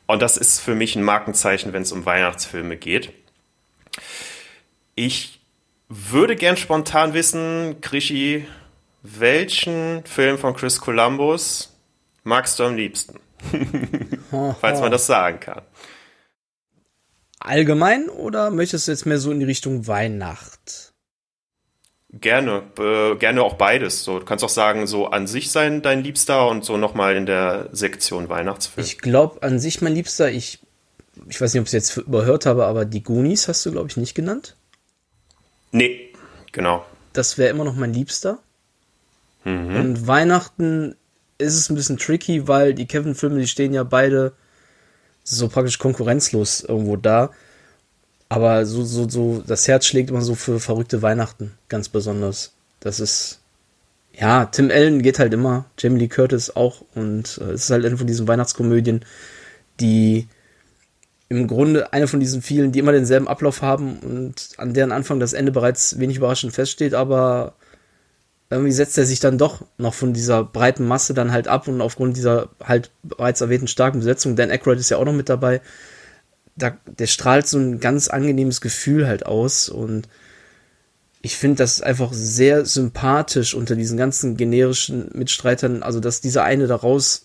Und 0.08 0.22
das 0.22 0.38
ist 0.38 0.60
für 0.60 0.76
mich 0.76 0.96
ein 0.96 1.04
Markenzeichen, 1.04 1.74
wenn 1.74 1.82
es 1.82 1.92
um 1.92 2.06
Weihnachtsfilme 2.06 2.78
geht. 2.78 3.12
Ich 4.96 5.42
würde 5.90 6.36
gern 6.36 6.56
spontan 6.56 7.14
wissen, 7.14 7.82
Krischi, 7.82 8.48
welchen 9.04 10.06
Film 10.06 10.38
von 10.38 10.56
Chris 10.56 10.80
Columbus 10.80 11.74
magst 12.24 12.58
du 12.60 12.64
am 12.64 12.76
liebsten? 12.76 13.20
Falls 14.62 14.80
man 14.80 14.92
das 14.92 15.06
sagen 15.06 15.40
kann. 15.40 15.62
Allgemein 17.40 18.10
oder 18.10 18.50
möchtest 18.50 18.88
du 18.88 18.92
jetzt 18.92 19.06
mehr 19.06 19.20
so 19.20 19.32
in 19.32 19.40
die 19.40 19.46
Richtung 19.46 19.86
Weihnacht? 19.86 20.94
Gerne, 22.10 22.64
äh, 22.80 23.16
gerne 23.18 23.44
auch 23.44 23.56
beides. 23.56 24.04
So, 24.04 24.20
du 24.20 24.26
kannst 24.26 24.44
auch 24.44 24.50
sagen, 24.50 24.88
so 24.88 25.08
an 25.08 25.28
sich 25.28 25.52
sein 25.52 25.82
dein 25.82 26.02
Liebster 26.02 26.48
und 26.48 26.64
so 26.64 26.78
nochmal 26.78 27.18
in 27.18 27.26
der 27.26 27.68
Sektion 27.74 28.30
Weihnachtsfilm. 28.30 28.86
Ich 28.86 29.00
glaube 29.00 29.44
an 29.44 29.60
sich 29.60 29.82
mein 29.82 29.94
Liebster, 29.94 30.32
ich, 30.32 30.60
ich 31.28 31.40
weiß 31.42 31.54
nicht, 31.54 31.60
ob 31.60 31.68
ich 31.68 31.74
es 31.74 31.90
jetzt 31.90 31.98
überhört 31.98 32.46
habe, 32.46 32.66
aber 32.66 32.86
die 32.86 33.04
Goonies 33.04 33.50
hast 33.50 33.66
du, 33.66 33.72
glaube 33.74 33.90
ich, 33.90 33.98
nicht 33.98 34.16
genannt. 34.16 34.56
Nee, 35.76 36.14
genau. 36.54 36.86
Das 37.12 37.38
wäre 37.38 37.50
immer 37.50 37.66
noch 37.66 37.76
mein 37.76 37.94
Liebster. 37.94 38.40
Mhm. 39.44 39.76
Und 39.76 40.08
Weihnachten 40.08 40.96
ist 41.38 41.56
es 41.56 41.70
ein 41.70 41.76
bisschen 41.76 41.98
tricky, 41.98 42.48
weil 42.48 42.74
die 42.74 42.86
Kevin-Filme, 42.88 43.40
die 43.40 43.48
stehen 43.48 43.74
ja 43.74 43.84
beide 43.84 44.32
so 45.26 45.50
praktisch 45.50 45.78
konkurrenzlos 45.78 46.62
irgendwo 46.62 46.96
da. 46.96 47.32
Aber 48.30 48.66
so, 48.66 48.86
so, 48.86 49.10
so, 49.10 49.44
das 49.46 49.68
Herz 49.68 49.86
schlägt 49.86 50.10
immer 50.10 50.22
so 50.22 50.34
für 50.34 50.62
verrückte 50.62 51.02
Weihnachten, 51.02 51.52
ganz 51.68 51.90
besonders. 51.90 52.54
Das 52.80 53.02
ist, 53.02 53.42
ja, 54.14 54.46
Tim 54.46 54.72
Allen 54.72 55.02
geht 55.02 55.20
halt 55.20 55.34
immer, 55.34 55.66
Jamie 55.78 56.00
Lee 56.00 56.08
Curtis 56.08 56.56
auch. 56.56 56.86
Und 56.96 57.38
äh, 57.42 57.52
es 57.52 57.66
ist 57.66 57.70
halt 57.70 57.84
eine 57.84 57.98
von 57.98 58.08
diesen 58.08 58.30
Weihnachtskomödien, 58.30 59.04
die 59.82 60.30
im 61.28 61.48
Grunde 61.48 61.92
eine 61.92 62.08
von 62.08 62.20
diesen 62.20 62.42
vielen, 62.42 62.72
die 62.72 62.80
immer 62.80 62.92
denselben 62.92 63.28
Ablauf 63.28 63.62
haben 63.62 63.98
und 64.00 64.50
an 64.58 64.74
deren 64.74 64.92
Anfang 64.92 65.20
das 65.20 65.34
Ende 65.34 65.52
bereits 65.52 66.00
wenig 66.00 66.18
überraschend 66.18 66.54
feststeht, 66.54 66.94
aber 66.94 67.56
irgendwie 68.50 68.72
setzt 68.72 68.98
er 68.98 69.06
sich 69.06 69.20
dann 69.20 69.40
doch 69.40 69.66
noch 69.78 69.96
von 69.96 70.14
dieser 70.14 70.44
breiten 70.44 70.88
Masse 70.88 71.16
dann 71.16 71.32
halt 71.32 71.48
ab 71.48 71.68
und 71.68 71.82
aufgrund 71.82 72.16
dieser 72.16 72.50
halt 72.64 72.92
bereits 73.02 73.42
erwähnten 73.42 73.68
starken 73.68 74.00
Besetzung, 74.00 74.36
Dan 74.36 74.52
Aykroyd 74.52 74.80
ist 74.80 74.92
ja 74.92 74.98
auch 74.98 75.06
noch 75.06 75.14
mit 75.14 75.30
dabei, 75.30 75.62
da, 76.56 76.78
der 76.86 77.08
strahlt 77.08 77.48
so 77.48 77.58
ein 77.58 77.80
ganz 77.80 78.08
angenehmes 78.08 78.62
Gefühl 78.62 79.08
halt 79.08 79.26
aus 79.26 79.68
und 79.68 80.08
ich 81.22 81.38
finde 81.38 81.58
das 81.58 81.82
einfach 81.82 82.14
sehr 82.14 82.66
sympathisch 82.66 83.56
unter 83.56 83.76
diesen 83.76 83.98
ganzen 83.98 84.38
generischen 84.38 85.10
Mitstreitern, 85.14 85.82
also 85.82 86.00
dass 86.00 86.22
dieser 86.22 86.44
eine 86.44 86.68
da 86.68 86.76
raus 86.76 87.25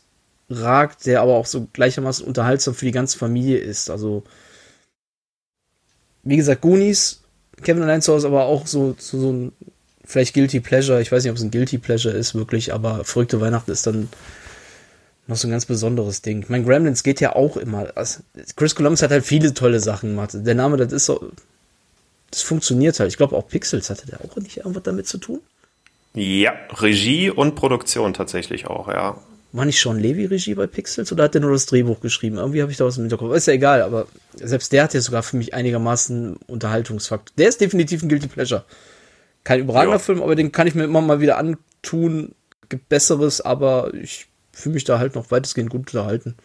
ragt, 0.51 1.07
der 1.07 1.23
aber 1.23 1.37
auch 1.37 1.47
so 1.47 1.69
gleichermaßen 1.73 2.27
unterhaltsam 2.27 2.75
für 2.75 2.85
die 2.85 2.93
ganze 2.93 3.17
Familie 3.17 3.59
ist. 3.59 3.89
Also, 3.89 4.25
wie 6.23 6.37
gesagt, 6.37 6.61
Goonies, 6.61 7.23
Kevin 7.63 7.83
allein 7.83 8.03
zu 8.03 8.13
Hause, 8.13 8.27
aber 8.27 8.45
auch 8.45 8.67
so, 8.67 8.95
so, 8.99 9.19
so 9.19 9.33
ein 9.33 9.53
vielleicht 10.05 10.35
Guilty 10.35 10.61
Pleasure. 10.61 11.01
Ich 11.01 11.13
weiß 11.13 11.23
nicht, 11.23 11.31
ob 11.31 11.37
es 11.37 11.43
ein 11.43 11.51
Guilty 11.51 11.79
Pleasure 11.79 12.15
ist, 12.15 12.35
wirklich, 12.35 12.75
aber 12.75 13.05
verrückte 13.05 13.41
Weihnachten 13.41 13.71
ist 13.71 13.87
dann 13.87 14.09
noch 15.27 15.37
so 15.37 15.47
ein 15.47 15.53
ganz 15.53 15.67
besonderes 15.67 16.23
Ding. 16.23 16.45
Mein 16.49 16.65
Gremlins 16.65 17.03
geht 17.03 17.21
ja 17.21 17.37
auch 17.37 17.57
immer. 17.57 17.93
Also 17.95 18.21
Chris 18.57 18.75
Columbus 18.75 19.03
hat 19.03 19.13
halt 19.13 19.25
viele 19.25 19.55
tolle 19.55 19.81
Sachen 19.81 20.11
gemacht. 20.11 20.31
Der 20.35 20.55
Name, 20.55 20.77
das 20.77 20.93
ist 20.93 21.07
so. 21.07 21.31
Das 22.31 22.43
funktioniert 22.43 22.99
halt. 23.01 23.11
Ich 23.11 23.17
glaube, 23.17 23.37
auch 23.37 23.49
Pixels 23.49 23.91
hatte 23.91 24.07
der 24.07 24.21
auch 24.21 24.37
nicht 24.37 24.59
irgendwas 24.59 24.85
damit 24.85 25.07
zu 25.07 25.19
tun. 25.19 25.41
Ja, 26.15 26.53
Regie 26.71 27.31
und 27.31 27.55
Produktion 27.55 28.15
tatsächlich 28.15 28.67
auch, 28.67 28.89
ja. 28.89 29.19
War 29.53 29.65
nicht 29.65 29.81
Sean 29.81 29.99
Levy 29.99 30.27
Regie 30.27 30.55
bei 30.55 30.69
Pixels 30.69 31.11
oder 31.11 31.25
hat 31.25 31.35
der 31.35 31.41
nur 31.41 31.51
das 31.51 31.67
Drehbuch 31.67 32.01
geschrieben? 32.01 32.37
Irgendwie 32.37 32.63
habe 32.63 32.71
ich 32.71 32.79
da 32.79 32.85
was 32.85 32.99
im 32.99 33.03
Hinterkopf. 33.05 33.35
Ist 33.35 33.47
ja 33.47 33.55
egal, 33.55 33.83
aber 33.83 34.07
selbst 34.35 34.73
der 34.73 34.85
hat 34.85 34.95
ja 34.95 35.01
sogar 35.01 35.25
für 35.25 35.37
mich 35.37 35.55
einigermaßen 35.55 36.37
Unterhaltungsfaktor. 36.47 37.35
Der 37.37 37.49
ist 37.49 37.61
definitiv 37.61 38.03
ein 38.03 38.09
Guilty 38.09 38.29
Pleasure. 38.29 38.65
Kein 39.43 39.61
überragender 39.61 39.97
ja. 39.97 39.99
Film, 39.99 40.23
aber 40.23 40.37
den 40.37 40.53
kann 40.53 40.69
ich 40.69 40.77
mir 40.77 40.85
immer 40.85 41.01
mal 41.01 41.21
wieder 41.21 41.39
antun. 41.39 42.35
Gibt 42.69 42.89
Besseres, 42.89 43.41
aber 43.41 43.93
ich 43.95 44.29
fühle 44.53 44.75
mich 44.75 44.85
da 44.85 45.01
halt 45.01 45.17
noch 45.17 45.33
weitestgehend 45.33 45.71
gut 45.71 45.93
unterhalten. 45.93 46.37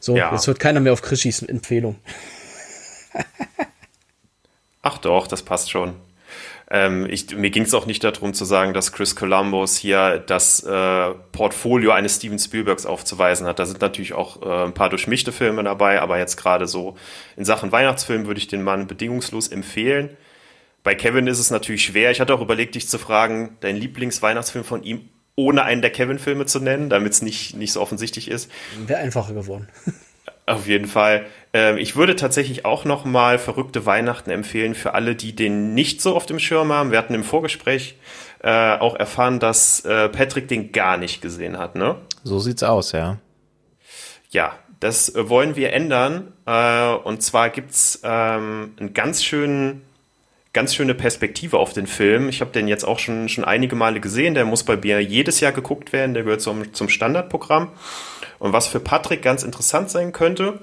So, 0.00 0.16
ja. 0.16 0.32
jetzt 0.32 0.46
hört 0.48 0.58
keiner 0.58 0.80
mehr 0.80 0.92
auf 0.92 1.02
Krischis 1.02 1.42
Empfehlung. 1.42 1.96
Ach 4.82 4.98
doch, 4.98 5.26
das 5.26 5.42
passt 5.42 5.70
schon. 5.70 5.94
Ähm, 6.70 7.06
ich, 7.08 7.34
mir 7.34 7.50
ging 7.50 7.62
es 7.62 7.72
auch 7.72 7.86
nicht 7.86 8.04
darum 8.04 8.34
zu 8.34 8.44
sagen, 8.44 8.74
dass 8.74 8.92
Chris 8.92 9.16
Columbus 9.16 9.76
hier 9.76 10.18
das 10.18 10.62
äh, 10.62 11.10
Portfolio 11.32 11.92
eines 11.92 12.16
Steven 12.16 12.38
Spielbergs 12.38 12.84
aufzuweisen 12.84 13.46
hat. 13.46 13.58
Da 13.58 13.64
sind 13.64 13.80
natürlich 13.80 14.12
auch 14.12 14.42
äh, 14.42 14.66
ein 14.66 14.74
paar 14.74 14.90
durchmischte 14.90 15.32
Filme 15.32 15.64
dabei, 15.64 16.00
aber 16.00 16.18
jetzt 16.18 16.36
gerade 16.36 16.66
so 16.66 16.96
in 17.36 17.46
Sachen 17.46 17.72
Weihnachtsfilm 17.72 18.26
würde 18.26 18.38
ich 18.38 18.48
den 18.48 18.62
Mann 18.62 18.86
bedingungslos 18.86 19.48
empfehlen. 19.48 20.10
Bei 20.82 20.94
Kevin 20.94 21.26
ist 21.26 21.38
es 21.38 21.50
natürlich 21.50 21.84
schwer. 21.84 22.10
Ich 22.10 22.20
hatte 22.20 22.34
auch 22.34 22.40
überlegt, 22.40 22.74
dich 22.74 22.88
zu 22.88 22.98
fragen, 22.98 23.56
dein 23.60 23.76
Lieblingsweihnachtsfilm 23.76 24.64
von 24.64 24.82
ihm, 24.82 25.08
ohne 25.36 25.62
einen 25.62 25.82
der 25.82 25.90
Kevin-Filme 25.90 26.46
zu 26.46 26.60
nennen, 26.60 26.90
damit 26.90 27.12
es 27.12 27.22
nicht, 27.22 27.56
nicht 27.56 27.72
so 27.72 27.80
offensichtlich 27.80 28.28
ist. 28.30 28.50
Wäre 28.86 29.00
einfacher 29.00 29.32
geworden. 29.32 29.68
Auf 30.46 30.66
jeden 30.66 30.86
Fall. 30.86 31.26
Ähm, 31.58 31.76
ich 31.76 31.96
würde 31.96 32.14
tatsächlich 32.14 32.64
auch 32.64 32.84
noch 32.84 33.04
mal 33.04 33.38
Verrückte 33.38 33.84
Weihnachten 33.84 34.30
empfehlen 34.30 34.74
für 34.74 34.94
alle, 34.94 35.16
die 35.16 35.34
den 35.34 35.74
nicht 35.74 36.00
so 36.00 36.14
auf 36.14 36.26
dem 36.26 36.38
Schirm 36.38 36.72
haben. 36.72 36.92
Wir 36.92 36.98
hatten 36.98 37.14
im 37.14 37.24
Vorgespräch 37.24 37.96
äh, 38.42 38.76
auch 38.78 38.94
erfahren, 38.94 39.40
dass 39.40 39.84
äh, 39.84 40.08
Patrick 40.08 40.46
den 40.46 40.70
gar 40.70 40.96
nicht 40.96 41.20
gesehen 41.20 41.58
hat, 41.58 41.74
ne? 41.74 41.96
So 42.22 42.38
sieht's 42.38 42.62
aus, 42.62 42.92
ja. 42.92 43.18
Ja, 44.30 44.52
das 44.78 45.12
äh, 45.14 45.28
wollen 45.28 45.56
wir 45.56 45.72
ändern. 45.72 46.32
Äh, 46.46 46.92
und 46.92 47.22
zwar 47.22 47.50
gibt's 47.50 48.00
ähm, 48.04 48.74
einen 48.78 48.94
ganz 48.94 49.24
schönen 49.24 49.82
ganz 50.54 50.74
schöne 50.74 50.94
Perspektive 50.94 51.58
auf 51.58 51.72
den 51.72 51.86
Film. 51.86 52.28
Ich 52.28 52.40
habe 52.40 52.50
den 52.50 52.68
jetzt 52.68 52.84
auch 52.84 52.98
schon, 52.98 53.28
schon 53.28 53.44
einige 53.44 53.76
Male 53.76 54.00
gesehen. 54.00 54.34
Der 54.34 54.44
muss 54.44 54.64
bei 54.64 54.76
mir 54.76 55.00
jedes 55.00 55.40
Jahr 55.40 55.52
geguckt 55.52 55.92
werden. 55.92 56.14
Der 56.14 56.24
gehört 56.24 56.40
zum, 56.40 56.72
zum 56.72 56.88
Standardprogramm. 56.88 57.68
Und 58.38 58.52
was 58.52 58.66
für 58.66 58.80
Patrick 58.80 59.22
ganz 59.22 59.42
interessant 59.42 59.90
sein 59.90 60.12
könnte, 60.12 60.60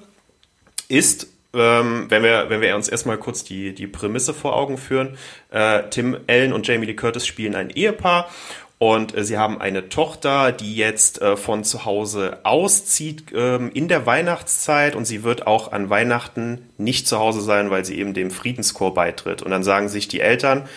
ist, 0.87 1.27
ähm, 1.53 2.05
wenn, 2.09 2.23
wir, 2.23 2.49
wenn 2.49 2.61
wir 2.61 2.75
uns 2.75 2.89
erstmal 2.89 3.17
kurz 3.17 3.43
die, 3.43 3.73
die 3.73 3.87
Prämisse 3.87 4.33
vor 4.33 4.55
Augen 4.55 4.77
führen. 4.77 5.17
Äh, 5.51 5.83
Tim 5.89 6.17
Allen 6.27 6.53
und 6.53 6.67
Jamie 6.67 6.85
Lee 6.85 6.95
Curtis 6.95 7.25
spielen 7.25 7.55
ein 7.55 7.69
Ehepaar 7.69 8.29
und 8.77 9.15
äh, 9.15 9.23
sie 9.23 9.37
haben 9.37 9.61
eine 9.61 9.87
Tochter, 9.89 10.51
die 10.51 10.75
jetzt 10.75 11.21
äh, 11.21 11.37
von 11.37 11.63
zu 11.63 11.85
Hause 11.85 12.39
auszieht 12.43 13.25
ähm, 13.33 13.71
in 13.73 13.87
der 13.87 14.05
Weihnachtszeit 14.05 14.95
und 14.95 15.05
sie 15.05 15.23
wird 15.23 15.47
auch 15.47 15.71
an 15.71 15.89
Weihnachten 15.89 16.69
nicht 16.77 17.07
zu 17.07 17.17
Hause 17.17 17.41
sein, 17.41 17.71
weil 17.71 17.85
sie 17.85 17.97
eben 17.97 18.13
dem 18.13 18.31
Friedenschor 18.31 18.93
beitritt. 18.93 19.41
Und 19.41 19.51
dann 19.51 19.63
sagen 19.63 19.87
sich 19.87 20.07
die 20.07 20.19
Eltern, 20.19 20.67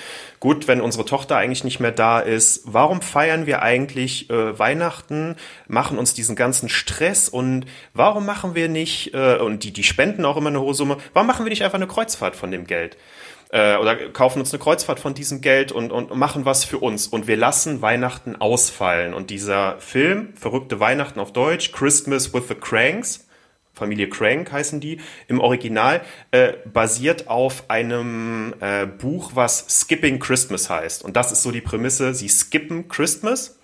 gut, 0.40 0.68
wenn 0.68 0.81
unsere 0.81 1.05
Tochter 1.05 1.37
eigentlich 1.37 1.64
nicht 1.64 1.81
mehr 1.81 1.92
da 1.92 2.20
ist, 2.20 2.62
warum 2.64 3.03
feiern 3.03 3.46
wir 3.46 3.62
eigentlich 3.62 4.31
äh, 4.31 4.59
Weihnachten, 4.59 5.37
machen 5.66 5.98
uns 5.98 6.14
diesen 6.14 6.37
ganzen 6.37 6.68
Stress 6.68 7.29
und 7.29 7.66
warum 7.94 8.27
machen 8.27 8.55
wir 8.55 8.68
nicht, 8.68 9.14
äh, 9.14 9.37
und 9.37 9.64
die, 9.64 9.72
die 9.72 9.85
spenden 9.85 10.24
auch 10.24 10.37
immer 10.37 10.51
eine 10.51 10.61
hohe 10.61 10.74
Summe, 10.74 10.98
warum 11.12 11.27
machen 11.27 11.44
wir 11.44 11.51
nicht 11.51 11.64
einfach 11.64 11.79
eine 11.79 11.87
Kreuzfahrt 11.87 12.37
von 12.37 12.51
dem 12.51 12.66
Geld? 12.66 12.96
äh, 13.51 13.77
oder 13.77 13.96
kaufen 14.11 14.40
uns 14.40 14.53
eine 14.53 14.62
Kreuzfahrt 14.62 15.01
von 15.01 15.14
diesem 15.14 15.41
Geld 15.41 15.72
und, 15.72 15.91
und 15.91 16.14
machen 16.14 16.45
was 16.45 16.64
für 16.64 16.78
uns. 16.78 17.07
Und 17.07 17.26
wir 17.26 17.36
lassen 17.36 17.82
Weihnachten 17.82 18.36
ausfallen. 18.36 19.14
Und 19.14 19.30
dieser 19.30 19.78
Film, 19.78 20.34
Verrückte 20.34 20.80
Weihnachten 20.80 21.20
auf 21.20 21.32
Deutsch, 21.32 21.72
Christmas 21.72 22.32
with 22.32 22.45
the 22.49 22.55
Cranks, 22.55 23.28
Familie 23.79 24.09
Crank 24.09 24.53
heißen 24.53 24.81
die, 24.81 25.01
im 25.29 25.41
Original 25.41 26.03
äh, 26.31 26.55
basiert 26.72 27.29
auf 27.29 27.64
einem 27.68 28.55
äh, 28.61 28.87
Buch, 28.87 29.33
was 29.35 29.66
Skipping 29.68 30.18
Christmas 30.18 30.68
heißt. 30.68 31.05
Und 31.05 31.16
das 31.16 31.33
ist 31.33 31.43
so 31.43 31.51
die 31.51 31.61
Prämisse, 31.61 32.14
sie 32.14 32.29
skippen 32.29 32.89
Christmas. 32.89 33.59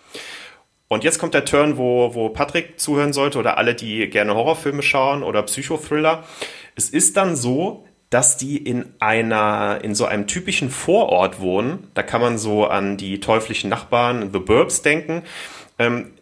Und 0.88 1.04
jetzt 1.04 1.18
kommt 1.18 1.34
der 1.34 1.44
Turn, 1.44 1.76
wo, 1.76 2.14
wo 2.14 2.28
Patrick 2.28 2.78
zuhören 2.78 3.12
sollte 3.12 3.38
oder 3.38 3.58
alle, 3.58 3.74
die 3.74 4.08
gerne 4.08 4.34
Horrorfilme 4.34 4.82
schauen 4.82 5.22
oder 5.22 5.42
Psychothriller. 5.42 6.24
Es 6.76 6.88
ist 6.88 7.16
dann 7.16 7.36
so, 7.36 7.84
dass 8.10 8.36
die 8.36 8.58
in 8.58 8.94
einer, 9.00 9.80
in 9.82 9.94
so 9.94 10.04
einem 10.04 10.28
typischen 10.28 10.70
Vorort 10.70 11.40
wohnen. 11.40 11.88
Da 11.94 12.04
kann 12.04 12.20
man 12.20 12.38
so 12.38 12.66
an 12.66 12.96
die 12.96 13.18
teuflischen 13.18 13.70
Nachbarn, 13.70 14.30
The 14.32 14.38
Burbs, 14.38 14.82
denken. 14.82 15.24
Ähm, 15.80 16.12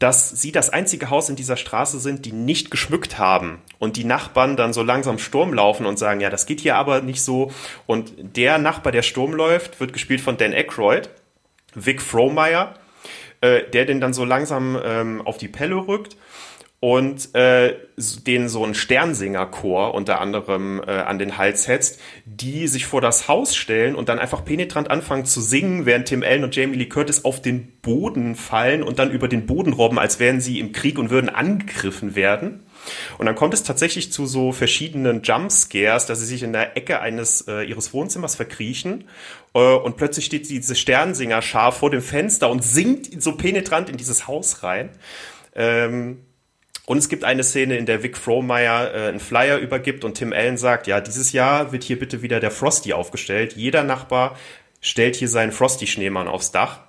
dass 0.00 0.30
sie 0.30 0.50
das 0.50 0.70
einzige 0.70 1.10
Haus 1.10 1.28
in 1.28 1.36
dieser 1.36 1.58
Straße 1.58 2.00
sind, 2.00 2.24
die 2.24 2.32
nicht 2.32 2.70
geschmückt 2.70 3.18
haben. 3.18 3.60
Und 3.78 3.96
die 3.96 4.04
Nachbarn 4.04 4.56
dann 4.56 4.72
so 4.72 4.82
langsam 4.82 5.18
Sturm 5.18 5.52
laufen 5.52 5.84
und 5.84 5.98
sagen, 5.98 6.20
ja, 6.20 6.30
das 6.30 6.46
geht 6.46 6.60
hier 6.60 6.76
aber 6.76 7.02
nicht 7.02 7.22
so. 7.22 7.52
Und 7.86 8.12
der 8.16 8.56
Nachbar, 8.56 8.92
der 8.92 9.02
Sturm 9.02 9.34
läuft, 9.34 9.78
wird 9.78 9.92
gespielt 9.92 10.22
von 10.22 10.38
Dan 10.38 10.54
Aykroyd, 10.54 11.10
Vic 11.74 12.00
Frohmeyer, 12.00 12.74
äh, 13.42 13.62
der 13.70 13.84
den 13.84 14.00
dann 14.00 14.14
so 14.14 14.24
langsam 14.24 14.80
ähm, 14.82 15.20
auf 15.24 15.36
die 15.36 15.48
Pelle 15.48 15.76
rückt 15.76 16.16
und 16.80 17.34
äh, 17.34 17.76
den 18.26 18.48
so 18.48 18.64
ein 18.64 18.74
Sternsingerchor 18.74 19.92
unter 19.92 20.18
anderem 20.18 20.82
äh, 20.86 20.90
an 20.90 21.18
den 21.18 21.36
Hals 21.36 21.68
hetzt, 21.68 22.00
die 22.24 22.68
sich 22.68 22.86
vor 22.86 23.02
das 23.02 23.28
Haus 23.28 23.54
stellen 23.54 23.94
und 23.94 24.08
dann 24.08 24.18
einfach 24.18 24.46
penetrant 24.46 24.90
anfangen 24.90 25.26
zu 25.26 25.42
singen, 25.42 25.84
während 25.84 26.08
Tim 26.08 26.22
Allen 26.22 26.42
und 26.42 26.56
Jamie 26.56 26.76
Lee 26.76 26.86
Curtis 26.86 27.26
auf 27.26 27.42
den 27.42 27.70
Boden 27.82 28.34
fallen 28.34 28.82
und 28.82 28.98
dann 28.98 29.10
über 29.10 29.28
den 29.28 29.44
Boden 29.44 29.74
robben, 29.74 29.98
als 29.98 30.18
wären 30.20 30.40
sie 30.40 30.58
im 30.58 30.72
Krieg 30.72 30.98
und 30.98 31.10
würden 31.10 31.28
angegriffen 31.28 32.14
werden. 32.14 32.60
Und 33.18 33.26
dann 33.26 33.34
kommt 33.34 33.52
es 33.52 33.62
tatsächlich 33.62 34.10
zu 34.10 34.24
so 34.24 34.52
verschiedenen 34.52 35.20
Jumpscares, 35.22 36.06
dass 36.06 36.20
sie 36.20 36.26
sich 36.26 36.42
in 36.42 36.54
der 36.54 36.78
Ecke 36.78 37.00
eines 37.00 37.42
äh, 37.46 37.62
ihres 37.62 37.92
Wohnzimmers 37.92 38.36
verkriechen 38.36 39.04
äh, 39.52 39.58
und 39.58 39.98
plötzlich 39.98 40.24
steht 40.24 40.48
diese 40.48 40.74
Sternsingerschar 40.74 41.72
vor 41.72 41.90
dem 41.90 42.00
Fenster 42.00 42.48
und 42.48 42.64
singt 42.64 43.22
so 43.22 43.32
penetrant 43.32 43.90
in 43.90 43.98
dieses 43.98 44.26
Haus 44.26 44.62
rein. 44.62 44.88
Ähm, 45.54 46.20
und 46.86 46.98
es 46.98 47.08
gibt 47.08 47.24
eine 47.24 47.44
Szene, 47.44 47.76
in 47.76 47.86
der 47.86 48.02
Vic 48.02 48.16
Frohmeyer 48.16 48.94
äh, 48.94 49.08
einen 49.08 49.20
Flyer 49.20 49.58
übergibt 49.58 50.04
und 50.04 50.14
Tim 50.14 50.32
Allen 50.32 50.56
sagt, 50.56 50.86
ja, 50.86 51.00
dieses 51.00 51.32
Jahr 51.32 51.72
wird 51.72 51.84
hier 51.84 51.98
bitte 51.98 52.22
wieder 52.22 52.40
der 52.40 52.50
Frosty 52.50 52.92
aufgestellt. 52.92 53.54
Jeder 53.54 53.84
Nachbar 53.84 54.36
stellt 54.80 55.16
hier 55.16 55.28
seinen 55.28 55.52
Frosty-Schneemann 55.52 56.28
aufs 56.28 56.52
Dach. 56.52 56.80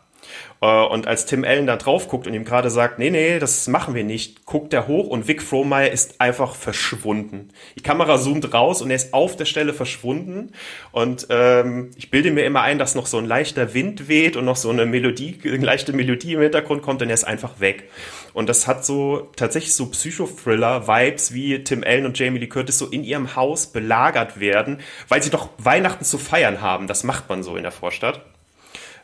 Äh, 0.62 0.84
und 0.86 1.07
als 1.07 1.26
Tim 1.26 1.43
Allen 1.43 1.68
da 1.68 1.76
drauf 1.76 2.07
guckt 2.07 2.28
und 2.28 2.34
ihm 2.34 2.45
gerade 2.45 2.70
sagt, 2.70 2.99
nee, 2.99 3.09
nee, 3.09 3.39
das 3.39 3.68
machen 3.68 3.95
wir 3.95 4.03
nicht, 4.03 4.45
guckt 4.45 4.74
er 4.74 4.88
hoch 4.88 5.07
und 5.07 5.28
Vic 5.28 5.41
Frohmeyer 5.41 5.91
ist 5.91 6.22
einfach 6.22 6.55
verschwunden. 6.55 7.49
Die 7.76 7.82
Kamera 7.82 8.20
zoomt 8.20 8.53
raus 8.53 8.82
und 8.82 8.91
er 8.91 8.95
ist 8.95 9.14
auf 9.14 9.36
der 9.36 9.45
Stelle 9.45 9.74
verschwunden. 9.74 10.53
Und 10.91 11.28
ähm, 11.30 11.91
ich 11.97 12.12
bilde 12.12 12.32
mir 12.32 12.45
immer 12.45 12.62
ein, 12.62 12.80
dass 12.80 12.95
noch 12.95 13.07
so 13.07 13.18
ein 13.18 13.26
leichter 13.26 13.74
Wind 13.74 14.07
weht 14.07 14.38
und 14.38 14.45
noch 14.45 14.55
so 14.55 14.70
eine 14.70 14.86
Melodie, 14.86 15.39
eine 15.43 15.57
leichte 15.57 15.93
Melodie 15.93 16.34
im 16.34 16.41
Hintergrund 16.41 16.82
kommt 16.82 17.01
und 17.01 17.09
er 17.09 17.16
ist 17.16 17.24
einfach 17.24 17.59
weg. 17.59 17.89
Und 18.34 18.47
das 18.47 18.68
hat 18.68 18.86
so 18.86 19.30
tatsächlich 19.36 19.74
so 19.74 19.88
Psychothriller-Vibes, 19.88 21.34
wie 21.34 21.64
Tim 21.64 21.84
Allen 21.84 22.05
und 22.05 22.18
Jamie 22.18 22.39
Lee 22.39 22.47
Curtis 22.47 22.78
so 22.78 22.88
in 22.88 23.03
ihrem 23.03 23.36
Haus 23.36 23.68
belagert 23.68 24.39
werden, 24.39 24.80
weil 25.09 25.22
sie 25.22 25.30
doch 25.30 25.49
Weihnachten 25.57 26.05
zu 26.05 26.18
feiern 26.18 26.62
haben. 26.62 26.88
Das 26.88 27.03
macht 27.03 27.28
man 27.28 27.43
so 27.43 27.57
in 27.57 27.64
der 27.64 27.72
Vorstadt. 27.72 28.22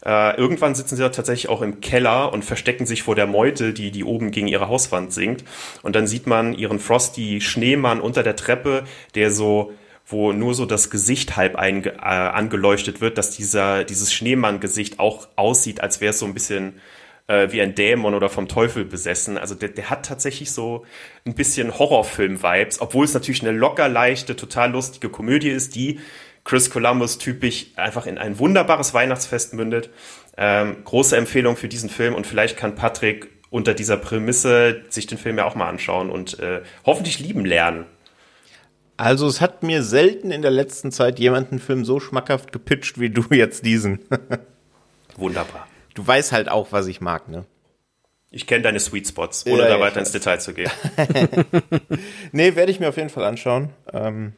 Äh, 0.07 0.37
irgendwann 0.37 0.73
sitzen 0.73 0.95
sie 0.95 1.11
tatsächlich 1.11 1.49
auch 1.49 1.61
im 1.61 1.81
Keller 1.81 2.31
und 2.31 2.45
verstecken 2.45 2.85
sich 2.85 3.03
vor 3.03 3.15
der 3.15 3.27
Meute, 3.27 3.73
die, 3.73 3.91
die 3.91 4.05
oben 4.05 4.31
gegen 4.31 4.47
ihre 4.47 4.69
Hauswand 4.69 5.11
sinkt. 5.11 5.43
Und 5.83 5.97
dann 5.97 6.07
sieht 6.07 6.27
man 6.27 6.53
ihren 6.53 6.79
Frosty 6.79 7.41
Schneemann 7.41 7.99
unter 7.99 8.23
der 8.23 8.37
Treppe, 8.37 8.85
der 9.15 9.31
so 9.31 9.73
wo 10.09 10.31
nur 10.31 10.53
so 10.53 10.65
das 10.65 10.89
Gesicht 10.89 11.35
halb 11.35 11.57
einge, 11.57 11.95
äh, 11.95 11.99
angeleuchtet 11.99 13.01
wird, 13.01 13.17
dass 13.17 13.31
dieser, 13.31 13.83
dieses 13.83 14.13
Schneemann-Gesicht 14.13 14.99
auch 14.99 15.27
aussieht, 15.35 15.81
als 15.81 15.99
wäre 15.99 16.11
es 16.11 16.19
so 16.19 16.25
ein 16.25 16.33
bisschen 16.33 16.79
äh, 17.27 17.51
wie 17.51 17.61
ein 17.61 17.75
Dämon 17.75 18.13
oder 18.13 18.29
vom 18.29 18.47
Teufel 18.47 18.85
besessen. 18.85 19.37
Also 19.37 19.53
der, 19.53 19.67
der 19.67 19.89
hat 19.89 20.05
tatsächlich 20.05 20.51
so 20.51 20.85
ein 21.25 21.35
bisschen 21.35 21.77
Horrorfilm-Vibes, 21.77 22.79
obwohl 22.79 23.03
es 23.03 23.13
natürlich 23.13 23.41
eine 23.41 23.51
locker 23.51 23.89
leichte, 23.89 24.37
total 24.37 24.71
lustige 24.71 25.09
Komödie 25.09 25.49
ist, 25.49 25.75
die 25.75 25.99
Chris 26.47 26.69
Columbus 26.69 27.17
typisch 27.17 27.67
einfach 27.75 28.05
in 28.05 28.17
ein 28.17 28.39
wunderbares 28.39 28.93
Weihnachtsfest 28.93 29.53
mündet. 29.53 29.89
Ähm, 30.37 30.77
große 30.85 31.17
Empfehlung 31.17 31.57
für 31.57 31.67
diesen 31.67 31.89
Film 31.89 32.15
und 32.15 32.25
vielleicht 32.25 32.55
kann 32.55 32.75
Patrick 32.75 33.29
unter 33.49 33.73
dieser 33.73 33.97
Prämisse 33.97 34.81
sich 34.87 35.07
den 35.07 35.17
Film 35.17 35.37
ja 35.37 35.43
auch 35.43 35.55
mal 35.55 35.67
anschauen 35.67 36.09
und 36.09 36.39
äh, 36.39 36.61
hoffentlich 36.85 37.19
lieben 37.19 37.43
lernen. 37.43 37.85
Also 38.95 39.27
es 39.27 39.41
hat 39.41 39.61
mir 39.61 39.83
selten 39.83 40.31
in 40.31 40.41
der 40.41 40.51
letzten 40.51 40.93
Zeit 40.93 41.19
jemand 41.19 41.51
einen 41.51 41.59
Film 41.59 41.83
so 41.83 41.99
schmackhaft 41.99 42.53
gepitcht 42.53 42.97
wie 42.97 43.09
du 43.09 43.25
jetzt 43.31 43.65
diesen. 43.65 43.99
Wunderbar. 45.17 45.67
Du 45.95 46.07
weißt 46.07 46.31
halt 46.31 46.47
auch, 46.47 46.71
was 46.71 46.87
ich 46.87 47.01
mag, 47.01 47.27
ne? 47.27 47.43
Ich 48.31 48.47
kenne 48.47 48.61
deine 48.61 48.79
Sweet 48.79 49.05
Spots, 49.07 49.45
ohne 49.47 49.63
ja, 49.63 49.67
da 49.67 49.79
weiter 49.81 49.99
ins 49.99 50.13
Detail 50.13 50.39
zu 50.39 50.53
gehen. 50.53 50.71
nee, 52.31 52.55
werde 52.55 52.71
ich 52.71 52.79
mir 52.79 52.87
auf 52.87 52.97
jeden 52.97 53.09
Fall 53.09 53.25
anschauen. 53.25 53.71
Ähm, 53.91 54.33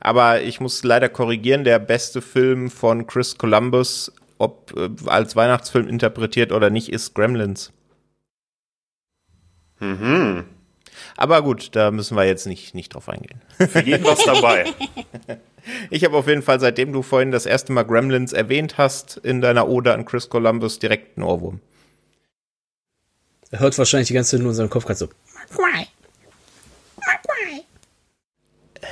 aber 0.00 0.42
ich 0.42 0.60
muss 0.60 0.82
leider 0.84 1.08
korrigieren, 1.08 1.64
der 1.64 1.78
beste 1.78 2.22
Film 2.22 2.70
von 2.70 3.06
Chris 3.06 3.38
Columbus, 3.38 4.12
ob 4.38 4.72
äh, 4.76 4.88
als 5.06 5.36
Weihnachtsfilm 5.36 5.88
interpretiert 5.88 6.52
oder 6.52 6.70
nicht, 6.70 6.90
ist 6.92 7.14
Gremlins. 7.14 7.72
Mhm. 9.80 10.44
Aber 11.16 11.42
gut, 11.42 11.74
da 11.74 11.90
müssen 11.90 12.16
wir 12.16 12.24
jetzt 12.24 12.46
nicht, 12.46 12.74
nicht 12.74 12.94
drauf 12.94 13.08
eingehen. 13.08 13.40
Für 13.58 13.82
jeden 13.82 14.04
was 14.04 14.24
dabei. 14.24 14.66
Ich 15.90 16.04
habe 16.04 16.16
auf 16.16 16.26
jeden 16.26 16.42
Fall, 16.42 16.58
seitdem 16.58 16.92
du 16.92 17.02
vorhin 17.02 17.30
das 17.30 17.46
erste 17.46 17.72
Mal 17.72 17.84
Gremlins 17.84 18.32
erwähnt 18.32 18.78
hast, 18.78 19.18
in 19.18 19.40
deiner 19.40 19.68
Ode 19.68 19.94
an 19.94 20.04
Chris 20.04 20.28
Columbus 20.28 20.80
direkt 20.80 21.16
einen 21.16 21.24
Ohrwurm. 21.24 21.60
Er 23.52 23.60
hört 23.60 23.78
wahrscheinlich 23.78 24.08
die 24.08 24.14
ganze 24.14 24.32
Zeit 24.32 24.40
nur 24.40 24.50
in 24.50 24.56
seinem 24.56 24.70
Kopf 24.70 24.86
gerade 24.86 24.98
so. 24.98 25.08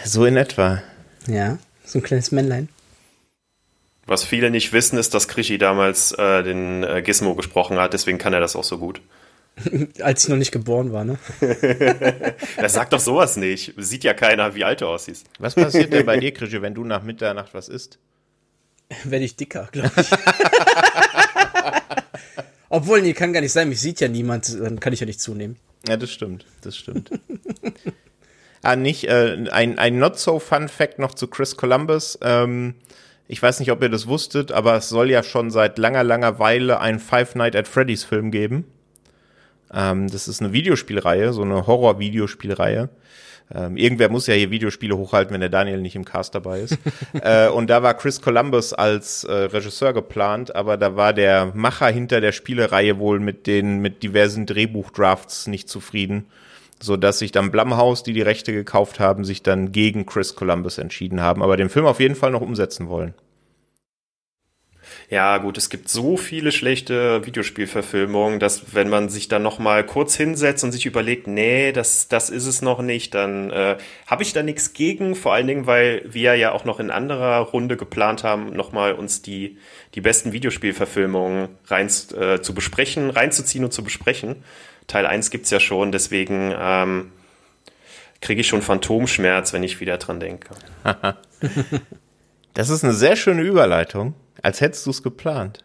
So 0.04 0.24
in 0.24 0.36
etwa. 0.36 0.82
Ja, 1.26 1.58
so 1.84 1.98
ein 1.98 2.02
kleines 2.02 2.32
Männlein. 2.32 2.68
Was 4.06 4.24
viele 4.24 4.50
nicht 4.50 4.72
wissen, 4.72 4.98
ist, 4.98 5.14
dass 5.14 5.28
Krischi 5.28 5.58
damals 5.58 6.12
äh, 6.12 6.42
den 6.42 6.82
äh, 6.82 7.02
Gizmo 7.02 7.34
gesprochen 7.34 7.78
hat, 7.78 7.92
deswegen 7.92 8.18
kann 8.18 8.32
er 8.32 8.40
das 8.40 8.56
auch 8.56 8.64
so 8.64 8.78
gut. 8.78 9.00
Als 10.00 10.24
ich 10.24 10.28
noch 10.28 10.36
nicht 10.36 10.52
geboren 10.52 10.92
war, 10.92 11.04
ne? 11.04 11.18
Er 12.56 12.68
sagt 12.68 12.92
doch 12.92 13.00
sowas 13.00 13.36
nicht. 13.36 13.74
Sieht 13.76 14.04
ja 14.04 14.14
keiner, 14.14 14.54
wie 14.54 14.64
alt 14.64 14.80
du 14.80 14.86
aussiehst. 14.86 15.26
Was 15.38 15.54
passiert 15.54 15.92
denn 15.92 16.06
bei 16.06 16.16
dir, 16.20 16.32
Krischi, 16.32 16.62
wenn 16.62 16.74
du 16.74 16.84
nach 16.84 17.02
Mitternacht 17.02 17.54
was 17.54 17.68
isst? 17.68 17.98
Werde 19.04 19.24
ich 19.24 19.36
dicker, 19.36 19.68
glaube 19.70 19.92
ich. 19.96 20.08
Obwohl, 22.68 23.02
nee, 23.02 23.12
kann 23.12 23.32
gar 23.32 23.40
nicht 23.40 23.52
sein. 23.52 23.68
Mich 23.68 23.80
sieht 23.80 24.00
ja 24.00 24.08
niemand, 24.08 24.58
dann 24.60 24.80
kann 24.80 24.92
ich 24.92 25.00
ja 25.00 25.06
nicht 25.06 25.20
zunehmen. 25.20 25.56
Ja, 25.86 25.96
das 25.96 26.10
stimmt. 26.10 26.46
Das 26.62 26.76
stimmt. 26.76 27.10
Ah, 28.62 28.76
nicht, 28.76 29.04
äh, 29.04 29.46
ein, 29.50 29.78
ein 29.78 29.98
Not-So-Fun-Fact 29.98 30.98
noch 30.98 31.14
zu 31.14 31.28
Chris 31.28 31.56
Columbus. 31.56 32.18
Ähm, 32.22 32.74
ich 33.28 33.42
weiß 33.42 33.60
nicht, 33.60 33.70
ob 33.70 33.82
ihr 33.82 33.88
das 33.88 34.06
wusstet, 34.06 34.52
aber 34.52 34.76
es 34.76 34.88
soll 34.88 35.10
ja 35.10 35.22
schon 35.22 35.50
seit 35.50 35.78
langer, 35.78 36.02
langer 36.02 36.38
Weile 36.38 36.80
einen 36.80 36.98
Five 36.98 37.34
Night 37.36 37.54
at 37.54 37.68
Freddy's 37.68 38.04
Film 38.04 38.30
geben. 38.30 38.64
Ähm, 39.72 40.10
das 40.10 40.28
ist 40.28 40.40
eine 40.40 40.52
Videospielreihe, 40.52 41.32
so 41.32 41.42
eine 41.42 41.66
Horror-Videospielreihe. 41.66 42.88
Ähm, 43.52 43.76
irgendwer 43.76 44.10
muss 44.10 44.26
ja 44.26 44.34
hier 44.34 44.50
Videospiele 44.50 44.96
hochhalten, 44.96 45.32
wenn 45.32 45.40
der 45.40 45.50
Daniel 45.50 45.80
nicht 45.80 45.96
im 45.96 46.04
Cast 46.04 46.34
dabei 46.34 46.60
ist. 46.60 46.78
äh, 47.22 47.48
und 47.48 47.68
da 47.68 47.82
war 47.82 47.94
Chris 47.94 48.20
Columbus 48.20 48.72
als 48.72 49.24
äh, 49.24 49.32
Regisseur 49.32 49.92
geplant, 49.92 50.54
aber 50.54 50.76
da 50.76 50.96
war 50.96 51.12
der 51.12 51.52
Macher 51.54 51.88
hinter 51.88 52.20
der 52.20 52.32
Spielereihe 52.32 52.98
wohl 52.98 53.18
mit 53.18 53.46
den 53.46 53.80
mit 53.80 54.02
diversen 54.02 54.46
Drehbuchdrafts 54.46 55.48
nicht 55.48 55.68
zufrieden, 55.68 56.26
so 56.82 56.96
dass 56.96 57.18
sich 57.18 57.32
dann 57.32 57.50
Blumhouse, 57.50 58.02
die 58.02 58.12
die 58.12 58.22
Rechte 58.22 58.52
gekauft 58.52 59.00
haben, 59.00 59.24
sich 59.24 59.42
dann 59.42 59.72
gegen 59.72 60.06
Chris 60.06 60.34
Columbus 60.34 60.78
entschieden 60.78 61.20
haben, 61.20 61.42
aber 61.42 61.56
den 61.56 61.68
Film 61.68 61.86
auf 61.86 62.00
jeden 62.00 62.14
Fall 62.14 62.30
noch 62.30 62.40
umsetzen 62.40 62.88
wollen. 62.88 63.14
Ja, 65.10 65.38
gut, 65.38 65.58
es 65.58 65.70
gibt 65.70 65.88
so 65.88 66.16
viele 66.16 66.52
schlechte 66.52 67.26
Videospielverfilmungen, 67.26 68.38
dass 68.38 68.74
wenn 68.74 68.88
man 68.88 69.08
sich 69.08 69.26
dann 69.26 69.42
noch 69.42 69.58
mal 69.58 69.84
kurz 69.84 70.14
hinsetzt 70.14 70.62
und 70.62 70.70
sich 70.70 70.86
überlegt, 70.86 71.26
nee, 71.26 71.72
das, 71.72 72.06
das 72.06 72.30
ist 72.30 72.46
es 72.46 72.62
noch 72.62 72.80
nicht, 72.80 73.14
dann 73.14 73.50
äh, 73.50 73.76
habe 74.06 74.22
ich 74.22 74.32
da 74.32 74.44
nichts 74.44 74.72
gegen. 74.72 75.16
Vor 75.16 75.32
allen 75.34 75.48
Dingen, 75.48 75.66
weil 75.66 76.04
wir 76.08 76.36
ja 76.36 76.52
auch 76.52 76.64
noch 76.64 76.78
in 76.78 76.92
anderer 76.92 77.38
Runde 77.40 77.76
geplant 77.76 78.22
haben, 78.22 78.52
noch 78.54 78.70
mal 78.70 78.92
uns 78.92 79.20
die, 79.20 79.58
die 79.96 80.00
besten 80.00 80.32
Videospielverfilmungen 80.32 81.48
rein 81.66 81.88
äh, 82.16 82.40
zu 82.40 82.54
besprechen, 82.54 83.10
reinzuziehen 83.10 83.64
und 83.64 83.72
zu 83.72 83.82
besprechen. 83.82 84.44
Teil 84.90 85.06
1 85.06 85.30
gibt's 85.30 85.50
ja 85.50 85.60
schon, 85.60 85.92
deswegen 85.92 86.54
ähm, 86.58 87.12
kriege 88.20 88.40
ich 88.40 88.48
schon 88.48 88.62
Phantomschmerz, 88.62 89.52
wenn 89.52 89.62
ich 89.62 89.80
wieder 89.80 89.98
dran 89.98 90.20
denke. 90.20 90.50
das 92.54 92.68
ist 92.68 92.84
eine 92.84 92.92
sehr 92.92 93.16
schöne 93.16 93.42
Überleitung 93.42 94.14
als 94.42 94.60
hättest 94.60 94.86
du 94.86 94.90
es 94.90 95.02
geplant. 95.02 95.64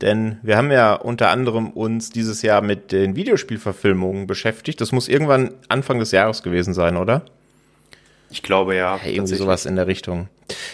Denn 0.00 0.38
wir 0.42 0.56
haben 0.56 0.70
ja 0.70 0.94
unter 0.94 1.30
anderem 1.30 1.70
uns 1.70 2.10
dieses 2.10 2.42
Jahr 2.42 2.62
mit 2.62 2.92
den 2.92 3.16
Videospielverfilmungen 3.16 4.26
beschäftigt. 4.26 4.80
Das 4.80 4.92
muss 4.92 5.08
irgendwann 5.08 5.54
Anfang 5.68 5.98
des 5.98 6.12
Jahres 6.12 6.42
gewesen 6.42 6.72
sein, 6.72 6.96
oder? 6.96 7.24
Ich 8.30 8.42
glaube 8.42 8.76
ja. 8.76 8.96
ja 8.96 9.10
irgendwie 9.10 9.34
sowas 9.34 9.66
in 9.66 9.74
der 9.74 9.88
Richtung. 9.88 10.28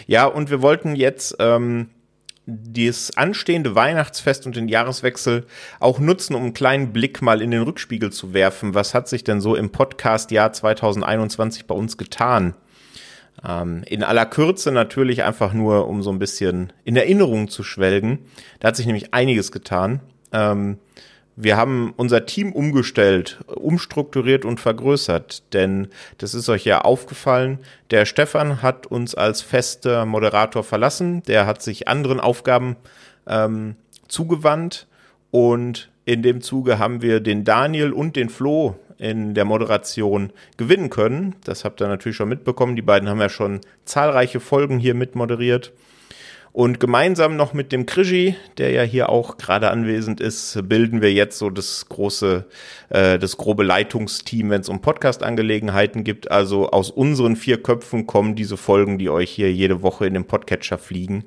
Ja, 0.06 0.26
und 0.26 0.50
wir 0.50 0.60
wollten 0.60 0.94
jetzt 0.94 1.36
ähm, 1.38 1.88
das 2.46 3.16
anstehende 3.16 3.74
Weihnachtsfest 3.74 4.46
und 4.46 4.56
den 4.56 4.68
Jahreswechsel 4.68 5.46
auch 5.80 5.98
nutzen, 5.98 6.34
um 6.34 6.42
einen 6.42 6.54
kleinen 6.54 6.92
Blick 6.92 7.22
mal 7.22 7.40
in 7.40 7.50
den 7.50 7.62
Rückspiegel 7.62 8.12
zu 8.12 8.34
werfen. 8.34 8.74
Was 8.74 8.92
hat 8.92 9.08
sich 9.08 9.24
denn 9.24 9.40
so 9.40 9.54
im 9.54 9.70
Podcast-Jahr 9.70 10.52
2021 10.52 11.66
bei 11.66 11.74
uns 11.74 11.96
getan? 11.96 12.54
Ähm, 13.46 13.82
in 13.86 14.02
aller 14.02 14.26
Kürze 14.26 14.72
natürlich 14.72 15.24
einfach 15.24 15.52
nur, 15.54 15.88
um 15.88 16.02
so 16.02 16.10
ein 16.10 16.18
bisschen 16.18 16.72
in 16.84 16.96
Erinnerung 16.96 17.48
zu 17.48 17.62
schwelgen. 17.62 18.20
Da 18.60 18.68
hat 18.68 18.76
sich 18.76 18.86
nämlich 18.86 19.14
einiges 19.14 19.50
getan. 19.50 20.00
Ähm, 20.32 20.78
wir 21.36 21.56
haben 21.56 21.92
unser 21.96 22.26
Team 22.26 22.52
umgestellt, 22.52 23.40
umstrukturiert 23.46 24.44
und 24.44 24.60
vergrößert, 24.60 25.52
denn 25.52 25.88
das 26.18 26.34
ist 26.34 26.48
euch 26.48 26.64
ja 26.64 26.82
aufgefallen. 26.82 27.58
Der 27.90 28.06
Stefan 28.06 28.62
hat 28.62 28.86
uns 28.86 29.14
als 29.14 29.42
fester 29.42 30.06
Moderator 30.06 30.62
verlassen, 30.62 31.22
der 31.24 31.46
hat 31.46 31.62
sich 31.62 31.88
anderen 31.88 32.20
Aufgaben 32.20 32.76
ähm, 33.26 33.74
zugewandt 34.06 34.86
und 35.30 35.90
in 36.04 36.22
dem 36.22 36.40
Zuge 36.40 36.78
haben 36.78 37.02
wir 37.02 37.20
den 37.20 37.44
Daniel 37.44 37.92
und 37.92 38.14
den 38.14 38.28
Flo 38.28 38.76
in 38.98 39.34
der 39.34 39.44
Moderation 39.44 40.32
gewinnen 40.56 40.90
können. 40.90 41.34
Das 41.44 41.64
habt 41.64 41.80
ihr 41.80 41.88
natürlich 41.88 42.16
schon 42.16 42.28
mitbekommen. 42.28 42.76
Die 42.76 42.82
beiden 42.82 43.08
haben 43.08 43.20
ja 43.20 43.28
schon 43.28 43.60
zahlreiche 43.84 44.38
Folgen 44.38 44.78
hier 44.78 44.94
mitmoderiert. 44.94 45.72
Und 46.54 46.78
gemeinsam 46.78 47.34
noch 47.34 47.52
mit 47.52 47.72
dem 47.72 47.84
Krischi, 47.84 48.36
der 48.58 48.70
ja 48.70 48.82
hier 48.82 49.08
auch 49.08 49.38
gerade 49.38 49.72
anwesend 49.72 50.20
ist, 50.20 50.56
bilden 50.68 51.02
wir 51.02 51.12
jetzt 51.12 51.36
so 51.36 51.50
das 51.50 51.88
große, 51.88 52.44
äh, 52.90 53.18
das 53.18 53.36
grobe 53.36 53.64
Leitungsteam, 53.64 54.50
wenn 54.50 54.60
es 54.60 54.68
um 54.68 54.80
Podcast-Angelegenheiten 54.80 56.04
gibt. 56.04 56.30
Also 56.30 56.70
aus 56.70 56.90
unseren 56.90 57.34
vier 57.34 57.60
Köpfen 57.60 58.06
kommen 58.06 58.36
diese 58.36 58.56
Folgen, 58.56 58.98
die 58.98 59.10
euch 59.10 59.32
hier 59.32 59.52
jede 59.52 59.82
Woche 59.82 60.06
in 60.06 60.14
dem 60.14 60.26
Podcatcher 60.26 60.78
fliegen. 60.78 61.24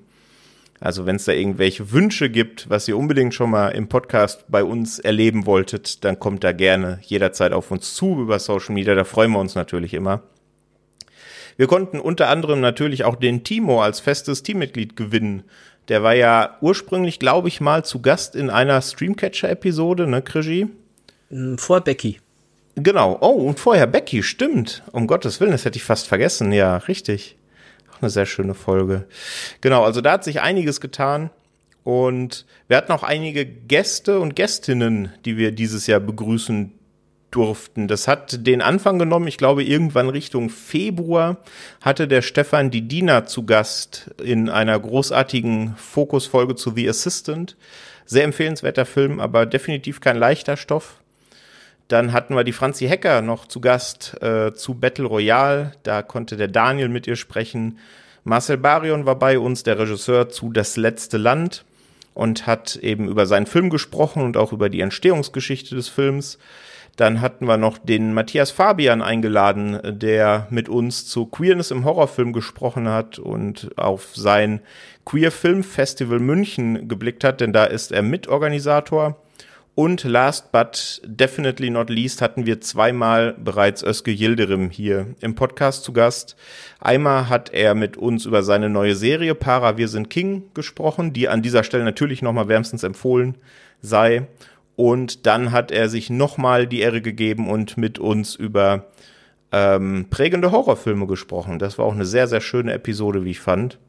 Also 0.80 1.06
wenn 1.06 1.18
es 1.18 1.26
da 1.26 1.34
irgendwelche 1.34 1.92
Wünsche 1.92 2.30
gibt, 2.30 2.70
was 2.70 2.88
ihr 2.88 2.98
unbedingt 2.98 3.34
schon 3.34 3.50
mal 3.50 3.72
im 3.72 3.90
Podcast 3.90 4.46
bei 4.48 4.64
uns 4.64 4.98
erleben 4.98 5.46
wolltet, 5.46 6.06
dann 6.06 6.20
kommt 6.20 6.46
da 6.46 6.54
gerne 6.54 7.00
jederzeit 7.02 7.52
auf 7.52 7.70
uns 7.70 7.96
zu 7.96 8.22
über 8.22 8.40
Social 8.40 8.74
Media. 8.74 8.96
Da 8.96 9.04
freuen 9.04 9.32
wir 9.32 9.40
uns 9.40 9.56
natürlich 9.56 9.94
immer. 9.94 10.24
Wir 11.58 11.68
konnten 11.68 12.00
unter 12.00 12.30
anderem 12.30 12.62
natürlich 12.62 13.04
auch 13.04 13.16
den 13.16 13.44
Timo 13.44 13.82
als 13.82 14.00
festes 14.00 14.44
Teammitglied 14.44 14.96
gewinnen. 14.96 15.44
Der 15.90 16.04
war 16.04 16.14
ja 16.14 16.58
ursprünglich, 16.62 17.20
glaube 17.20 17.48
ich, 17.48 17.62
mal 17.62 17.84
zu 17.84 18.02
Gast 18.02 18.36
in 18.36 18.50
einer 18.50 18.82
Streamcatcher-Episode, 18.82 20.08
ne, 20.08 20.22
Krigi? 20.22 20.68
Mm, 21.30 21.56
vor 21.56 21.82
Becky. 21.82 22.20
Genau. 22.76 23.18
Oh, 23.22 23.48
und 23.48 23.60
vorher 23.60 23.88
Becky, 23.88 24.22
stimmt. 24.22 24.84
Um 24.92 25.08
Gottes 25.08 25.40
Willen, 25.40 25.52
das 25.52 25.66
hätte 25.66 25.78
ich 25.78 25.84
fast 25.84 26.08
vergessen. 26.08 26.52
Ja, 26.52 26.78
richtig. 26.78 27.38
Auch 27.92 28.02
eine 28.02 28.12
sehr 28.12 28.28
schöne 28.28 28.54
Folge. 28.54 29.06
Genau, 29.62 29.84
also 29.84 30.02
da 30.02 30.12
hat 30.14 30.24
sich 30.24 30.42
einiges 30.42 30.80
getan. 30.80 31.32
Und 31.84 32.46
wir 32.68 32.78
hatten 32.78 32.92
auch 32.92 33.04
einige 33.04 33.46
Gäste 33.46 34.20
und 34.20 34.36
Gästinnen, 34.36 35.14
die 35.24 35.38
wir 35.38 35.54
dieses 35.54 35.88
Jahr 35.88 36.02
begrüßen 36.02 36.77
durften. 37.32 37.88
Das 37.88 38.08
hat 38.08 38.46
den 38.48 38.62
Anfang 38.62 39.00
genommen. 39.00 39.28
Ich 39.28 39.38
glaube, 39.38 39.64
irgendwann 39.64 40.10
Richtung 40.10 40.50
Februar 40.50 41.38
hatte 41.82 42.08
der 42.08 42.22
Stefan 42.22 42.72
die 42.72 42.88
Dina 42.88 43.26
zu 43.26 43.46
Gast 43.46 44.12
in 44.24 44.50
einer 44.50 44.80
großartigen 44.80 45.76
Fokusfolge 45.76 46.56
zu 46.56 46.72
The 46.72 46.90
Assistant. 46.90 47.58
Sehr 48.06 48.24
empfehlenswerter 48.24 48.86
Film, 48.86 49.20
aber 49.20 49.46
definitiv 49.46 50.00
kein 50.00 50.18
leichter 50.18 50.56
Stoff. 50.56 51.02
Dann 51.90 52.12
hatten 52.12 52.36
wir 52.36 52.44
die 52.44 52.54
Franzi 52.54 52.88
Hecker 52.88 53.22
noch 53.22 53.48
zu 53.48 53.62
Gast 53.62 54.22
äh, 54.22 54.54
zu 54.54 54.76
Battle 54.76 55.06
Royale. 55.06 55.74
Da 55.84 56.02
konnte 56.02 56.38
der 56.38 56.48
Daniel 56.48 56.90
mit 56.90 57.08
ihr 57.08 57.16
sprechen. 57.16 57.80
Marcel 58.24 58.58
Barion 58.58 59.06
war 59.06 59.18
bei 59.18 59.40
uns, 59.40 59.64
der 59.64 59.80
Regisseur 59.80 60.30
zu 60.30 60.52
Das 60.52 60.76
letzte 60.76 61.18
Land 61.18 61.64
und 62.14 62.48
hat 62.48 62.76
eben 62.78 63.08
über 63.08 63.26
seinen 63.26 63.46
Film 63.46 63.70
gesprochen 63.70 64.24
und 64.24 64.38
auch 64.38 64.52
über 64.52 64.70
die 64.70 64.82
Entstehungsgeschichte 64.82 65.76
des 65.76 65.88
Films. 65.88 66.38
Dann 66.98 67.22
hatten 67.22 67.48
wir 67.48 67.58
noch 67.58 67.78
den 67.78 68.14
Matthias 68.14 68.50
Fabian 68.50 69.04
eingeladen, 69.04 69.80
der 69.84 70.48
mit 70.50 70.68
uns 70.68 71.06
zu 71.06 71.28
Queerness 71.28 71.72
im 71.72 71.86
Horrorfilm 71.86 72.34
gesprochen 72.34 72.90
hat 72.90 73.20
und 73.20 73.70
auf 73.78 74.16
sein 74.16 74.62
Queer 75.06 75.32
Film 75.32 75.64
Festival 75.64 76.20
München 76.20 76.88
geblickt 76.88 77.24
hat, 77.24 77.40
denn 77.40 77.54
da 77.54 77.66
ist 77.66 77.92
er 77.92 78.02
Mitorganisator. 78.02 79.16
Und 79.76 80.06
last 80.06 80.52
but 80.52 81.04
definitely 81.06 81.70
not 81.70 81.92
least 81.92 82.20
hatten 82.20 82.48
wir 82.48 82.62
zweimal 82.62 83.34
bereits 83.34 83.84
Özge 83.84 84.10
Yildirim 84.10 84.72
hier 84.72 85.14
im 85.20 85.36
Podcast 85.36 85.84
zu 85.84 85.94
Gast. 85.94 86.36
Einmal 86.80 87.30
hat 87.30 87.54
er 87.54 87.76
mit 87.76 87.96
uns 87.96 88.26
über 88.26 88.42
seine 88.42 88.70
neue 88.70 88.96
Serie 88.96 89.36
Para 89.36 89.78
Wir 89.78 89.88
sind 89.88 90.10
King 90.10 90.46
gesprochen, 90.56 91.14
die 91.14 91.30
an 91.30 91.44
dieser 91.44 91.64
Stelle 91.64 91.84
natürlich 91.84 92.24
nochmal 92.24 92.48
wärmstens 92.48 92.82
empfohlen 92.82 93.38
sei. 93.80 94.26
Und 94.78 95.26
dann 95.26 95.52
hat 95.52 95.72
er 95.72 95.90
sich 95.90 96.12
nochmal 96.12 96.68
die 96.68 96.82
Ehre 96.82 97.02
gegeben 97.02 97.50
und 97.50 97.78
mit 97.78 97.98
uns 97.98 98.36
über 98.36 98.86
ähm, 99.52 100.06
prägende 100.12 100.52
Horrorfilme 100.52 101.08
gesprochen. 101.08 101.58
Das 101.58 101.80
war 101.80 101.86
auch 101.86 101.96
eine 101.96 102.06
sehr, 102.06 102.28
sehr 102.28 102.42
schöne 102.42 102.74
Episode, 102.74 103.26
wie 103.26 103.32
ich 103.32 103.40
fand. 103.40 103.80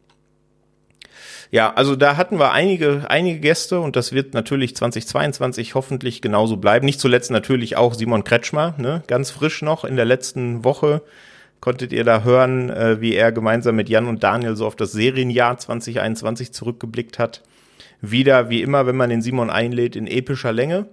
Ja, 1.50 1.74
also 1.74 1.94
da 1.94 2.16
hatten 2.16 2.38
wir 2.38 2.52
einige, 2.52 3.04
einige 3.10 3.38
Gäste 3.38 3.80
und 3.80 3.96
das 3.96 4.12
wird 4.12 4.32
natürlich 4.32 4.74
2022 4.76 5.74
hoffentlich 5.74 6.22
genauso 6.22 6.56
bleiben. 6.56 6.86
Nicht 6.86 7.00
zuletzt 7.00 7.30
natürlich 7.30 7.76
auch 7.76 7.92
Simon 7.92 8.24
Kretschmer, 8.24 8.74
ne? 8.78 9.02
ganz 9.08 9.30
frisch 9.30 9.60
noch 9.60 9.84
in 9.84 9.96
der 9.96 10.06
letzten 10.06 10.64
Woche 10.64 11.02
konntet 11.60 11.92
ihr 11.92 12.04
da 12.04 12.22
hören, 12.22 12.70
äh, 12.70 13.02
wie 13.02 13.14
er 13.14 13.30
gemeinsam 13.30 13.76
mit 13.76 13.90
Jan 13.90 14.06
und 14.06 14.22
Daniel 14.22 14.56
so 14.56 14.66
auf 14.66 14.76
das 14.76 14.92
Serienjahr 14.92 15.58
2021 15.58 16.52
zurückgeblickt 16.52 17.18
hat 17.18 17.42
wieder, 18.00 18.50
wie 18.50 18.62
immer, 18.62 18.86
wenn 18.86 18.96
man 18.96 19.10
den 19.10 19.22
Simon 19.22 19.50
einlädt, 19.50 19.96
in 19.96 20.06
epischer 20.06 20.52
Länge. 20.52 20.86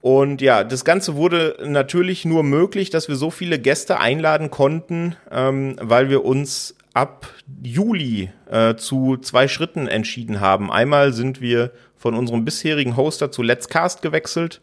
Und 0.00 0.40
ja, 0.40 0.62
das 0.62 0.84
Ganze 0.84 1.16
wurde 1.16 1.56
natürlich 1.66 2.24
nur 2.24 2.44
möglich, 2.44 2.90
dass 2.90 3.08
wir 3.08 3.16
so 3.16 3.30
viele 3.30 3.58
Gäste 3.58 3.98
einladen 3.98 4.50
konnten, 4.50 5.16
ähm, 5.32 5.76
weil 5.80 6.10
wir 6.10 6.24
uns 6.24 6.76
ab 6.94 7.28
Juli 7.62 8.30
äh, 8.50 8.76
zu 8.76 9.16
zwei 9.16 9.48
Schritten 9.48 9.88
entschieden 9.88 10.40
haben. 10.40 10.70
Einmal 10.70 11.12
sind 11.12 11.40
wir 11.40 11.72
von 11.96 12.14
unserem 12.14 12.44
bisherigen 12.44 12.96
Hoster 12.96 13.32
zu 13.32 13.42
Let's 13.42 13.68
Cast 13.68 14.00
gewechselt, 14.00 14.60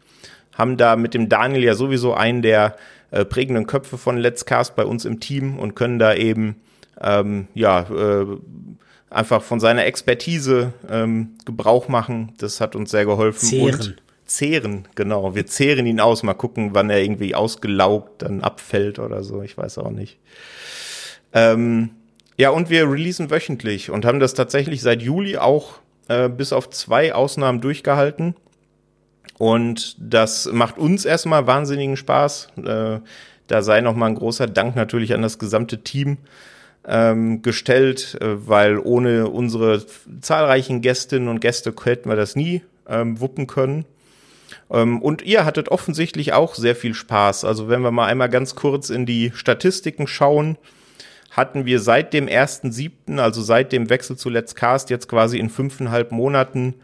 haben 0.58 0.78
da 0.78 0.96
mit 0.96 1.14
dem 1.14 1.30
Daniel 1.30 1.64
ja 1.64 1.76
sowieso 1.76 2.14
einen 2.14 2.42
der 2.42 2.78
äh, 3.12 3.26
prägenden 3.26 3.68
Köpfe 3.68 3.98
von 3.98 4.18
Let's 4.18 4.46
Cast 4.46 4.76
bei 4.76 4.86
uns 4.86 5.06
im 5.06 5.20
Team 5.20 5.60
und 5.60 5.76
können 5.76 6.00
da 6.00 6.14
eben 6.14 6.56
ähm, 7.02 7.48
ja 7.54 7.82
äh, 7.82 8.26
einfach 9.14 9.42
von 9.42 9.60
seiner 9.60 9.86
Expertise 9.86 10.74
ähm, 10.90 11.36
Gebrauch 11.46 11.88
machen. 11.88 12.34
Das 12.38 12.62
hat 12.62 12.76
uns 12.76 12.92
sehr 12.92 13.06
geholfen. 13.06 13.48
Zehren. 13.48 13.74
Und 13.76 13.96
zehren, 14.26 14.88
genau. 14.96 15.36
Wir 15.36 15.46
zehren 15.46 15.86
ihn 15.86 16.00
aus. 16.00 16.24
Mal 16.24 16.34
gucken, 16.34 16.72
wann 16.74 16.90
er 16.90 17.02
irgendwie 17.02 17.36
ausgelaugt 17.36 18.22
dann 18.22 18.42
abfällt 18.42 19.00
oder 19.00 19.24
so. 19.24 19.42
Ich 19.42 19.58
weiß 19.58 19.78
auch 19.78 19.92
nicht. 19.92 20.18
Ähm, 21.34 21.92
ja, 22.38 22.50
und 22.50 22.70
wir 22.70 22.90
releasen 22.90 23.30
wöchentlich 23.30 23.92
und 23.92 24.06
haben 24.06 24.20
das 24.20 24.34
tatsächlich 24.34 24.82
seit 24.82 25.02
Juli 25.02 25.38
auch 25.38 25.80
äh, 26.08 26.30
bis 26.30 26.54
auf 26.54 26.70
zwei 26.70 27.14
Ausnahmen 27.14 27.62
durchgehalten. 27.62 28.36
Und 29.38 29.96
das 30.00 30.50
macht 30.52 30.78
uns 30.78 31.06
erstmal 31.06 31.48
wahnsinnigen 31.48 31.98
Spaß. 31.98 32.50
Äh, 32.64 33.00
da 33.48 33.62
sei 33.62 33.82
nochmal 33.82 34.10
ein 34.10 34.16
großer 34.16 34.48
Dank 34.48 34.76
natürlich 34.76 35.14
an 35.14 35.22
das 35.22 35.38
gesamte 35.38 35.84
Team, 35.84 36.18
ähm, 36.88 37.42
gestellt, 37.42 38.18
äh, 38.22 38.48
weil 38.48 38.78
ohne 38.78 39.30
unsere 39.30 39.86
zahlreichen 40.22 40.82
Gästinnen 40.82 41.30
und 41.30 41.40
Gäste 41.40 41.74
hätten 41.84 42.10
wir 42.10 42.16
das 42.16 42.36
nie 42.36 42.62
ähm, 42.88 43.20
wuppen 43.20 43.48
können. 43.48 43.86
Ähm, 44.70 45.02
und 45.02 45.22
ihr 45.22 45.46
hattet 45.46 45.70
offensichtlich 45.70 46.34
auch 46.34 46.56
sehr 46.56 46.76
viel 46.76 46.94
Spaß. 46.94 47.46
Also 47.46 47.70
wenn 47.70 47.82
wir 47.82 47.92
mal 47.92 48.08
einmal 48.08 48.30
ganz 48.30 48.56
kurz 48.56 48.90
in 48.90 49.06
die 49.06 49.32
Statistiken 49.34 50.08
schauen, 50.08 50.58
hatten 51.32 51.66
wir 51.66 51.80
seit 51.80 52.14
dem 52.14 52.28
1.7., 52.28 53.20
also 53.20 53.42
seit 53.42 53.72
dem 53.72 53.90
Wechsel 53.90 54.18
zu 54.18 54.30
Let's 54.30 54.56
Cast, 54.56 54.90
jetzt 54.90 55.08
quasi 55.08 55.40
in 55.40 55.50
fünfeinhalb 55.50 56.12
Monaten 56.12 56.76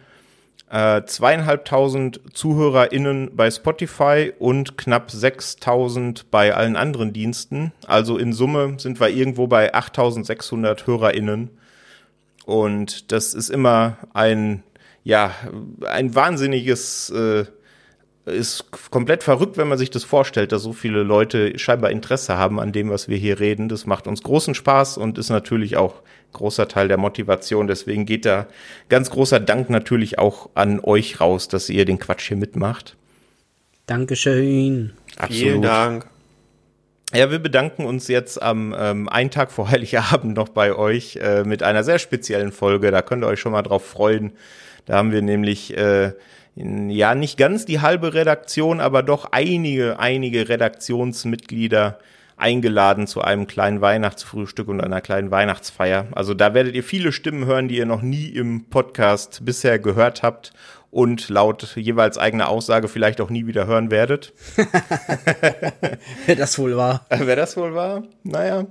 äh, 0.70 1.04
zweieinhalbtausend 1.04 2.22
ZuhörerInnen 2.34 3.32
bei 3.36 3.50
Spotify 3.50 4.32
und 4.38 4.78
knapp 4.78 5.10
6000 5.10 6.30
bei 6.30 6.54
allen 6.54 6.76
anderen 6.76 7.12
Diensten. 7.12 7.72
Also 7.88 8.18
in 8.18 8.34
Summe 8.34 8.76
sind 8.78 9.00
wir 9.00 9.10
irgendwo 9.10 9.48
bei 9.48 9.74
8600 9.74 10.86
HörerInnen. 10.86 11.50
Und 12.46 13.12
das 13.12 13.34
ist 13.34 13.50
immer 13.50 13.98
ein, 14.14 14.64
ja, 15.04 15.34
ein 15.88 16.14
wahnsinniges, 16.14 17.10
äh, 17.10 17.46
ist 18.26 18.66
komplett 18.92 19.24
verrückt, 19.24 19.58
wenn 19.58 19.68
man 19.68 19.80
sich 19.80 19.90
das 19.90 20.04
vorstellt, 20.04 20.52
dass 20.52 20.62
so 20.62 20.74
viele 20.74 21.02
Leute 21.02 21.58
scheinbar 21.58 21.90
Interesse 21.90 22.38
haben 22.38 22.60
an 22.60 22.72
dem, 22.72 22.92
was 22.92 23.08
wir 23.08 23.18
hier 23.18 23.40
reden. 23.40 23.70
Das 23.70 23.88
macht 23.88 24.08
uns 24.08 24.22
großen 24.22 24.54
Spaß 24.54 24.98
und 25.00 25.18
ist 25.18 25.30
natürlich 25.30 25.78
auch 25.78 26.04
großer 26.34 26.68
Teil 26.68 26.88
der 26.88 26.98
Motivation. 26.98 27.68
Deswegen 27.68 28.06
geht 28.06 28.26
da 28.26 28.48
ganz 28.90 29.10
großer 29.10 29.40
Dank 29.40 29.70
natürlich 29.70 30.20
auch 30.20 30.50
an 30.56 30.80
euch 30.80 31.20
raus, 31.20 31.48
dass 31.48 31.70
ihr 31.70 31.86
den 31.86 32.00
Quatsch 32.00 32.28
hier 32.28 32.38
mitmacht. 32.38 32.96
Dankeschön. 33.86 34.94
Absolut. 35.18 35.36
Vielen 35.36 35.62
Dank. 35.62 36.08
Ja, 37.12 37.32
wir 37.32 37.40
bedanken 37.40 37.86
uns 37.86 38.08
jetzt 38.08 38.40
am 38.40 38.76
ähm, 38.78 39.10
einen 39.10 39.32
Tag 39.32 39.52
vor 39.52 39.70
Heiligabend 39.72 40.38
noch 40.38 40.50
bei 40.50 40.76
euch 40.76 41.16
äh, 41.16 41.44
mit 41.44 41.64
einer 41.64 41.84
sehr 41.84 41.98
speziellen 41.98 42.52
Folge. 42.52 42.92
Da 42.92 43.02
könnt 43.02 43.24
ihr 43.24 43.28
euch 43.28 43.40
schon 43.40 43.52
mal 43.52 43.64
drauf 43.64 43.84
freuen. 43.84 44.34
Da 44.86 44.98
haben 44.98 45.12
wir 45.12 45.24
nämlich 45.24 45.76
äh, 45.76 46.14
ja 46.56 47.16
nicht 47.16 47.38
ganz 47.38 47.66
die 47.66 47.82
halbe 47.82 48.14
Redaktion, 48.14 48.80
aber 48.80 49.02
doch 49.02 49.26
einige, 49.32 49.98
einige 49.98 50.50
Redaktionsmitglieder 50.50 51.98
eingeladen 52.40 53.06
zu 53.06 53.22
einem 53.22 53.48
kleinen 53.48 53.82
Weihnachtsfrühstück 53.82 54.68
und 54.68 54.82
einer 54.82 55.02
kleinen 55.02 55.30
Weihnachtsfeier. 55.30 56.08
Also 56.14 56.34
da 56.34 56.54
werdet 56.54 56.76
ihr 56.76 56.84
viele 56.84 57.12
Stimmen 57.12 57.46
hören, 57.46 57.68
die 57.68 57.78
ihr 57.78 57.86
noch 57.86 58.02
nie 58.02 58.28
im 58.28 58.70
Podcast 58.70 59.46
bisher 59.46 59.78
gehört 59.78 60.24
habt 60.24 60.54
und 60.90 61.30
laut 61.30 61.76
jeweils 61.76 62.18
eigener 62.18 62.50
Aussage 62.50 62.88
vielleicht 62.88 63.22
auch 63.22 63.30
nie 63.30 63.46
wieder 63.46 63.68
hören 63.68 63.92
werdet. 63.92 64.34
Wer 66.26 66.36
das 66.36 66.58
wohl 66.58 66.76
war. 66.78 67.06
Wer 67.10 67.36
das 67.36 67.58
wohl 67.58 67.76
war? 67.76 68.04
Naja, 68.24 68.66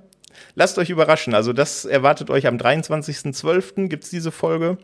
lasst 0.55 0.79
euch 0.79 0.91
überraschen. 0.91 1.35
Also 1.35 1.53
das 1.53 1.85
erwartet 1.85 2.31
euch 2.31 2.47
am 2.47 2.57
23.12. 2.57 3.89
gibt's 3.89 4.11
diese 4.11 4.33
Folge 4.33 4.79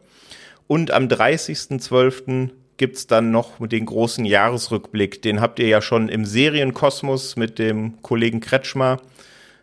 und 0.67 0.91
am 0.91 1.09
30.12 1.09 2.51
gibt's 2.77 3.07
dann 3.07 3.31
noch 3.31 3.67
den 3.67 3.87
großen 3.87 4.25
Jahresrückblick. 4.25 5.23
Den 5.23 5.41
habt 5.41 5.59
ihr 5.59 5.69
ja 5.69 5.81
schon 5.81 6.09
im 6.09 6.25
Serienkosmos 6.25 7.37
mit 7.37 7.59
dem 7.59 8.01
Kollegen 8.03 8.41
Kretschmer 8.41 9.01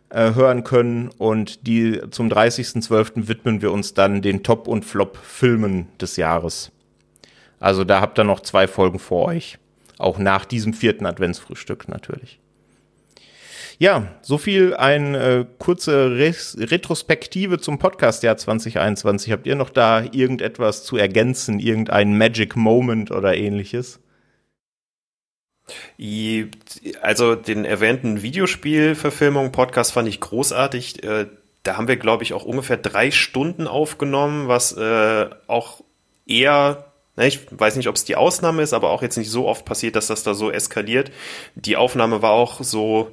äh, 0.10 0.34
hören 0.34 0.64
können. 0.64 1.10
Und 1.18 1.68
die 1.68 2.02
zum 2.12 2.30
30.12. 2.30 3.28
widmen 3.28 3.62
wir 3.62 3.72
uns 3.72 3.94
dann 3.94 4.22
den 4.22 4.44
Top- 4.44 4.68
und 4.68 4.84
Flop-Filmen 4.84 5.88
des 6.00 6.18
Jahres. 6.18 6.72
Also 7.62 7.84
da 7.84 8.02
habt 8.02 8.20
ihr 8.20 8.26
noch 8.26 8.42
zwei 8.42 8.68
Folgen 8.68 9.00
vor 9.00 9.28
euch. 9.28 9.58
Auch 9.98 10.18
nach 10.18 10.46
diesem 10.46 10.74
vierten 10.74 11.06
Adventsfrühstück 11.06 11.88
natürlich. 11.88 12.41
Ja, 13.82 14.10
so 14.22 14.38
viel 14.38 14.76
eine 14.76 15.18
äh, 15.18 15.46
kurze 15.58 16.12
Res 16.12 16.56
Retrospektive 16.60 17.60
zum 17.60 17.80
Podcastjahr 17.80 18.38
2021. 18.38 19.32
Habt 19.32 19.48
ihr 19.48 19.56
noch 19.56 19.72
da 19.72 20.04
irgendetwas 20.04 20.84
zu 20.84 20.98
ergänzen, 20.98 21.58
irgendein 21.58 22.16
Magic 22.16 22.56
Moment 22.56 23.10
oder 23.10 23.36
ähnliches? 23.36 24.00
Also 27.02 27.34
den 27.34 27.66
erwähnten 27.66 28.22
Videospielverfilmung 28.22 29.52
Podcast 29.52 29.94
fand 29.94 30.08
ich 30.08 30.20
großartig. 30.20 31.04
Äh, 31.04 31.26
da 31.64 31.76
haben 31.76 31.88
wir, 31.88 31.98
glaube 31.98 32.22
ich, 32.22 32.34
auch 32.34 32.46
ungefähr 32.46 32.78
drei 32.78 33.10
Stunden 33.10 33.66
aufgenommen, 33.66 34.48
was 34.48 34.74
äh, 34.74 35.28
auch 35.48 35.82
eher 36.28 36.86
ich 37.18 37.48
weiß 37.52 37.76
nicht, 37.76 37.88
ob 37.88 37.96
es 37.96 38.06
die 38.06 38.16
Ausnahme 38.16 38.62
ist, 38.62 38.74
aber 38.74 38.92
auch 38.92 39.02
jetzt 39.02 39.18
nicht 39.18 39.30
so 39.30 39.48
oft 39.48 39.66
passiert, 39.66 39.96
dass 39.96 40.08
das 40.08 40.24
da 40.24 40.34
so 40.34 40.50
eskaliert. 40.50 41.12
Die 41.56 41.76
Aufnahme 41.78 42.22
war 42.22 42.32
auch 42.32 42.64
so, 42.64 43.12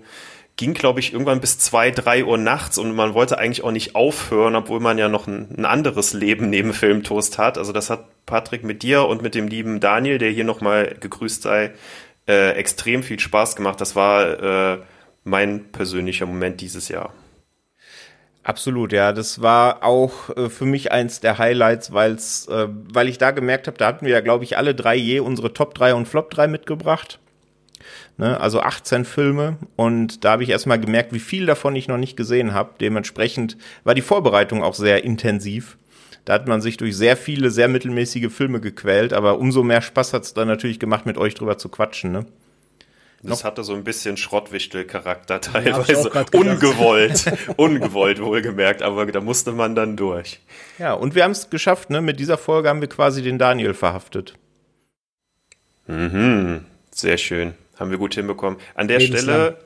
ging, 0.58 0.74
glaube 0.74 1.00
ich, 1.00 1.12
irgendwann 1.12 1.40
bis 1.40 1.58
zwei, 1.58 1.90
drei 1.90 2.24
Uhr 2.24 2.36
nachts 2.36 2.78
und 2.78 2.94
man 2.94 3.14
wollte 3.14 3.38
eigentlich 3.38 3.64
auch 3.64 3.70
nicht 3.70 3.94
aufhören, 3.94 4.56
obwohl 4.56 4.80
man 4.80 4.98
ja 4.98 5.08
noch 5.08 5.26
ein, 5.26 5.54
ein 5.56 5.64
anderes 5.64 6.12
Leben 6.12 6.50
neben 6.50 6.74
Filmtoast 6.74 7.38
hat. 7.38 7.56
Also 7.56 7.72
das 7.72 7.88
hat 7.88 8.04
Patrick 8.26 8.64
mit 8.64 8.82
dir 8.82 9.06
und 9.06 9.22
mit 9.22 9.34
dem 9.34 9.46
lieben 9.48 9.80
Daniel, 9.80 10.18
der 10.18 10.30
hier 10.30 10.44
nochmal 10.44 10.96
gegrüßt 11.00 11.42
sei, 11.42 11.72
äh, 12.26 12.50
extrem 12.50 13.02
viel 13.02 13.20
Spaß 13.20 13.54
gemacht. 13.56 13.80
Das 13.80 13.94
war 13.94 14.74
äh, 14.74 14.78
mein 15.22 15.70
persönlicher 15.70 16.26
Moment 16.26 16.60
dieses 16.60 16.88
Jahr. 16.88 17.14
Absolut, 18.42 18.92
ja. 18.92 19.12
Das 19.12 19.40
war 19.40 19.84
auch 19.84 20.36
äh, 20.36 20.50
für 20.50 20.66
mich 20.66 20.90
eins 20.90 21.20
der 21.20 21.38
Highlights, 21.38 21.92
weil's, 21.92 22.48
äh, 22.48 22.66
weil 22.68 23.08
ich 23.08 23.18
da 23.18 23.30
gemerkt 23.30 23.68
habe, 23.68 23.78
da 23.78 23.86
hatten 23.86 24.06
wir 24.06 24.12
ja, 24.12 24.20
glaube 24.20 24.42
ich, 24.42 24.56
alle 24.56 24.74
drei 24.74 24.96
je 24.96 25.20
unsere 25.20 25.52
Top 25.52 25.74
3 25.74 25.94
und 25.94 26.08
Flop 26.08 26.30
3 26.30 26.48
mitgebracht 26.48 27.20
ne? 28.16 28.40
also 28.40 28.60
18 28.60 29.04
Filme 29.04 29.56
und 29.76 30.24
da 30.24 30.32
habe 30.32 30.42
ich 30.42 30.50
erstmal 30.50 30.80
gemerkt, 30.80 31.12
wie 31.12 31.20
viel 31.20 31.46
davon 31.46 31.76
ich 31.76 31.88
noch 31.88 31.98
nicht 31.98 32.16
gesehen 32.16 32.54
habe. 32.54 32.74
Dementsprechend 32.80 33.56
war 33.84 33.94
die 33.94 34.02
Vorbereitung 34.02 34.62
auch 34.62 34.74
sehr 34.74 35.04
intensiv. 35.04 35.78
Da 36.24 36.34
hat 36.34 36.46
man 36.46 36.60
sich 36.60 36.76
durch 36.76 36.96
sehr 36.96 37.16
viele, 37.16 37.50
sehr 37.50 37.68
mittelmäßige 37.68 38.30
Filme 38.30 38.60
gequält, 38.60 39.12
aber 39.12 39.38
umso 39.38 39.62
mehr 39.62 39.80
Spaß 39.80 40.12
hat 40.12 40.24
es 40.24 40.34
dann 40.34 40.48
natürlich 40.48 40.78
gemacht, 40.78 41.06
mit 41.06 41.16
euch 41.16 41.34
drüber 41.34 41.56
zu 41.56 41.70
quatschen. 41.70 42.12
Ne? 42.12 42.26
Das 43.22 43.42
hatte 43.42 43.64
so 43.64 43.74
ein 43.74 43.82
bisschen 43.82 44.16
Schrottwichtel-Charakter 44.16 45.40
teilweise. 45.40 46.10
Ja, 46.14 46.24
ungewollt, 46.32 47.24
ungewollt 47.56 48.22
wohlgemerkt, 48.22 48.82
aber 48.82 49.06
da 49.06 49.20
musste 49.20 49.52
man 49.52 49.74
dann 49.74 49.96
durch. 49.96 50.40
Ja, 50.78 50.92
und 50.92 51.14
wir 51.14 51.24
haben 51.24 51.32
es 51.32 51.50
geschafft, 51.50 51.90
ne? 51.90 52.00
Mit 52.00 52.20
dieser 52.20 52.38
Folge 52.38 52.68
haben 52.68 52.80
wir 52.80 52.88
quasi 52.88 53.22
den 53.22 53.38
Daniel 53.38 53.74
verhaftet. 53.74 54.34
Mhm, 55.88 56.64
sehr 56.92 57.18
schön. 57.18 57.54
Haben 57.78 57.90
wir 57.90 57.98
gut 57.98 58.14
hinbekommen. 58.14 58.58
An 58.74 58.88
der 58.88 59.00
Stelle, 59.00 59.58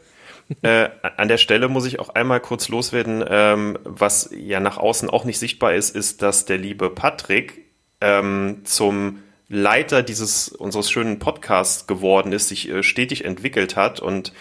äh, 0.62 0.88
an 1.16 1.28
der 1.28 1.38
Stelle 1.38 1.68
muss 1.68 1.86
ich 1.86 1.98
auch 1.98 2.10
einmal 2.10 2.40
kurz 2.40 2.68
loswerden, 2.68 3.24
ähm, 3.28 3.78
was 3.84 4.30
ja 4.36 4.60
nach 4.60 4.76
außen 4.76 5.08
auch 5.10 5.24
nicht 5.24 5.38
sichtbar 5.38 5.74
ist, 5.74 5.94
ist, 5.94 6.22
dass 6.22 6.44
der 6.44 6.58
liebe 6.58 6.90
Patrick 6.90 7.66
ähm, 8.00 8.62
zum 8.64 9.22
Leiter 9.48 10.02
dieses 10.02 10.48
unseres 10.48 10.90
schönen 10.90 11.18
Podcasts 11.18 11.86
geworden 11.86 12.32
ist, 12.32 12.48
sich 12.48 12.68
äh, 12.70 12.82
stetig 12.82 13.24
entwickelt 13.24 13.76
hat 13.76 14.00
und 14.00 14.32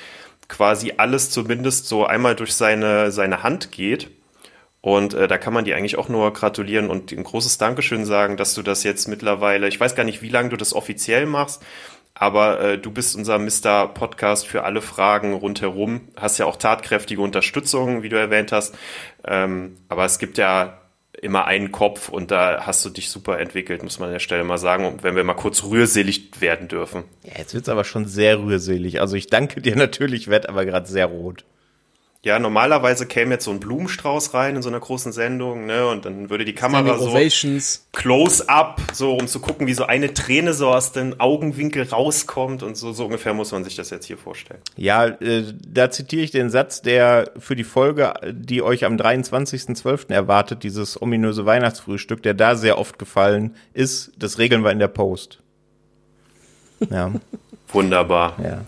quasi 0.47 0.93
alles 0.97 1.29
zumindest 1.29 1.87
so 1.87 2.05
einmal 2.05 2.35
durch 2.35 2.53
seine 2.53 3.11
seine 3.11 3.43
Hand 3.43 3.71
geht. 3.71 4.09
Und 4.81 5.13
äh, 5.13 5.27
da 5.27 5.37
kann 5.37 5.53
man 5.53 5.63
dir 5.63 5.77
eigentlich 5.77 5.97
auch 5.97 6.09
nur 6.09 6.33
gratulieren 6.33 6.89
und 6.89 7.11
ein 7.11 7.23
großes 7.23 7.59
Dankeschön 7.59 8.03
sagen, 8.03 8.35
dass 8.35 8.55
du 8.55 8.63
das 8.63 8.83
jetzt 8.83 9.07
mittlerweile, 9.07 9.67
ich 9.67 9.79
weiß 9.79 9.95
gar 9.95 10.03
nicht, 10.03 10.23
wie 10.23 10.29
lange 10.29 10.49
du 10.49 10.57
das 10.57 10.73
offiziell 10.73 11.27
machst, 11.27 11.61
aber 12.21 12.61
äh, 12.61 12.77
du 12.77 12.91
bist 12.91 13.15
unser 13.15 13.39
Mr. 13.39 13.87
Podcast 13.87 14.45
für 14.45 14.63
alle 14.63 14.83
Fragen 14.83 15.33
rundherum. 15.33 16.01
Hast 16.15 16.37
ja 16.37 16.45
auch 16.45 16.55
tatkräftige 16.55 17.19
Unterstützung, 17.19 18.03
wie 18.03 18.09
du 18.09 18.15
erwähnt 18.15 18.51
hast. 18.51 18.77
Ähm, 19.25 19.77
aber 19.89 20.05
es 20.05 20.19
gibt 20.19 20.37
ja 20.37 20.81
immer 21.19 21.45
einen 21.45 21.71
Kopf 21.71 22.09
und 22.09 22.29
da 22.29 22.67
hast 22.67 22.85
du 22.85 22.91
dich 22.91 23.09
super 23.09 23.39
entwickelt, 23.39 23.81
muss 23.81 23.97
man 23.97 24.09
an 24.09 24.13
der 24.13 24.19
Stelle 24.19 24.43
mal 24.43 24.59
sagen. 24.59 24.85
Und 24.85 25.01
wenn 25.01 25.15
wir 25.15 25.23
mal 25.23 25.33
kurz 25.33 25.63
rührselig 25.63 26.39
werden 26.39 26.67
dürfen. 26.67 27.05
Ja, 27.23 27.39
jetzt 27.39 27.55
wird's 27.55 27.69
aber 27.69 27.85
schon 27.85 28.05
sehr 28.05 28.39
rührselig. 28.39 29.01
Also 29.01 29.15
ich 29.15 29.25
danke 29.25 29.59
dir 29.59 29.75
natürlich, 29.75 30.27
werd 30.27 30.47
aber 30.47 30.63
gerade 30.65 30.87
sehr 30.87 31.07
rot. 31.07 31.43
Ja, 32.23 32.37
normalerweise 32.37 33.07
käme 33.07 33.31
jetzt 33.31 33.45
so 33.45 33.51
ein 33.51 33.59
Blumenstrauß 33.59 34.35
rein 34.35 34.55
in 34.55 34.61
so 34.61 34.69
einer 34.69 34.79
großen 34.79 35.11
Sendung, 35.11 35.65
ne, 35.65 35.87
und 35.87 36.05
dann 36.05 36.29
würde 36.29 36.45
die 36.45 36.53
Kamera 36.53 36.99
so 36.99 37.17
close 37.93 38.47
up, 38.47 38.79
so 38.93 39.15
um 39.15 39.25
zu 39.25 39.39
gucken, 39.39 39.65
wie 39.65 39.73
so 39.73 39.85
eine 39.85 40.13
Träne 40.13 40.53
so 40.53 40.69
aus 40.69 40.91
dem 40.91 41.19
Augenwinkel 41.19 41.81
rauskommt 41.81 42.61
und 42.61 42.77
so, 42.77 42.93
so 42.93 43.05
ungefähr 43.05 43.33
muss 43.33 43.51
man 43.51 43.63
sich 43.63 43.75
das 43.75 43.89
jetzt 43.89 44.05
hier 44.05 44.19
vorstellen. 44.19 44.59
Ja, 44.77 45.07
äh, 45.07 45.51
da 45.67 45.89
zitiere 45.89 46.21
ich 46.21 46.29
den 46.29 46.51
Satz, 46.51 46.83
der 46.83 47.31
für 47.39 47.55
die 47.55 47.63
Folge, 47.63 48.13
die 48.31 48.61
euch 48.61 48.85
am 48.85 48.97
23.12. 48.97 50.13
erwartet, 50.13 50.61
dieses 50.61 51.01
ominöse 51.01 51.47
Weihnachtsfrühstück, 51.47 52.21
der 52.21 52.35
da 52.35 52.53
sehr 52.53 52.77
oft 52.77 52.99
gefallen 52.99 53.55
ist, 53.73 54.11
das 54.15 54.37
regeln 54.37 54.63
wir 54.63 54.71
in 54.71 54.79
der 54.79 54.89
Post. 54.89 55.39
Ja. 56.91 57.11
Wunderbar. 57.69 58.37
Ja. 58.43 58.61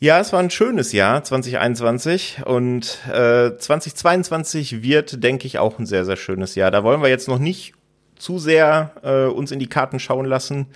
Ja, 0.00 0.20
es 0.20 0.32
war 0.32 0.38
ein 0.38 0.50
schönes 0.50 0.92
Jahr 0.92 1.24
2021 1.24 2.42
und 2.46 2.98
äh, 3.08 3.56
2022 3.56 4.80
wird, 4.82 5.24
denke 5.24 5.48
ich, 5.48 5.58
auch 5.58 5.80
ein 5.80 5.86
sehr, 5.86 6.04
sehr 6.04 6.16
schönes 6.16 6.54
Jahr. 6.54 6.70
Da 6.70 6.84
wollen 6.84 7.02
wir 7.02 7.08
jetzt 7.08 7.26
noch 7.26 7.40
nicht 7.40 7.74
zu 8.16 8.38
sehr 8.38 8.92
äh, 9.02 9.24
uns 9.24 9.50
in 9.50 9.58
die 9.58 9.66
Karten 9.66 9.98
schauen 9.98 10.24
lassen, 10.24 10.66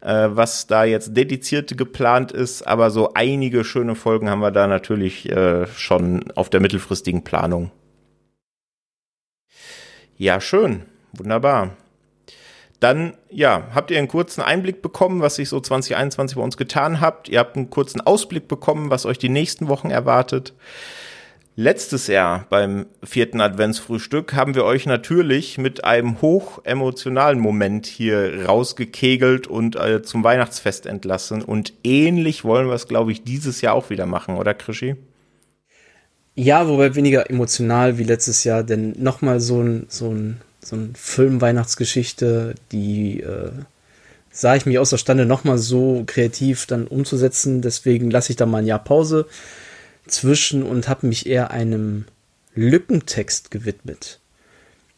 äh, 0.00 0.28
was 0.30 0.68
da 0.68 0.84
jetzt 0.84 1.16
dediziert 1.16 1.76
geplant 1.76 2.30
ist, 2.30 2.62
aber 2.62 2.92
so 2.92 3.14
einige 3.14 3.64
schöne 3.64 3.96
Folgen 3.96 4.30
haben 4.30 4.40
wir 4.40 4.52
da 4.52 4.68
natürlich 4.68 5.28
äh, 5.28 5.66
schon 5.66 6.30
auf 6.36 6.48
der 6.48 6.60
mittelfristigen 6.60 7.24
Planung. 7.24 7.72
Ja, 10.16 10.40
schön. 10.40 10.82
Wunderbar. 11.12 11.70
Dann, 12.80 13.14
ja, 13.28 13.66
habt 13.74 13.90
ihr 13.90 13.98
einen 13.98 14.08
kurzen 14.08 14.40
Einblick 14.40 14.82
bekommen, 14.82 15.20
was 15.20 15.36
sich 15.36 15.48
so 15.48 15.60
2021 15.60 16.36
bei 16.36 16.42
uns 16.42 16.56
getan 16.56 17.00
habt. 17.00 17.28
Ihr 17.28 17.40
habt 17.40 17.56
einen 17.56 17.70
kurzen 17.70 18.00
Ausblick 18.00 18.46
bekommen, 18.46 18.90
was 18.90 19.04
euch 19.04 19.18
die 19.18 19.28
nächsten 19.28 19.68
Wochen 19.68 19.90
erwartet. 19.90 20.54
Letztes 21.60 22.06
Jahr 22.06 22.46
beim 22.50 22.86
vierten 23.02 23.40
Adventsfrühstück 23.40 24.32
haben 24.32 24.54
wir 24.54 24.62
euch 24.62 24.86
natürlich 24.86 25.58
mit 25.58 25.82
einem 25.82 26.22
hoch 26.22 26.60
emotionalen 26.62 27.40
Moment 27.40 27.86
hier 27.86 28.46
rausgekegelt 28.46 29.48
und 29.48 29.74
äh, 29.74 30.00
zum 30.04 30.22
Weihnachtsfest 30.22 30.86
entlassen. 30.86 31.42
Und 31.42 31.72
ähnlich 31.82 32.44
wollen 32.44 32.68
wir 32.68 32.74
es, 32.74 32.86
glaube 32.86 33.10
ich, 33.10 33.24
dieses 33.24 33.60
Jahr 33.60 33.74
auch 33.74 33.90
wieder 33.90 34.06
machen, 34.06 34.36
oder 34.36 34.54
Krischi? 34.54 34.94
Ja, 36.36 36.68
wobei 36.68 36.94
weniger 36.94 37.28
emotional 37.28 37.98
wie 37.98 38.04
letztes 38.04 38.44
Jahr, 38.44 38.62
denn 38.62 38.94
nochmal 38.96 39.40
so 39.40 39.60
ein, 39.60 39.86
so 39.88 40.10
ein 40.10 40.40
so 40.68 40.76
ein 40.76 40.94
Film-Weihnachtsgeschichte, 40.94 42.54
die 42.72 43.20
äh, 43.20 43.52
sah 44.30 44.54
ich 44.54 44.66
mich 44.66 44.78
außerstande, 44.78 45.24
nochmal 45.24 45.58
so 45.58 46.04
kreativ 46.06 46.66
dann 46.66 46.86
umzusetzen. 46.86 47.62
Deswegen 47.62 48.10
lasse 48.10 48.32
ich 48.32 48.36
da 48.36 48.44
mal 48.44 48.58
ein 48.58 48.66
Jahr 48.66 48.84
Pause 48.84 49.26
zwischen 50.06 50.62
und 50.62 50.88
habe 50.88 51.06
mich 51.06 51.26
eher 51.26 51.50
einem 51.50 52.04
Lückentext 52.54 53.50
gewidmet. 53.50 54.20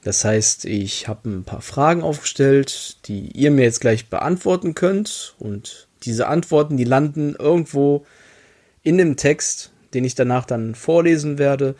Das 0.02 0.24
heißt, 0.24 0.64
ich 0.64 1.08
habe 1.08 1.28
ein 1.28 1.44
paar 1.44 1.62
Fragen 1.62 2.02
aufgestellt, 2.02 2.96
die 3.06 3.30
ihr 3.32 3.50
mir 3.50 3.62
jetzt 3.62 3.80
gleich 3.80 4.08
beantworten 4.08 4.74
könnt. 4.74 5.34
Und 5.38 5.88
diese 6.02 6.26
Antworten, 6.26 6.76
die 6.76 6.84
landen 6.84 7.36
irgendwo 7.38 8.06
in 8.82 8.98
dem 8.98 9.16
Text, 9.16 9.70
den 9.94 10.04
ich 10.04 10.14
danach 10.14 10.46
dann 10.46 10.74
vorlesen 10.74 11.38
werde 11.38 11.76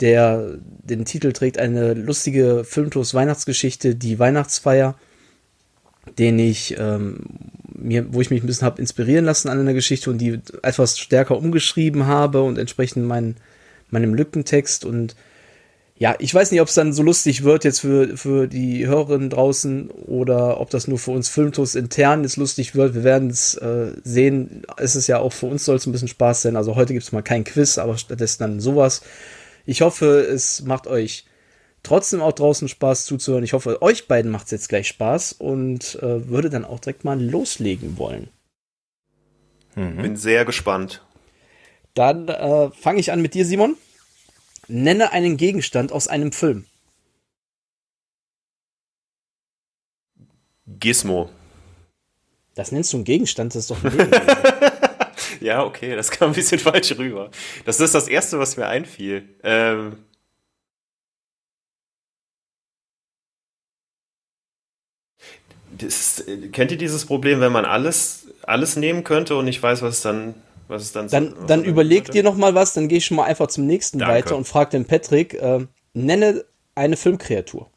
der 0.00 0.58
den 0.82 1.04
Titel 1.04 1.32
trägt 1.32 1.58
eine 1.58 1.94
lustige 1.94 2.64
Filmtos 2.64 3.14
Weihnachtsgeschichte, 3.14 3.94
die 3.94 4.18
Weihnachtsfeier, 4.18 4.96
den 6.18 6.38
ich 6.38 6.76
ähm, 6.78 7.20
mir, 7.74 8.12
wo 8.12 8.20
ich 8.20 8.30
mich 8.30 8.42
ein 8.42 8.46
bisschen 8.46 8.66
habe 8.66 8.80
inspirieren 8.80 9.24
lassen 9.24 9.48
an 9.48 9.60
einer 9.60 9.74
Geschichte 9.74 10.10
und 10.10 10.18
die 10.18 10.40
etwas 10.62 10.98
stärker 10.98 11.36
umgeschrieben 11.36 12.06
habe 12.06 12.42
und 12.42 12.58
entsprechend 12.58 13.06
mein, 13.06 13.36
meinem 13.90 14.14
Lückentext 14.14 14.84
und 14.84 15.14
ja, 15.96 16.16
ich 16.18 16.34
weiß 16.34 16.50
nicht, 16.50 16.60
ob 16.60 16.66
es 16.66 16.74
dann 16.74 16.92
so 16.92 17.04
lustig 17.04 17.44
wird 17.44 17.62
jetzt 17.62 17.80
für, 17.80 18.16
für 18.16 18.48
die 18.48 18.84
Hörerinnen 18.84 19.30
draußen 19.30 19.90
oder 19.90 20.60
ob 20.60 20.70
das 20.70 20.88
nur 20.88 20.98
für 20.98 21.12
uns 21.12 21.28
Filmtos 21.28 21.76
intern 21.76 22.24
jetzt 22.24 22.36
lustig 22.36 22.74
wird. 22.74 22.94
Wir 22.94 23.04
werden 23.04 23.30
es 23.30 23.54
äh, 23.54 23.92
sehen. 24.02 24.64
Es 24.76 24.96
ist 24.96 25.06
ja 25.06 25.20
auch 25.20 25.32
für 25.32 25.46
uns 25.46 25.64
soll 25.64 25.76
es 25.76 25.86
ein 25.86 25.92
bisschen 25.92 26.08
Spaß 26.08 26.42
sein. 26.42 26.56
Also 26.56 26.74
heute 26.74 26.94
gibt 26.94 27.04
es 27.04 27.12
mal 27.12 27.22
kein 27.22 27.44
Quiz, 27.44 27.78
aber 27.78 27.96
stattdessen 27.96 28.40
dann 28.40 28.60
sowas. 28.60 29.02
Ich 29.66 29.80
hoffe, 29.80 30.20
es 30.20 30.62
macht 30.62 30.86
euch 30.86 31.24
trotzdem 31.82 32.20
auch 32.20 32.32
draußen 32.32 32.68
Spaß 32.68 33.06
zuzuhören. 33.06 33.44
Ich 33.44 33.52
hoffe, 33.52 33.82
euch 33.82 34.08
beiden 34.08 34.30
macht 34.30 34.46
es 34.46 34.50
jetzt 34.50 34.68
gleich 34.68 34.88
Spaß 34.88 35.34
und 35.34 35.96
äh, 36.02 36.28
würde 36.28 36.50
dann 36.50 36.64
auch 36.64 36.80
direkt 36.80 37.04
mal 37.04 37.20
loslegen 37.20 37.98
wollen. 37.98 38.28
Mhm. 39.74 40.02
Bin 40.02 40.16
sehr 40.16 40.44
gespannt. 40.44 41.04
Dann 41.94 42.28
äh, 42.28 42.70
fange 42.72 43.00
ich 43.00 43.12
an 43.12 43.22
mit 43.22 43.34
dir, 43.34 43.44
Simon. 43.44 43.76
Nenne 44.66 45.12
einen 45.12 45.36
Gegenstand 45.36 45.92
aus 45.92 46.08
einem 46.08 46.32
Film. 46.32 46.64
Gizmo. 50.66 51.30
Das 52.54 52.72
nennst 52.72 52.92
du 52.92 52.98
einen 52.98 53.04
Gegenstand, 53.04 53.54
das 53.54 53.68
ist 53.68 53.70
doch 53.70 53.84
ein 53.84 53.90
Gegenstand. 53.90 54.72
ja, 55.44 55.64
okay, 55.64 55.94
das 55.94 56.10
kam 56.10 56.30
ein 56.30 56.34
bisschen 56.34 56.58
falsch 56.58 56.96
rüber. 56.98 57.30
Das 57.64 57.80
ist 57.80 57.94
das 57.94 58.08
Erste, 58.08 58.38
was 58.38 58.56
mir 58.56 58.66
einfiel. 58.66 59.28
Ähm 59.42 59.98
das, 65.76 66.24
kennt 66.52 66.70
ihr 66.70 66.78
dieses 66.78 67.04
Problem, 67.04 67.40
wenn 67.40 67.52
man 67.52 67.64
alles, 67.64 68.28
alles 68.42 68.76
nehmen 68.76 69.02
könnte 69.02 69.36
und 69.36 69.44
nicht 69.44 69.62
weiß, 69.62 69.82
was 69.82 69.96
es 69.96 70.02
dann 70.02 70.34
was 70.68 70.82
ist 70.82 70.96
dann? 70.96 71.08
Dann, 71.08 71.34
dann 71.46 71.64
überleg 71.64 72.10
dir 72.10 72.22
noch 72.22 72.36
mal 72.36 72.54
was, 72.54 72.72
dann 72.72 72.88
gehe 72.88 72.98
ich 72.98 73.04
schon 73.04 73.18
mal 73.18 73.24
einfach 73.24 73.48
zum 73.48 73.66
nächsten 73.66 73.98
Danke. 73.98 74.14
weiter 74.14 74.36
und 74.36 74.48
frag 74.48 74.70
den 74.70 74.86
Patrick, 74.86 75.34
äh, 75.34 75.66
nenne 75.92 76.44
eine 76.74 76.96
Filmkreatur. 76.96 77.70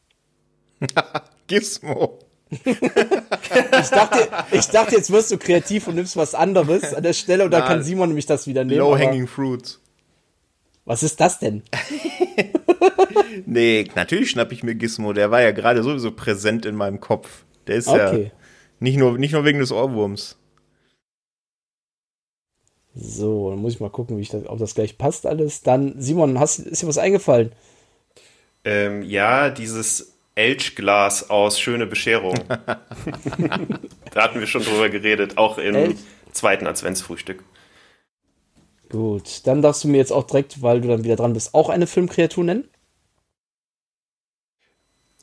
Gizmo. 1.47 2.19
ich, 2.65 3.89
dachte, 3.89 4.29
ich 4.51 4.67
dachte, 4.67 4.95
jetzt 4.95 5.11
wirst 5.11 5.31
du 5.31 5.37
kreativ 5.37 5.87
und 5.87 5.95
nimmst 5.95 6.15
was 6.15 6.33
anderes 6.33 6.93
an 6.93 7.03
der 7.03 7.13
Stelle 7.13 7.45
und 7.45 7.51
dann 7.51 7.65
kann 7.65 7.83
Simon 7.83 8.09
nämlich 8.09 8.25
das 8.25 8.47
wieder 8.47 8.63
nehmen. 8.63 8.79
Low 8.79 8.97
Hanging 8.97 9.27
Fruits. 9.27 9.81
Was 10.85 11.03
ist 11.03 11.19
das 11.19 11.39
denn? 11.39 11.63
nee, 13.45 13.89
natürlich 13.95 14.29
schnapp 14.29 14.53
ich 14.53 14.63
mir 14.63 14.75
Gizmo. 14.75 15.11
Der 15.11 15.31
war 15.31 15.41
ja 15.41 15.51
gerade 15.51 15.83
sowieso 15.83 16.11
präsent 16.11 16.65
in 16.65 16.75
meinem 16.75 17.01
Kopf. 17.01 17.43
Der 17.67 17.75
ist 17.75 17.89
okay. 17.89 18.23
ja 18.23 18.31
nicht 18.79 18.97
nur, 18.97 19.17
nicht 19.17 19.33
nur 19.33 19.43
wegen 19.43 19.59
des 19.59 19.71
Ohrwurms. 19.71 20.37
So, 22.95 23.51
dann 23.51 23.59
muss 23.59 23.73
ich 23.73 23.79
mal 23.79 23.89
gucken, 23.89 24.17
wie 24.17 24.21
ich 24.21 24.29
das, 24.29 24.47
ob 24.47 24.59
das 24.59 24.75
gleich 24.75 24.97
passt 24.97 25.25
alles. 25.25 25.61
Dann, 25.61 25.95
Simon, 26.01 26.39
hast, 26.39 26.59
ist 26.59 26.81
dir 26.81 26.87
was 26.87 26.97
eingefallen? 26.97 27.51
Ähm, 28.63 29.03
ja, 29.03 29.49
dieses 29.49 30.16
Elchglas 30.37 31.29
aus 31.29 31.59
Schöne 31.59 31.87
Bescherung. 31.87 32.35
da 32.47 34.23
hatten 34.23 34.39
wir 34.39 34.47
schon 34.47 34.63
drüber 34.63 34.89
geredet, 34.89 35.37
auch 35.37 35.57
im 35.57 35.75
Elch? 35.75 35.97
zweiten 36.31 36.67
Adventsfrühstück. 36.67 37.43
Gut, 38.89 39.45
dann 39.45 39.61
darfst 39.61 39.83
du 39.83 39.87
mir 39.87 39.97
jetzt 39.97 40.13
auch 40.13 40.23
direkt, 40.23 40.61
weil 40.61 40.81
du 40.81 40.87
dann 40.87 41.03
wieder 41.03 41.15
dran 41.15 41.33
bist, 41.33 41.53
auch 41.53 41.69
eine 41.69 41.87
Filmkreatur 41.87 42.43
nennen. 42.43 42.69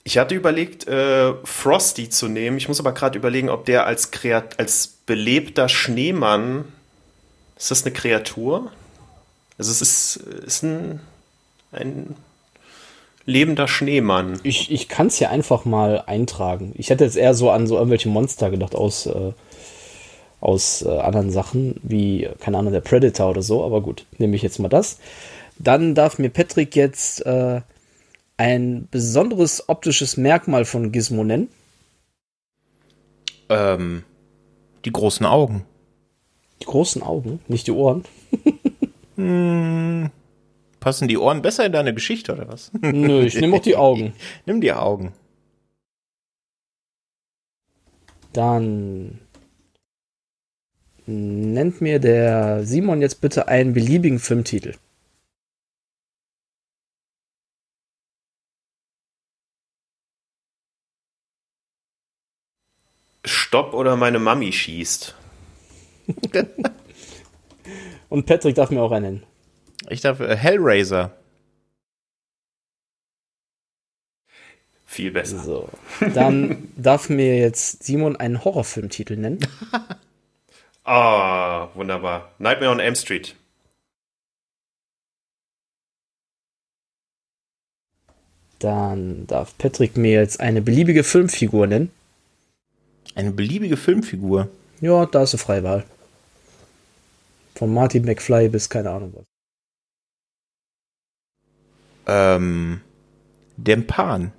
Ich 0.03 0.19
hatte 0.19 0.35
überlegt, 0.35 0.87
äh, 0.87 1.33
Frosty 1.45 2.11
zu 2.11 2.29
nehmen. 2.29 2.59
Ich 2.59 2.69
muss 2.69 2.79
aber 2.79 2.93
gerade 2.93 3.17
überlegen, 3.17 3.49
ob 3.49 3.65
der 3.65 3.87
als, 3.87 4.11
Kreat 4.11 4.59
als 4.59 4.89
belebter 5.07 5.71
Schneemann 5.71 6.67
ist 7.57 7.71
das 7.71 7.85
eine 7.85 7.93
Kreatur? 7.93 8.71
Also 9.57 9.71
es 9.71 9.81
ist, 9.81 10.17
ist 10.17 10.63
ein, 10.63 11.01
ein 11.73 12.17
lebender 13.27 13.69
Schneemann. 13.69 14.39
Ich, 14.43 14.71
ich 14.71 14.89
kann 14.89 15.07
es 15.07 15.19
ja 15.19 15.31
einfach 15.31 15.65
mal 15.65 16.03
eintragen. 16.07 16.73
Ich 16.77 16.91
hätte 16.91 17.05
jetzt 17.05 17.17
eher 17.17 17.35
so 17.35 17.51
an 17.51 17.67
so 17.67 17.77
irgendwelche 17.77 18.09
Monster 18.09 18.51
gedacht 18.51 18.75
aus, 18.75 19.07
äh, 19.07 19.33
aus 20.41 20.83
äh, 20.83 20.99
anderen 20.99 21.31
Sachen, 21.31 21.81
wie, 21.83 22.29
keine 22.41 22.59
Ahnung, 22.59 22.73
der 22.73 22.81
Predator 22.81 23.31
oder 23.31 23.43
so, 23.43 23.65
aber 23.65 23.81
gut, 23.81 24.05
nehme 24.19 24.37
ich 24.37 24.43
jetzt 24.43 24.59
mal 24.59 24.69
das. 24.69 24.99
Dann 25.59 25.95
darf 25.95 26.19
mir 26.19 26.31
Patrick 26.31 26.77
jetzt 26.77 27.25
äh, 27.25 27.61
ein 28.37 28.89
besonderes 28.91 29.69
optisches 29.69 30.17
Merkmal 30.17 30.65
von 30.65 30.93
Gizmo 30.93 31.25
nennen. 31.25 31.49
Ähm, 33.49 34.03
die 34.85 34.93
großen 34.93 35.25
Augen. 35.25 35.65
Die 36.61 36.67
großen 36.67 37.03
Augen, 37.03 37.41
nicht 37.49 37.67
die 37.67 37.73
Ohren. 37.73 38.05
hm, 39.17 40.11
passen 40.85 41.09
die 41.09 41.17
Ohren 41.17 41.41
besser 41.41 41.65
in 41.65 41.73
deine 41.73 41.95
Geschichte 41.95 42.33
oder 42.35 42.47
was? 42.47 42.71
Nö, 42.75 43.25
ich 43.25 43.41
nehme 43.41 43.57
auch 43.57 43.63
die 43.63 43.75
Augen. 43.75 44.13
Nimm 44.47 44.61
die 44.61 44.75
Augen. 44.75 45.15
Dann 48.35 49.19
nennt 51.07 51.81
mir 51.81 52.01
der 52.01 52.65
Simon 52.65 53.01
jetzt 53.01 53.23
bitte 53.23 53.49
einen 53.49 53.73
beliebigen 53.73 54.19
Filmtitel. 54.19 54.75
Stopp 63.25 63.73
oder 63.73 63.97
meine 63.97 64.19
Mami 64.19 64.53
schießt. 64.53 65.15
Und 68.11 68.27
Patrick 68.27 68.55
darf 68.55 68.71
mir 68.71 68.83
auch 68.83 68.93
einen 68.93 69.21
nennen. 69.21 69.34
Ich 69.89 70.01
darf 70.01 70.21
äh, 70.21 70.37
Hellraiser. 70.37 71.13
Viel 74.87 75.11
besser. 75.11 75.41
So. 75.41 75.69
Dann 76.15 76.69
darf 76.77 77.09
mir 77.09 77.37
jetzt 77.37 77.83
Simon 77.83 78.17
einen 78.17 78.45
Horrorfilmtitel 78.45 79.17
nennen. 79.17 79.41
Ah, 80.87 81.65
oh, 81.65 81.69
wunderbar. 81.77 82.35
Nightmare 82.39 82.71
on 82.71 82.79
Elm 82.79 82.95
Street. 82.95 83.35
Dann 88.59 89.27
darf 89.27 89.57
Patrick 89.57 89.97
mir 89.97 90.21
jetzt 90.21 90.41
eine 90.41 90.61
beliebige 90.61 91.03
Filmfigur 91.03 91.67
nennen. 91.67 91.91
Eine 93.15 93.31
beliebige 93.31 93.79
Filmfigur? 93.79 94.49
Ja, 94.83 95.07
da 95.07 95.23
ist 95.23 95.33
eine 95.33 95.39
Freiwahl. 95.39 95.85
Von 97.55 97.73
Martin 97.73 98.05
McFly 98.05 98.51
bis 98.51 98.69
keine 98.69 98.91
Ahnung 98.91 99.15
was. 99.17 99.34
Ähm, 102.07 102.81
Dempan. 103.57 104.33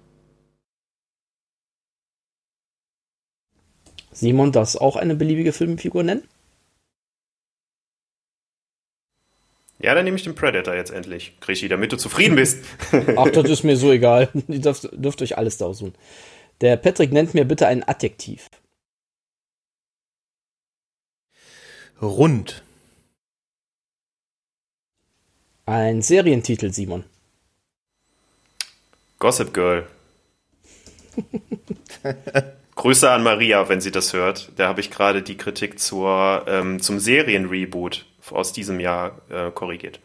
Simon, 4.12 4.52
das 4.52 4.78
auch 4.78 4.96
eine 4.96 5.16
beliebige 5.16 5.52
Filmfigur 5.52 6.04
nennen? 6.04 6.28
Ja, 9.80 9.94
dann 9.94 10.06
nehme 10.06 10.16
ich 10.18 10.24
den 10.24 10.36
Predator 10.36 10.74
jetzt 10.74 10.92
endlich, 10.92 11.38
Krischi, 11.42 11.68
damit 11.68 11.92
du 11.92 11.98
zufrieden 11.98 12.36
bist. 12.36 12.64
Ach, 13.18 13.30
das 13.30 13.50
ist 13.50 13.64
mir 13.64 13.76
so 13.76 13.92
egal. 13.92 14.30
Ihr 14.48 14.62
dürft, 14.62 14.90
dürft 14.94 15.22
euch 15.22 15.38
alles 15.38 15.58
da 15.58 15.66
aussuchen. 15.66 15.94
Der 16.62 16.78
Patrick 16.78 17.12
nennt 17.12 17.34
mir 17.34 17.46
bitte 17.46 17.68
ein 17.68 17.84
Adjektiv. 17.84 18.48
Rund. 22.02 22.64
Ein 25.66 26.02
Serientitel, 26.02 26.72
Simon. 26.72 27.04
Gossip 29.20 29.54
Girl. 29.54 29.88
Grüße 32.76 33.10
an 33.10 33.24
Maria, 33.24 33.70
wenn 33.70 33.80
sie 33.82 33.92
das 33.92 34.14
hört. 34.14 34.52
Da 34.58 34.68
habe 34.68 34.82
ich 34.82 34.92
gerade 34.92 35.22
die 35.22 35.38
Kritik 35.38 35.80
zur, 35.80 36.44
ähm, 36.48 36.82
zum 36.82 37.00
Serienreboot 37.00 38.06
aus 38.32 38.52
diesem 38.52 38.80
Jahr 38.80 39.22
äh, 39.30 39.52
korrigiert. 39.52 40.00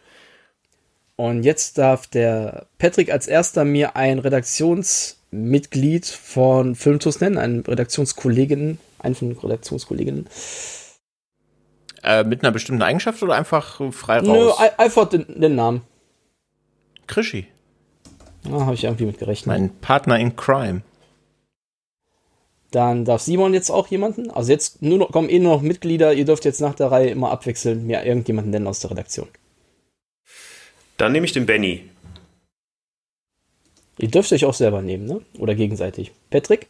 Und 1.17 1.43
jetzt 1.43 1.77
darf 1.79 2.07
der 2.07 2.67
Patrick 2.79 3.13
als 3.13 3.27
erster 3.27 3.65
mir 3.65 3.97
ein 3.97 4.21
Redaktionsmitglied 4.21 6.07
von 6.07 6.75
Filmtus 6.75 7.21
nennen, 7.21 7.37
einen 7.37 7.61
Redaktionskollegin, 7.61 8.79
einen 9.01 9.15
von 9.15 9.29
den 9.31 9.39
Redaktionskolleginnen. 9.39 10.29
Äh, 12.03 12.25
mit 12.25 12.43
einer 12.43 12.53
bestimmten 12.53 12.83
Eigenschaft 12.83 13.23
oder 13.23 13.35
einfach 13.35 13.81
frei 13.93 14.21
raus? 14.21 14.59
Nö, 14.59 14.67
einfach 14.79 15.09
den, 15.11 15.27
den 15.41 15.57
Namen. 15.57 15.83
Krischi. 17.07 17.49
Da 18.45 18.51
habe 18.51 18.74
ich 18.74 18.84
irgendwie 18.84 19.07
mit 19.07 19.18
gerechnet. 19.18 19.47
Mein 19.47 19.70
Partner 19.80 20.18
in 20.18 20.36
Crime. 20.36 20.82
Dann 22.70 23.05
darf 23.05 23.22
Simon 23.22 23.53
jetzt 23.53 23.70
auch 23.70 23.88
jemanden. 23.88 24.30
Also 24.30 24.53
jetzt 24.53 24.80
nur 24.80 24.99
noch, 24.99 25.12
kommen 25.12 25.28
eh 25.28 25.38
nur 25.38 25.57
noch 25.57 25.62
Mitglieder. 25.62 26.14
Ihr 26.14 26.24
dürft 26.24 26.45
jetzt 26.45 26.61
nach 26.61 26.74
der 26.74 26.91
Reihe 26.91 27.11
immer 27.11 27.30
abwechseln, 27.30 27.86
mir 27.86 28.05
irgendjemanden 28.05 28.51
nennen 28.51 28.66
aus 28.66 28.80
der 28.80 28.93
Redaktion. 28.93 29.28
Dann 30.97 31.12
nehme 31.12 31.26
ich 31.26 31.32
den 31.32 31.47
Benny. 31.47 31.88
Ihr 33.99 34.09
dürft 34.09 34.32
euch 34.32 34.45
auch 34.45 34.55
selber 34.55 34.82
nehmen, 34.82 35.07
ne? 35.07 35.20
Oder 35.38 35.55
gegenseitig. 35.55 36.12
Patrick? 36.30 36.68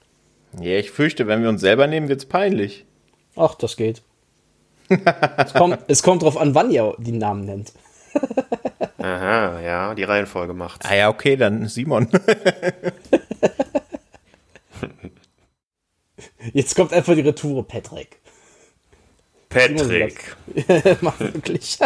Ja, 0.61 0.79
ich 0.79 0.91
fürchte, 0.91 1.27
wenn 1.27 1.43
wir 1.43 1.49
uns 1.49 1.61
selber 1.61 1.87
nehmen, 1.87 2.09
wird's 2.09 2.25
peinlich. 2.25 2.85
Ach, 3.37 3.55
das 3.55 3.77
geht. 3.77 4.03
es, 4.89 5.55
kommt, 5.55 5.79
es 5.87 6.03
kommt 6.03 6.23
drauf 6.23 6.37
an, 6.37 6.55
wann 6.55 6.71
ihr 6.71 6.95
die 6.99 7.13
Namen 7.13 7.45
nennt. 7.45 7.73
Aha, 9.01 9.61
ja, 9.61 9.95
die 9.95 10.05
Reihenfolge 10.05 10.53
macht's. 10.53 10.87
Ah 10.87 10.95
ja, 10.95 11.09
okay, 11.09 11.37
dann 11.37 11.69
Simon. 11.69 12.09
Jetzt 16.53 16.75
kommt 16.75 16.93
einfach 16.93 17.15
die 17.15 17.21
Retoure, 17.21 17.63
Patrick. 17.63 18.19
Patrick. 19.49 20.37
Mach 21.01 21.19
wirklich. 21.19 21.79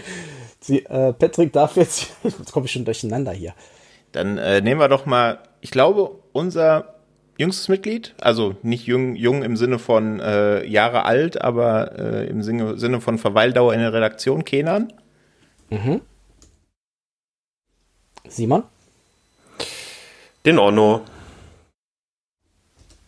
Sie, 0.60 0.84
äh, 0.84 1.12
Patrick 1.12 1.52
darf 1.52 1.76
jetzt. 1.76 2.12
Jetzt 2.24 2.52
komme 2.52 2.66
ich 2.66 2.72
schon 2.72 2.84
durcheinander 2.84 3.32
hier. 3.32 3.54
Dann 4.12 4.36
äh, 4.38 4.60
nehmen 4.60 4.80
wir 4.80 4.88
doch 4.88 5.06
mal, 5.06 5.38
ich 5.60 5.70
glaube, 5.70 6.18
unser 6.32 6.96
jüngstes 7.38 7.68
Mitglied, 7.68 8.14
also 8.20 8.56
nicht 8.62 8.86
jung, 8.86 9.14
jung 9.14 9.42
im 9.42 9.56
Sinne 9.56 9.78
von 9.78 10.20
äh, 10.20 10.64
Jahre 10.64 11.04
alt, 11.04 11.40
aber 11.40 11.98
äh, 11.98 12.26
im 12.26 12.42
Sinne, 12.42 12.78
Sinne 12.78 13.00
von 13.00 13.18
Verweildauer 13.18 13.74
in 13.74 13.80
der 13.80 13.92
Redaktion, 13.92 14.44
Kenan. 14.44 14.92
Mhm. 15.70 16.00
Simon? 18.28 18.64
Den 20.44 20.58
Onno. 20.58 21.04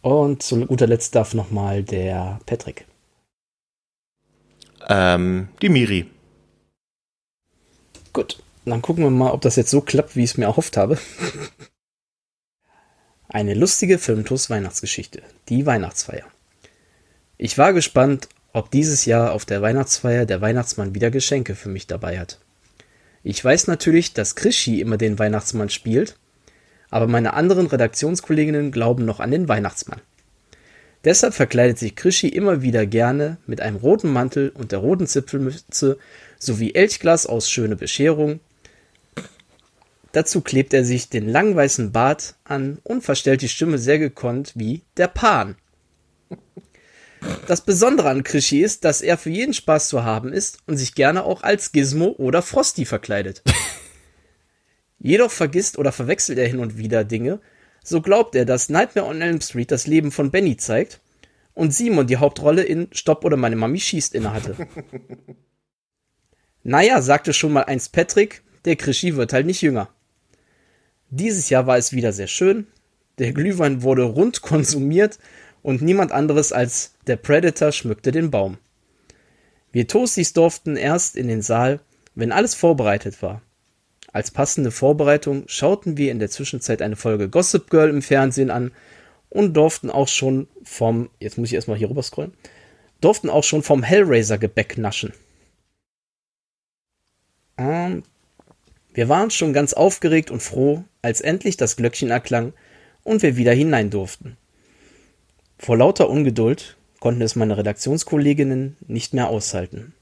Und 0.02 0.42
zu 0.42 0.64
guter 0.66 0.86
Letzt 0.86 1.14
darf 1.14 1.34
nochmal 1.34 1.82
der 1.82 2.40
Patrick. 2.46 2.86
Ähm, 4.88 5.48
die 5.60 5.68
Miri. 5.68 6.06
Gut, 8.12 8.42
dann 8.64 8.82
gucken 8.82 9.04
wir 9.04 9.10
mal, 9.10 9.32
ob 9.32 9.42
das 9.42 9.56
jetzt 9.56 9.70
so 9.70 9.80
klappt, 9.80 10.16
wie 10.16 10.24
ich 10.24 10.30
es 10.30 10.38
mir 10.38 10.46
erhofft 10.46 10.76
habe. 10.76 10.98
Eine 13.28 13.54
lustige 13.54 13.98
Filmtos 13.98 14.48
Weihnachtsgeschichte. 14.48 15.22
Die 15.48 15.66
Weihnachtsfeier. 15.66 16.24
Ich 17.36 17.58
war 17.58 17.72
gespannt, 17.72 18.28
ob 18.52 18.70
dieses 18.70 19.04
Jahr 19.04 19.32
auf 19.32 19.44
der 19.44 19.62
Weihnachtsfeier 19.62 20.24
der 20.24 20.40
Weihnachtsmann 20.40 20.94
wieder 20.94 21.10
Geschenke 21.10 21.54
für 21.54 21.68
mich 21.68 21.86
dabei 21.86 22.18
hat. 22.18 22.38
Ich 23.30 23.44
weiß 23.44 23.66
natürlich, 23.66 24.14
dass 24.14 24.36
Krischi 24.36 24.80
immer 24.80 24.96
den 24.96 25.18
Weihnachtsmann 25.18 25.68
spielt, 25.68 26.16
aber 26.88 27.06
meine 27.06 27.34
anderen 27.34 27.66
Redaktionskolleginnen 27.66 28.72
glauben 28.72 29.04
noch 29.04 29.20
an 29.20 29.30
den 29.30 29.48
Weihnachtsmann. 29.48 30.00
Deshalb 31.04 31.34
verkleidet 31.34 31.78
sich 31.78 31.94
Krischi 31.94 32.28
immer 32.28 32.62
wieder 32.62 32.86
gerne 32.86 33.36
mit 33.46 33.60
einem 33.60 33.76
roten 33.76 34.10
Mantel 34.10 34.48
und 34.54 34.72
der 34.72 34.78
roten 34.78 35.06
Zipfelmütze 35.06 35.98
sowie 36.38 36.74
Elchglas 36.74 37.26
aus 37.26 37.50
Schöne 37.50 37.76
Bescherung. 37.76 38.40
Dazu 40.12 40.40
klebt 40.40 40.72
er 40.72 40.86
sich 40.86 41.10
den 41.10 41.28
langen 41.28 41.54
weißen 41.54 41.92
Bart 41.92 42.34
an 42.44 42.78
und 42.82 43.04
verstellt 43.04 43.42
die 43.42 43.50
Stimme 43.50 43.76
sehr 43.76 43.98
gekonnt 43.98 44.52
wie 44.54 44.80
der 44.96 45.08
Pan. 45.08 45.56
Das 47.46 47.62
Besondere 47.62 48.10
an 48.10 48.24
Krischi 48.24 48.62
ist, 48.62 48.84
dass 48.84 49.00
er 49.00 49.18
für 49.18 49.30
jeden 49.30 49.54
Spaß 49.54 49.88
zu 49.88 50.04
haben 50.04 50.32
ist 50.32 50.58
und 50.66 50.76
sich 50.76 50.94
gerne 50.94 51.24
auch 51.24 51.42
als 51.42 51.72
Gizmo 51.72 52.14
oder 52.18 52.42
Frosty 52.42 52.84
verkleidet. 52.84 53.42
Jedoch 54.98 55.30
vergisst 55.30 55.78
oder 55.78 55.92
verwechselt 55.92 56.38
er 56.38 56.48
hin 56.48 56.58
und 56.58 56.76
wieder 56.76 57.04
Dinge, 57.04 57.40
so 57.82 58.02
glaubt 58.02 58.34
er, 58.34 58.44
dass 58.44 58.68
Nightmare 58.68 59.06
on 59.06 59.22
Elm 59.22 59.40
Street 59.40 59.70
das 59.70 59.86
Leben 59.86 60.10
von 60.10 60.30
Benny 60.30 60.56
zeigt 60.56 61.00
und 61.54 61.72
Simon 61.72 62.06
die 62.06 62.18
Hauptrolle 62.18 62.62
in 62.62 62.88
Stopp 62.92 63.24
oder 63.24 63.36
meine 63.36 63.56
Mami 63.56 63.80
schießt 63.80 64.14
innehatte. 64.14 64.54
naja, 66.62 67.00
sagte 67.00 67.32
schon 67.32 67.52
mal 67.52 67.62
einst 67.62 67.92
Patrick, 67.92 68.42
der 68.64 68.76
Krischi 68.76 69.16
wird 69.16 69.32
halt 69.32 69.46
nicht 69.46 69.62
jünger. 69.62 69.88
Dieses 71.10 71.48
Jahr 71.48 71.66
war 71.66 71.78
es 71.78 71.92
wieder 71.92 72.12
sehr 72.12 72.26
schön. 72.26 72.66
Der 73.18 73.32
Glühwein 73.32 73.82
wurde 73.82 74.02
rund 74.02 74.42
konsumiert 74.42 75.18
und 75.62 75.82
niemand 75.82 76.12
anderes 76.12 76.52
als 76.52 76.94
der 77.06 77.16
Predator 77.16 77.72
schmückte 77.72 78.12
den 78.12 78.30
Baum. 78.30 78.58
Wir 79.72 79.86
Toasties 79.86 80.32
durften 80.32 80.76
erst 80.76 81.16
in 81.16 81.28
den 81.28 81.42
Saal, 81.42 81.80
wenn 82.14 82.32
alles 82.32 82.54
vorbereitet 82.54 83.22
war. 83.22 83.42
Als 84.12 84.30
passende 84.30 84.70
Vorbereitung 84.70 85.44
schauten 85.46 85.96
wir 85.96 86.10
in 86.10 86.18
der 86.18 86.30
Zwischenzeit 86.30 86.80
eine 86.80 86.96
Folge 86.96 87.28
Gossip 87.28 87.70
Girl 87.70 87.90
im 87.90 88.02
Fernsehen 88.02 88.50
an 88.50 88.72
und 89.28 89.54
durften 89.54 89.90
auch 89.90 90.08
schon 90.08 90.48
vom, 90.64 91.10
jetzt 91.20 91.36
muss 91.36 91.48
ich 91.48 91.54
erstmal 91.54 91.76
hier 91.76 91.90
rüber 91.90 92.02
scrollen, 92.02 92.32
durften 93.00 93.28
auch 93.28 93.44
schon 93.44 93.62
vom 93.62 93.82
Hellraiser 93.82 94.38
Gebäck 94.38 94.78
naschen. 94.78 95.12
Ähm, 97.58 98.02
wir 98.94 99.08
waren 99.08 99.30
schon 99.30 99.52
ganz 99.52 99.74
aufgeregt 99.74 100.30
und 100.30 100.42
froh, 100.42 100.84
als 101.02 101.20
endlich 101.20 101.56
das 101.56 101.76
Glöckchen 101.76 102.10
erklang 102.10 102.54
und 103.04 103.22
wir 103.22 103.36
wieder 103.36 103.52
hinein 103.52 103.90
durften. 103.90 104.36
Vor 105.58 105.76
lauter 105.76 106.08
Ungeduld 106.08 106.76
konnten 107.00 107.22
es 107.22 107.36
meine 107.36 107.56
Redaktionskolleginnen 107.56 108.76
nicht 108.86 109.12
mehr 109.12 109.28
aushalten. 109.28 109.94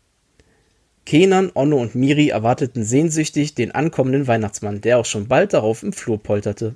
Kenan, 1.04 1.50
Onno 1.54 1.76
und 1.78 1.94
Miri 1.94 2.28
erwarteten 2.30 2.84
sehnsüchtig 2.84 3.54
den 3.54 3.72
ankommenden 3.72 4.26
Weihnachtsmann, 4.26 4.80
der 4.80 4.98
auch 4.98 5.04
schon 5.04 5.28
bald 5.28 5.52
darauf 5.52 5.82
im 5.82 5.92
Flur 5.92 6.22
polterte. 6.22 6.74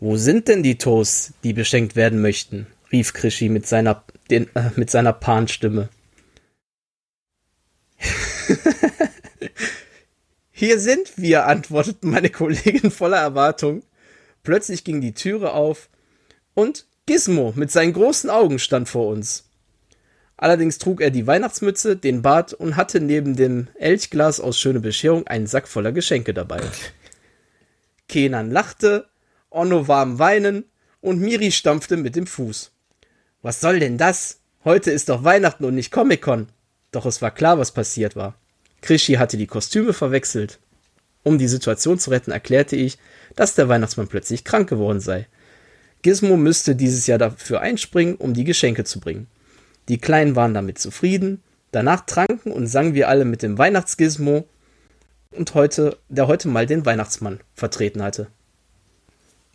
Wo 0.00 0.16
sind 0.16 0.48
denn 0.48 0.62
die 0.62 0.78
Toasts, 0.78 1.34
die 1.44 1.52
beschenkt 1.52 1.94
werden 1.94 2.20
möchten? 2.20 2.66
rief 2.90 3.12
Krischi 3.12 3.48
mit 3.48 3.66
seiner, 3.66 4.02
den, 4.30 4.48
äh, 4.54 4.70
mit 4.76 4.90
seiner 4.90 5.12
Panstimme. 5.12 5.90
Hier 10.50 10.80
sind 10.80 11.12
wir, 11.16 11.46
antworteten 11.46 12.10
meine 12.10 12.30
Kollegen 12.30 12.90
voller 12.90 13.18
Erwartung. 13.18 13.82
Plötzlich 14.42 14.84
ging 14.84 15.00
die 15.00 15.12
Türe 15.12 15.52
auf 15.52 15.90
und 16.54 16.86
Gizmo 17.08 17.54
mit 17.56 17.72
seinen 17.72 17.94
großen 17.94 18.28
Augen 18.28 18.58
stand 18.58 18.88
vor 18.88 19.08
uns. 19.08 19.44
Allerdings 20.36 20.78
trug 20.78 21.00
er 21.00 21.10
die 21.10 21.26
Weihnachtsmütze, 21.26 21.96
den 21.96 22.20
Bart 22.20 22.52
und 22.52 22.76
hatte 22.76 23.00
neben 23.00 23.34
dem 23.34 23.66
Elchglas 23.78 24.40
aus 24.40 24.60
Schöne 24.60 24.78
Bescherung 24.78 25.26
einen 25.26 25.46
Sack 25.46 25.66
voller 25.68 25.90
Geschenke 25.90 26.34
dabei. 26.34 26.60
Kenan 28.08 28.50
lachte, 28.50 29.08
Onno 29.50 29.88
war 29.88 30.02
am 30.02 30.18
Weinen 30.18 30.64
und 31.00 31.18
Miri 31.18 31.50
stampfte 31.50 31.96
mit 31.96 32.14
dem 32.14 32.26
Fuß. 32.26 32.72
Was 33.40 33.60
soll 33.62 33.80
denn 33.80 33.96
das? 33.96 34.40
Heute 34.62 34.90
ist 34.90 35.08
doch 35.08 35.24
Weihnachten 35.24 35.64
und 35.64 35.74
nicht 35.74 35.90
Comic-Con. 35.90 36.48
Doch 36.92 37.06
es 37.06 37.22
war 37.22 37.30
klar, 37.30 37.58
was 37.58 37.72
passiert 37.72 38.16
war. 38.16 38.34
Krischi 38.82 39.14
hatte 39.14 39.38
die 39.38 39.46
Kostüme 39.46 39.94
verwechselt. 39.94 40.58
Um 41.22 41.38
die 41.38 41.48
Situation 41.48 41.98
zu 41.98 42.10
retten, 42.10 42.32
erklärte 42.32 42.76
ich, 42.76 42.98
dass 43.34 43.54
der 43.54 43.68
Weihnachtsmann 43.68 44.08
plötzlich 44.08 44.44
krank 44.44 44.68
geworden 44.68 45.00
sei. 45.00 45.26
Gizmo 46.02 46.36
müsste 46.36 46.76
dieses 46.76 47.06
Jahr 47.06 47.18
dafür 47.18 47.60
einspringen, 47.60 48.16
um 48.16 48.34
die 48.34 48.44
Geschenke 48.44 48.84
zu 48.84 49.00
bringen. 49.00 49.26
Die 49.88 49.98
Kleinen 49.98 50.36
waren 50.36 50.54
damit 50.54 50.78
zufrieden. 50.78 51.42
Danach 51.70 52.06
tranken 52.06 52.52
und 52.52 52.66
sangen 52.66 52.94
wir 52.94 53.08
alle 53.08 53.24
mit 53.24 53.42
dem 53.42 53.58
Weihnachtsgizmo 53.58 54.46
und 55.32 55.54
heute, 55.54 55.98
der 56.08 56.26
heute 56.26 56.48
mal 56.48 56.66
den 56.66 56.86
Weihnachtsmann 56.86 57.40
vertreten 57.54 58.02
hatte. 58.02 58.28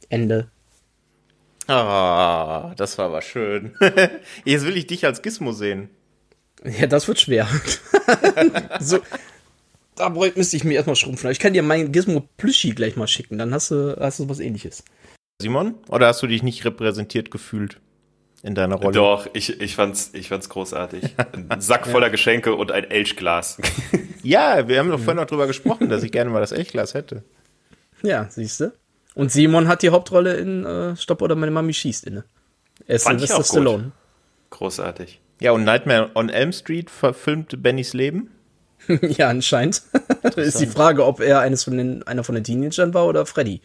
Ende. 0.09 0.49
Ah, 1.67 2.73
das 2.75 2.97
war 2.97 3.05
aber 3.05 3.21
schön. 3.21 3.75
Jetzt 4.45 4.65
will 4.65 4.77
ich 4.77 4.87
dich 4.87 5.05
als 5.05 5.21
Gizmo 5.21 5.53
sehen. 5.53 5.89
Ja, 6.63 6.87
das 6.87 7.07
wird 7.07 7.19
schwer. 7.19 7.47
so, 8.79 8.99
da 9.95 10.09
müsste 10.09 10.57
ich 10.57 10.63
mir 10.63 10.73
erstmal 10.73 10.95
schrumpfen. 10.95 11.31
Ich 11.31 11.39
kann 11.39 11.53
dir 11.53 11.63
mein 11.63 11.91
Gizmo 11.91 12.27
Plüschi 12.37 12.71
gleich 12.71 12.95
mal 12.95 13.07
schicken, 13.07 13.37
dann 13.37 13.53
hast 13.53 13.71
du, 13.71 13.97
hast 13.99 14.19
du 14.19 14.29
was 14.29 14.39
ähnliches. 14.39 14.83
Simon? 15.43 15.75
Oder 15.89 16.07
hast 16.07 16.23
du 16.23 16.27
dich 16.27 16.41
nicht 16.41 16.65
repräsentiert 16.65 17.29
gefühlt? 17.31 17.79
in 18.43 18.55
deiner 18.55 18.75
Rolle. 18.75 18.93
Doch, 18.93 19.27
ich, 19.31 19.61
ich, 19.61 19.75
fand's, 19.75 20.11
ich 20.13 20.27
fand's 20.27 20.49
großartig. 20.49 21.15
Ein 21.49 21.49
Sack 21.61 21.87
voller 21.87 22.09
Geschenke 22.09 22.53
und 22.53 22.71
ein 22.71 22.83
Elchglas. 22.83 23.57
ja, 24.21 24.67
wir 24.67 24.79
haben 24.79 24.89
doch 24.89 24.99
vorhin 24.99 25.15
noch 25.15 25.25
drüber 25.25 25.47
gesprochen, 25.47 25.89
dass 25.89 26.03
ich 26.03 26.11
gerne 26.11 26.29
mal 26.29 26.41
das 26.41 26.51
Elchglas 26.51 26.93
hätte. 26.93 27.23
Ja, 28.01 28.27
siehst 28.29 28.59
du. 28.59 28.73
Und 29.15 29.31
Simon 29.31 29.69
hat 29.69 29.81
die 29.81 29.89
Hauptrolle 29.89 30.35
in 30.35 30.65
äh, 30.65 30.95
Stopp 30.97 31.21
oder 31.21 31.35
meine 31.35 31.51
Mami 31.51 31.73
schießt 31.73 32.05
inne. 32.05 32.25
Er 32.85 32.97
ist 32.97 33.05
Sylvester 33.05 33.43
Stallone. 33.43 33.93
Großartig. 34.49 35.21
Ja, 35.39 35.51
und 35.51 35.63
Nightmare 35.63 36.11
on 36.15 36.29
Elm 36.29 36.51
Street 36.51 36.89
verfilmt 36.89 37.63
Bennys 37.63 37.93
Leben. 37.93 38.31
ja, 39.01 39.29
anscheinend. 39.29 39.83
da 40.21 40.29
ist 40.41 40.59
die 40.59 40.67
Frage, 40.67 41.05
ob 41.05 41.21
er 41.21 41.39
eines 41.39 41.63
von 41.63 41.77
den, 41.77 42.03
einer 42.03 42.25
von 42.25 42.35
den 42.35 42.43
Teenagern 42.43 42.93
war 42.93 43.07
oder 43.07 43.25
Freddy. 43.25 43.61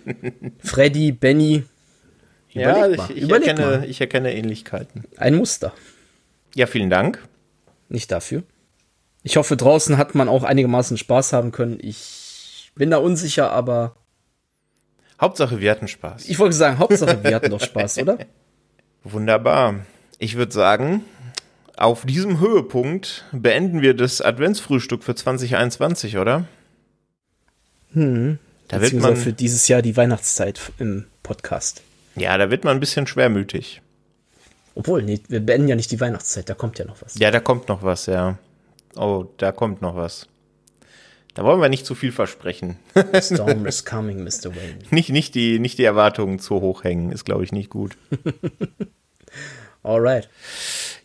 Freddy, 0.58 1.12
Benny, 1.12 1.64
ja, 2.52 2.88
ich, 2.88 3.10
ich, 3.10 3.30
erkenne, 3.30 3.86
ich 3.86 4.00
erkenne 4.00 4.34
Ähnlichkeiten. 4.34 5.04
Ein 5.16 5.36
Muster. 5.36 5.72
Ja, 6.54 6.66
vielen 6.66 6.90
Dank. 6.90 7.26
Nicht 7.88 8.12
dafür. 8.12 8.42
Ich 9.22 9.36
hoffe, 9.36 9.56
draußen 9.56 9.96
hat 9.96 10.14
man 10.14 10.28
auch 10.28 10.42
einigermaßen 10.42 10.98
Spaß 10.98 11.32
haben 11.32 11.52
können. 11.52 11.78
Ich 11.80 12.72
bin 12.74 12.90
da 12.90 12.98
unsicher, 12.98 13.50
aber. 13.52 13.96
Hauptsache, 15.20 15.60
wir 15.60 15.70
hatten 15.70 15.88
Spaß. 15.88 16.28
Ich 16.28 16.38
wollte 16.38 16.54
sagen, 16.54 16.78
Hauptsache, 16.78 17.22
wir 17.22 17.34
hatten 17.34 17.50
doch 17.50 17.60
Spaß, 17.60 17.98
oder? 17.98 18.18
Wunderbar. 19.04 19.86
Ich 20.18 20.36
würde 20.36 20.52
sagen, 20.52 21.04
auf 21.76 22.04
diesem 22.04 22.40
Höhepunkt 22.40 23.24
beenden 23.32 23.80
wir 23.80 23.94
das 23.94 24.20
Adventsfrühstück 24.20 25.04
für 25.04 25.14
2021, 25.14 26.18
oder? 26.18 26.44
Hm. 27.92 28.38
Da 28.72 28.80
wird 28.80 28.94
man 28.94 29.16
für 29.16 29.34
dieses 29.34 29.68
Jahr 29.68 29.82
die 29.82 29.98
Weihnachtszeit 29.98 30.58
im 30.78 31.04
Podcast. 31.22 31.82
Ja, 32.16 32.38
da 32.38 32.50
wird 32.50 32.64
man 32.64 32.78
ein 32.78 32.80
bisschen 32.80 33.06
schwermütig. 33.06 33.82
Obwohl, 34.74 35.02
nee, 35.02 35.20
wir 35.28 35.40
beenden 35.40 35.68
ja 35.68 35.76
nicht 35.76 35.90
die 35.90 36.00
Weihnachtszeit, 36.00 36.48
da 36.48 36.54
kommt 36.54 36.78
ja 36.78 36.86
noch 36.86 37.02
was. 37.02 37.18
Ja, 37.18 37.30
da 37.30 37.40
kommt 37.40 37.68
noch 37.68 37.82
was, 37.82 38.06
ja. 38.06 38.38
Oh, 38.96 39.26
da 39.36 39.52
kommt 39.52 39.82
noch 39.82 39.94
was. 39.94 40.26
Da 41.34 41.44
wollen 41.44 41.60
wir 41.60 41.68
nicht 41.68 41.84
zu 41.84 41.94
viel 41.94 42.12
versprechen. 42.12 42.78
The 42.94 43.20
storm 43.34 43.66
is 43.66 43.84
coming, 43.84 44.24
Mr. 44.24 44.56
Wayne. 44.56 44.78
nicht, 44.90 45.10
nicht, 45.10 45.34
die, 45.34 45.58
nicht 45.58 45.76
die 45.76 45.84
Erwartungen 45.84 46.38
zu 46.38 46.62
hoch 46.62 46.82
hängen, 46.82 47.12
ist, 47.12 47.26
glaube 47.26 47.44
ich, 47.44 47.52
nicht 47.52 47.68
gut. 47.68 47.98
Alright. 49.82 50.30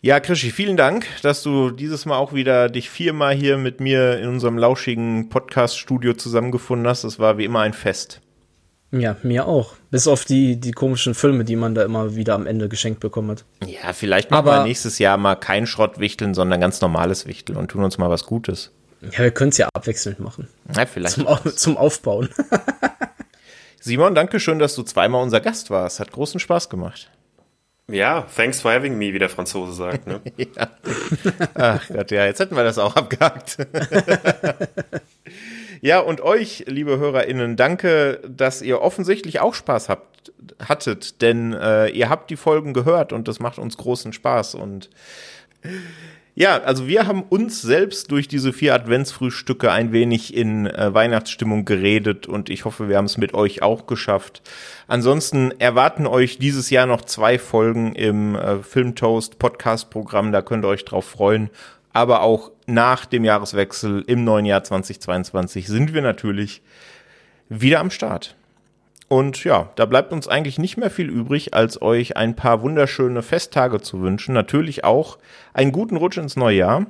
Ja, 0.02 0.20
Krischi, 0.20 0.52
vielen 0.52 0.78
Dank, 0.78 1.06
dass 1.24 1.41
du 1.41 1.72
dieses 1.72 2.06
Mal 2.06 2.18
auch 2.18 2.34
wieder 2.34 2.70
dich 2.70 2.89
viermal 2.89 3.34
hier 3.34 3.58
mit 3.58 3.80
mir 3.80 4.20
in 4.20 4.30
unserem 4.30 4.58
lauschigen 4.58 5.30
Podcast-Studio 5.30 6.14
zusammengefunden 6.14 6.88
hast. 6.88 7.04
Es 7.04 7.20
war 7.20 7.38
wie 7.38 7.45
immer 7.45 7.62
ein 7.62 7.74
Fest. 7.74 8.22
Ja, 8.91 9.18
mir 9.24 9.48
auch. 9.48 9.74
Bis 9.91 10.08
auf 10.08 10.24
die, 10.24 10.60
die 10.60 10.72
komischen 10.72 11.14
Filme, 11.14 11.43
die 11.43 11.56
man 11.58 11.76
da 11.76 11.84
immer 11.84 12.16
wieder 12.16 12.36
am 12.36 12.45
Ende 12.48 12.70
geschenkt 12.70 13.00
bekommen 13.02 13.32
hat. 13.32 13.45
Ja, 13.66 13.91
vielleicht 13.91 14.32
machen 14.32 14.48
Aber- 14.48 14.60
wir 14.60 14.64
nächstes 14.68 15.00
Jahr 15.00 15.18
mal 15.18 15.36
kein 15.36 15.66
Schrottwichteln, 15.68 16.34
sondern 16.34 16.62
ganz 16.62 16.80
normales 16.80 17.26
Wichteln 17.26 17.58
und 17.58 17.70
tun 17.72 17.84
uns 17.84 17.98
mal 17.98 18.10
was 18.10 18.26
Gutes. 18.26 18.72
Ja, 19.02 19.20
wir 19.20 19.32
können 19.32 19.50
es 19.50 19.58
ja 19.58 19.68
abwechselnd 19.74 20.20
machen. 20.20 20.48
Ja, 20.76 20.86
vielleicht. 20.86 21.16
Zum, 21.16 21.28
Au 21.28 21.36
zum 21.38 21.76
Aufbauen. 21.78 22.30
Simon, 23.80 24.16
danke 24.16 24.39
schön, 24.39 24.60
dass 24.60 24.76
du 24.76 24.84
zweimal 24.84 25.22
unser 25.22 25.39
Gast 25.41 25.70
warst. 25.70 26.00
Hat 26.00 26.12
großen 26.12 26.39
Spaß 26.39 26.70
gemacht. 26.70 27.10
Ja, 27.89 28.27
thanks 28.35 28.59
for 28.59 28.71
having 28.71 28.97
me, 28.97 29.13
wie 29.13 29.19
der 29.19 29.29
Franzose 29.29 29.71
sagt. 29.71 30.07
Ne? 30.07 30.19
Ach 31.53 31.88
Gott, 31.88 32.11
ja, 32.11 32.25
jetzt 32.25 32.39
hätten 32.39 32.55
wir 32.55 32.65
das 32.65 32.79
auch 32.79 32.97
abgehakt. 32.97 33.59
ja, 35.81 36.01
und 36.01 36.19
euch, 36.19 36.65
liebe 36.67 36.99
HörerInnen, 36.99 37.55
danke, 37.55 38.19
dass 38.27 38.61
ihr 38.61 38.81
offensichtlich 38.81 39.39
auch 39.39 39.53
Spaß 39.53 39.88
habt, 39.88 40.33
hattet, 40.59 41.21
denn 41.21 41.53
äh, 41.53 41.88
ihr 41.88 42.09
habt 42.09 42.29
die 42.29 42.35
Folgen 42.35 42.73
gehört 42.73 43.13
und 43.13 43.29
das 43.29 43.39
macht 43.39 43.57
uns 43.57 43.77
großen 43.77 44.11
Spaß. 44.11 44.55
Und 44.55 44.89
ja, 46.39 46.61
also 46.61 46.88
wir 46.88 47.07
haben 47.07 47.23
uns 47.23 47.63
selbst 47.63 48.11
durch 48.11 48.27
diese 48.27 48.53
vier 48.53 48.75
Adventsfrühstücke 48.75 49.71
ein 49.71 49.91
wenig 49.91 50.35
in 50.35 50.67
äh, 50.67 50.93
Weihnachtsstimmung 50.93 51.65
geredet 51.65 52.27
und 52.27 52.51
ich 52.51 52.63
hoffe, 52.63 52.88
wir 52.89 52.97
haben 52.97 53.05
es 53.05 53.17
mit 53.17 53.33
euch 53.33 53.63
auch 53.63 53.88
geschafft. 53.88 54.43
Ansonsten 54.88 55.49
erwarten 55.57 56.05
euch 56.05 56.38
dieses 56.38 56.69
Jahr 56.69 56.85
noch 56.85 57.01
zwei 57.01 57.39
Folgen 57.39 57.93
im 57.93 58.35
äh, 58.35 58.59
Filmtoast 58.59 59.39
Podcast 59.39 59.89
Programm, 59.89 60.31
da 60.31 60.43
könnt 60.43 60.63
ihr 60.63 60.69
euch 60.69 60.85
drauf 60.85 61.05
freuen. 61.05 61.49
Aber 61.91 62.21
auch 62.21 62.51
nach 62.67 63.07
dem 63.07 63.25
Jahreswechsel 63.25 64.03
im 64.05 64.23
neuen 64.23 64.45
Jahr 64.45 64.63
2022 64.63 65.65
sind 65.65 65.95
wir 65.95 66.03
natürlich 66.03 66.61
wieder 67.49 67.79
am 67.79 67.89
Start. 67.89 68.36
Und 69.10 69.43
ja, 69.45 69.72
da 69.76 69.86
bleibt 69.86 70.12
uns 70.12 70.28
eigentlich 70.28 70.60
nicht 70.60 70.76
mehr 70.78 70.89
viel 70.89 71.10
übrig, 71.10 71.53
als 71.53 71.82
euch 71.82 72.18
ein 72.18 72.36
paar 72.36 72.62
wunderschöne 72.62 73.22
Festtage 73.22 73.82
zu 73.82 74.01
wünschen. 74.01 74.34
Natürlich 74.34 74.84
auch 74.84 75.18
einen 75.53 75.72
guten 75.72 75.95
Rutsch 75.95 76.18
ins 76.18 76.36
neue 76.36 76.58
Jahr. 76.58 76.86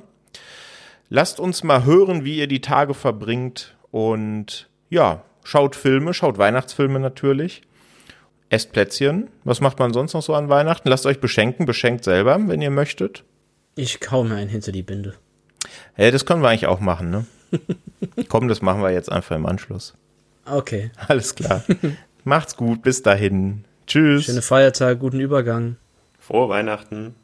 Lasst 1.10 1.38
uns 1.38 1.62
mal 1.62 1.84
hören, 1.84 2.24
wie 2.24 2.36
ihr 2.36 2.48
die 2.48 2.60
Tage 2.60 2.94
verbringt. 2.94 3.76
Und 3.92 4.68
ja, 4.90 5.22
schaut 5.44 5.76
Filme, 5.76 6.12
schaut 6.12 6.38
Weihnachtsfilme 6.38 6.98
natürlich. 6.98 7.62
Esst 8.50 8.72
Plätzchen. 8.72 9.28
Was 9.44 9.60
macht 9.60 9.78
man 9.78 9.92
sonst 9.92 10.14
noch 10.14 10.22
so 10.22 10.34
an 10.34 10.48
Weihnachten? 10.48 10.88
Lasst 10.88 11.06
euch 11.06 11.20
beschenken, 11.20 11.66
beschenkt 11.66 12.02
selber, 12.02 12.38
wenn 12.46 12.62
ihr 12.62 12.70
möchtet. 12.70 13.24
Ich 13.76 14.00
kau 14.00 14.24
mir 14.24 14.36
einen 14.36 14.50
hinter 14.50 14.72
die 14.72 14.82
Binde. 14.82 15.14
Ja, 15.96 16.10
das 16.10 16.26
können 16.26 16.42
wir 16.42 16.48
eigentlich 16.48 16.66
auch 16.66 16.80
machen, 16.80 17.10
ne? 17.10 17.26
Komm, 18.28 18.48
das 18.48 18.60
machen 18.60 18.82
wir 18.82 18.90
jetzt 18.90 19.10
einfach 19.12 19.36
im 19.36 19.46
Anschluss. 19.46 19.94
Okay. 20.44 20.90
Alles 21.08 21.34
klar. 21.34 21.62
Macht's 22.28 22.56
gut, 22.56 22.82
bis 22.82 23.00
dahin. 23.02 23.64
Tschüss. 23.86 24.26
Schöne 24.26 24.42
Feiertag, 24.42 24.98
guten 24.98 25.18
Übergang. 25.18 25.76
Frohe 26.18 26.50
Weihnachten. 26.50 27.14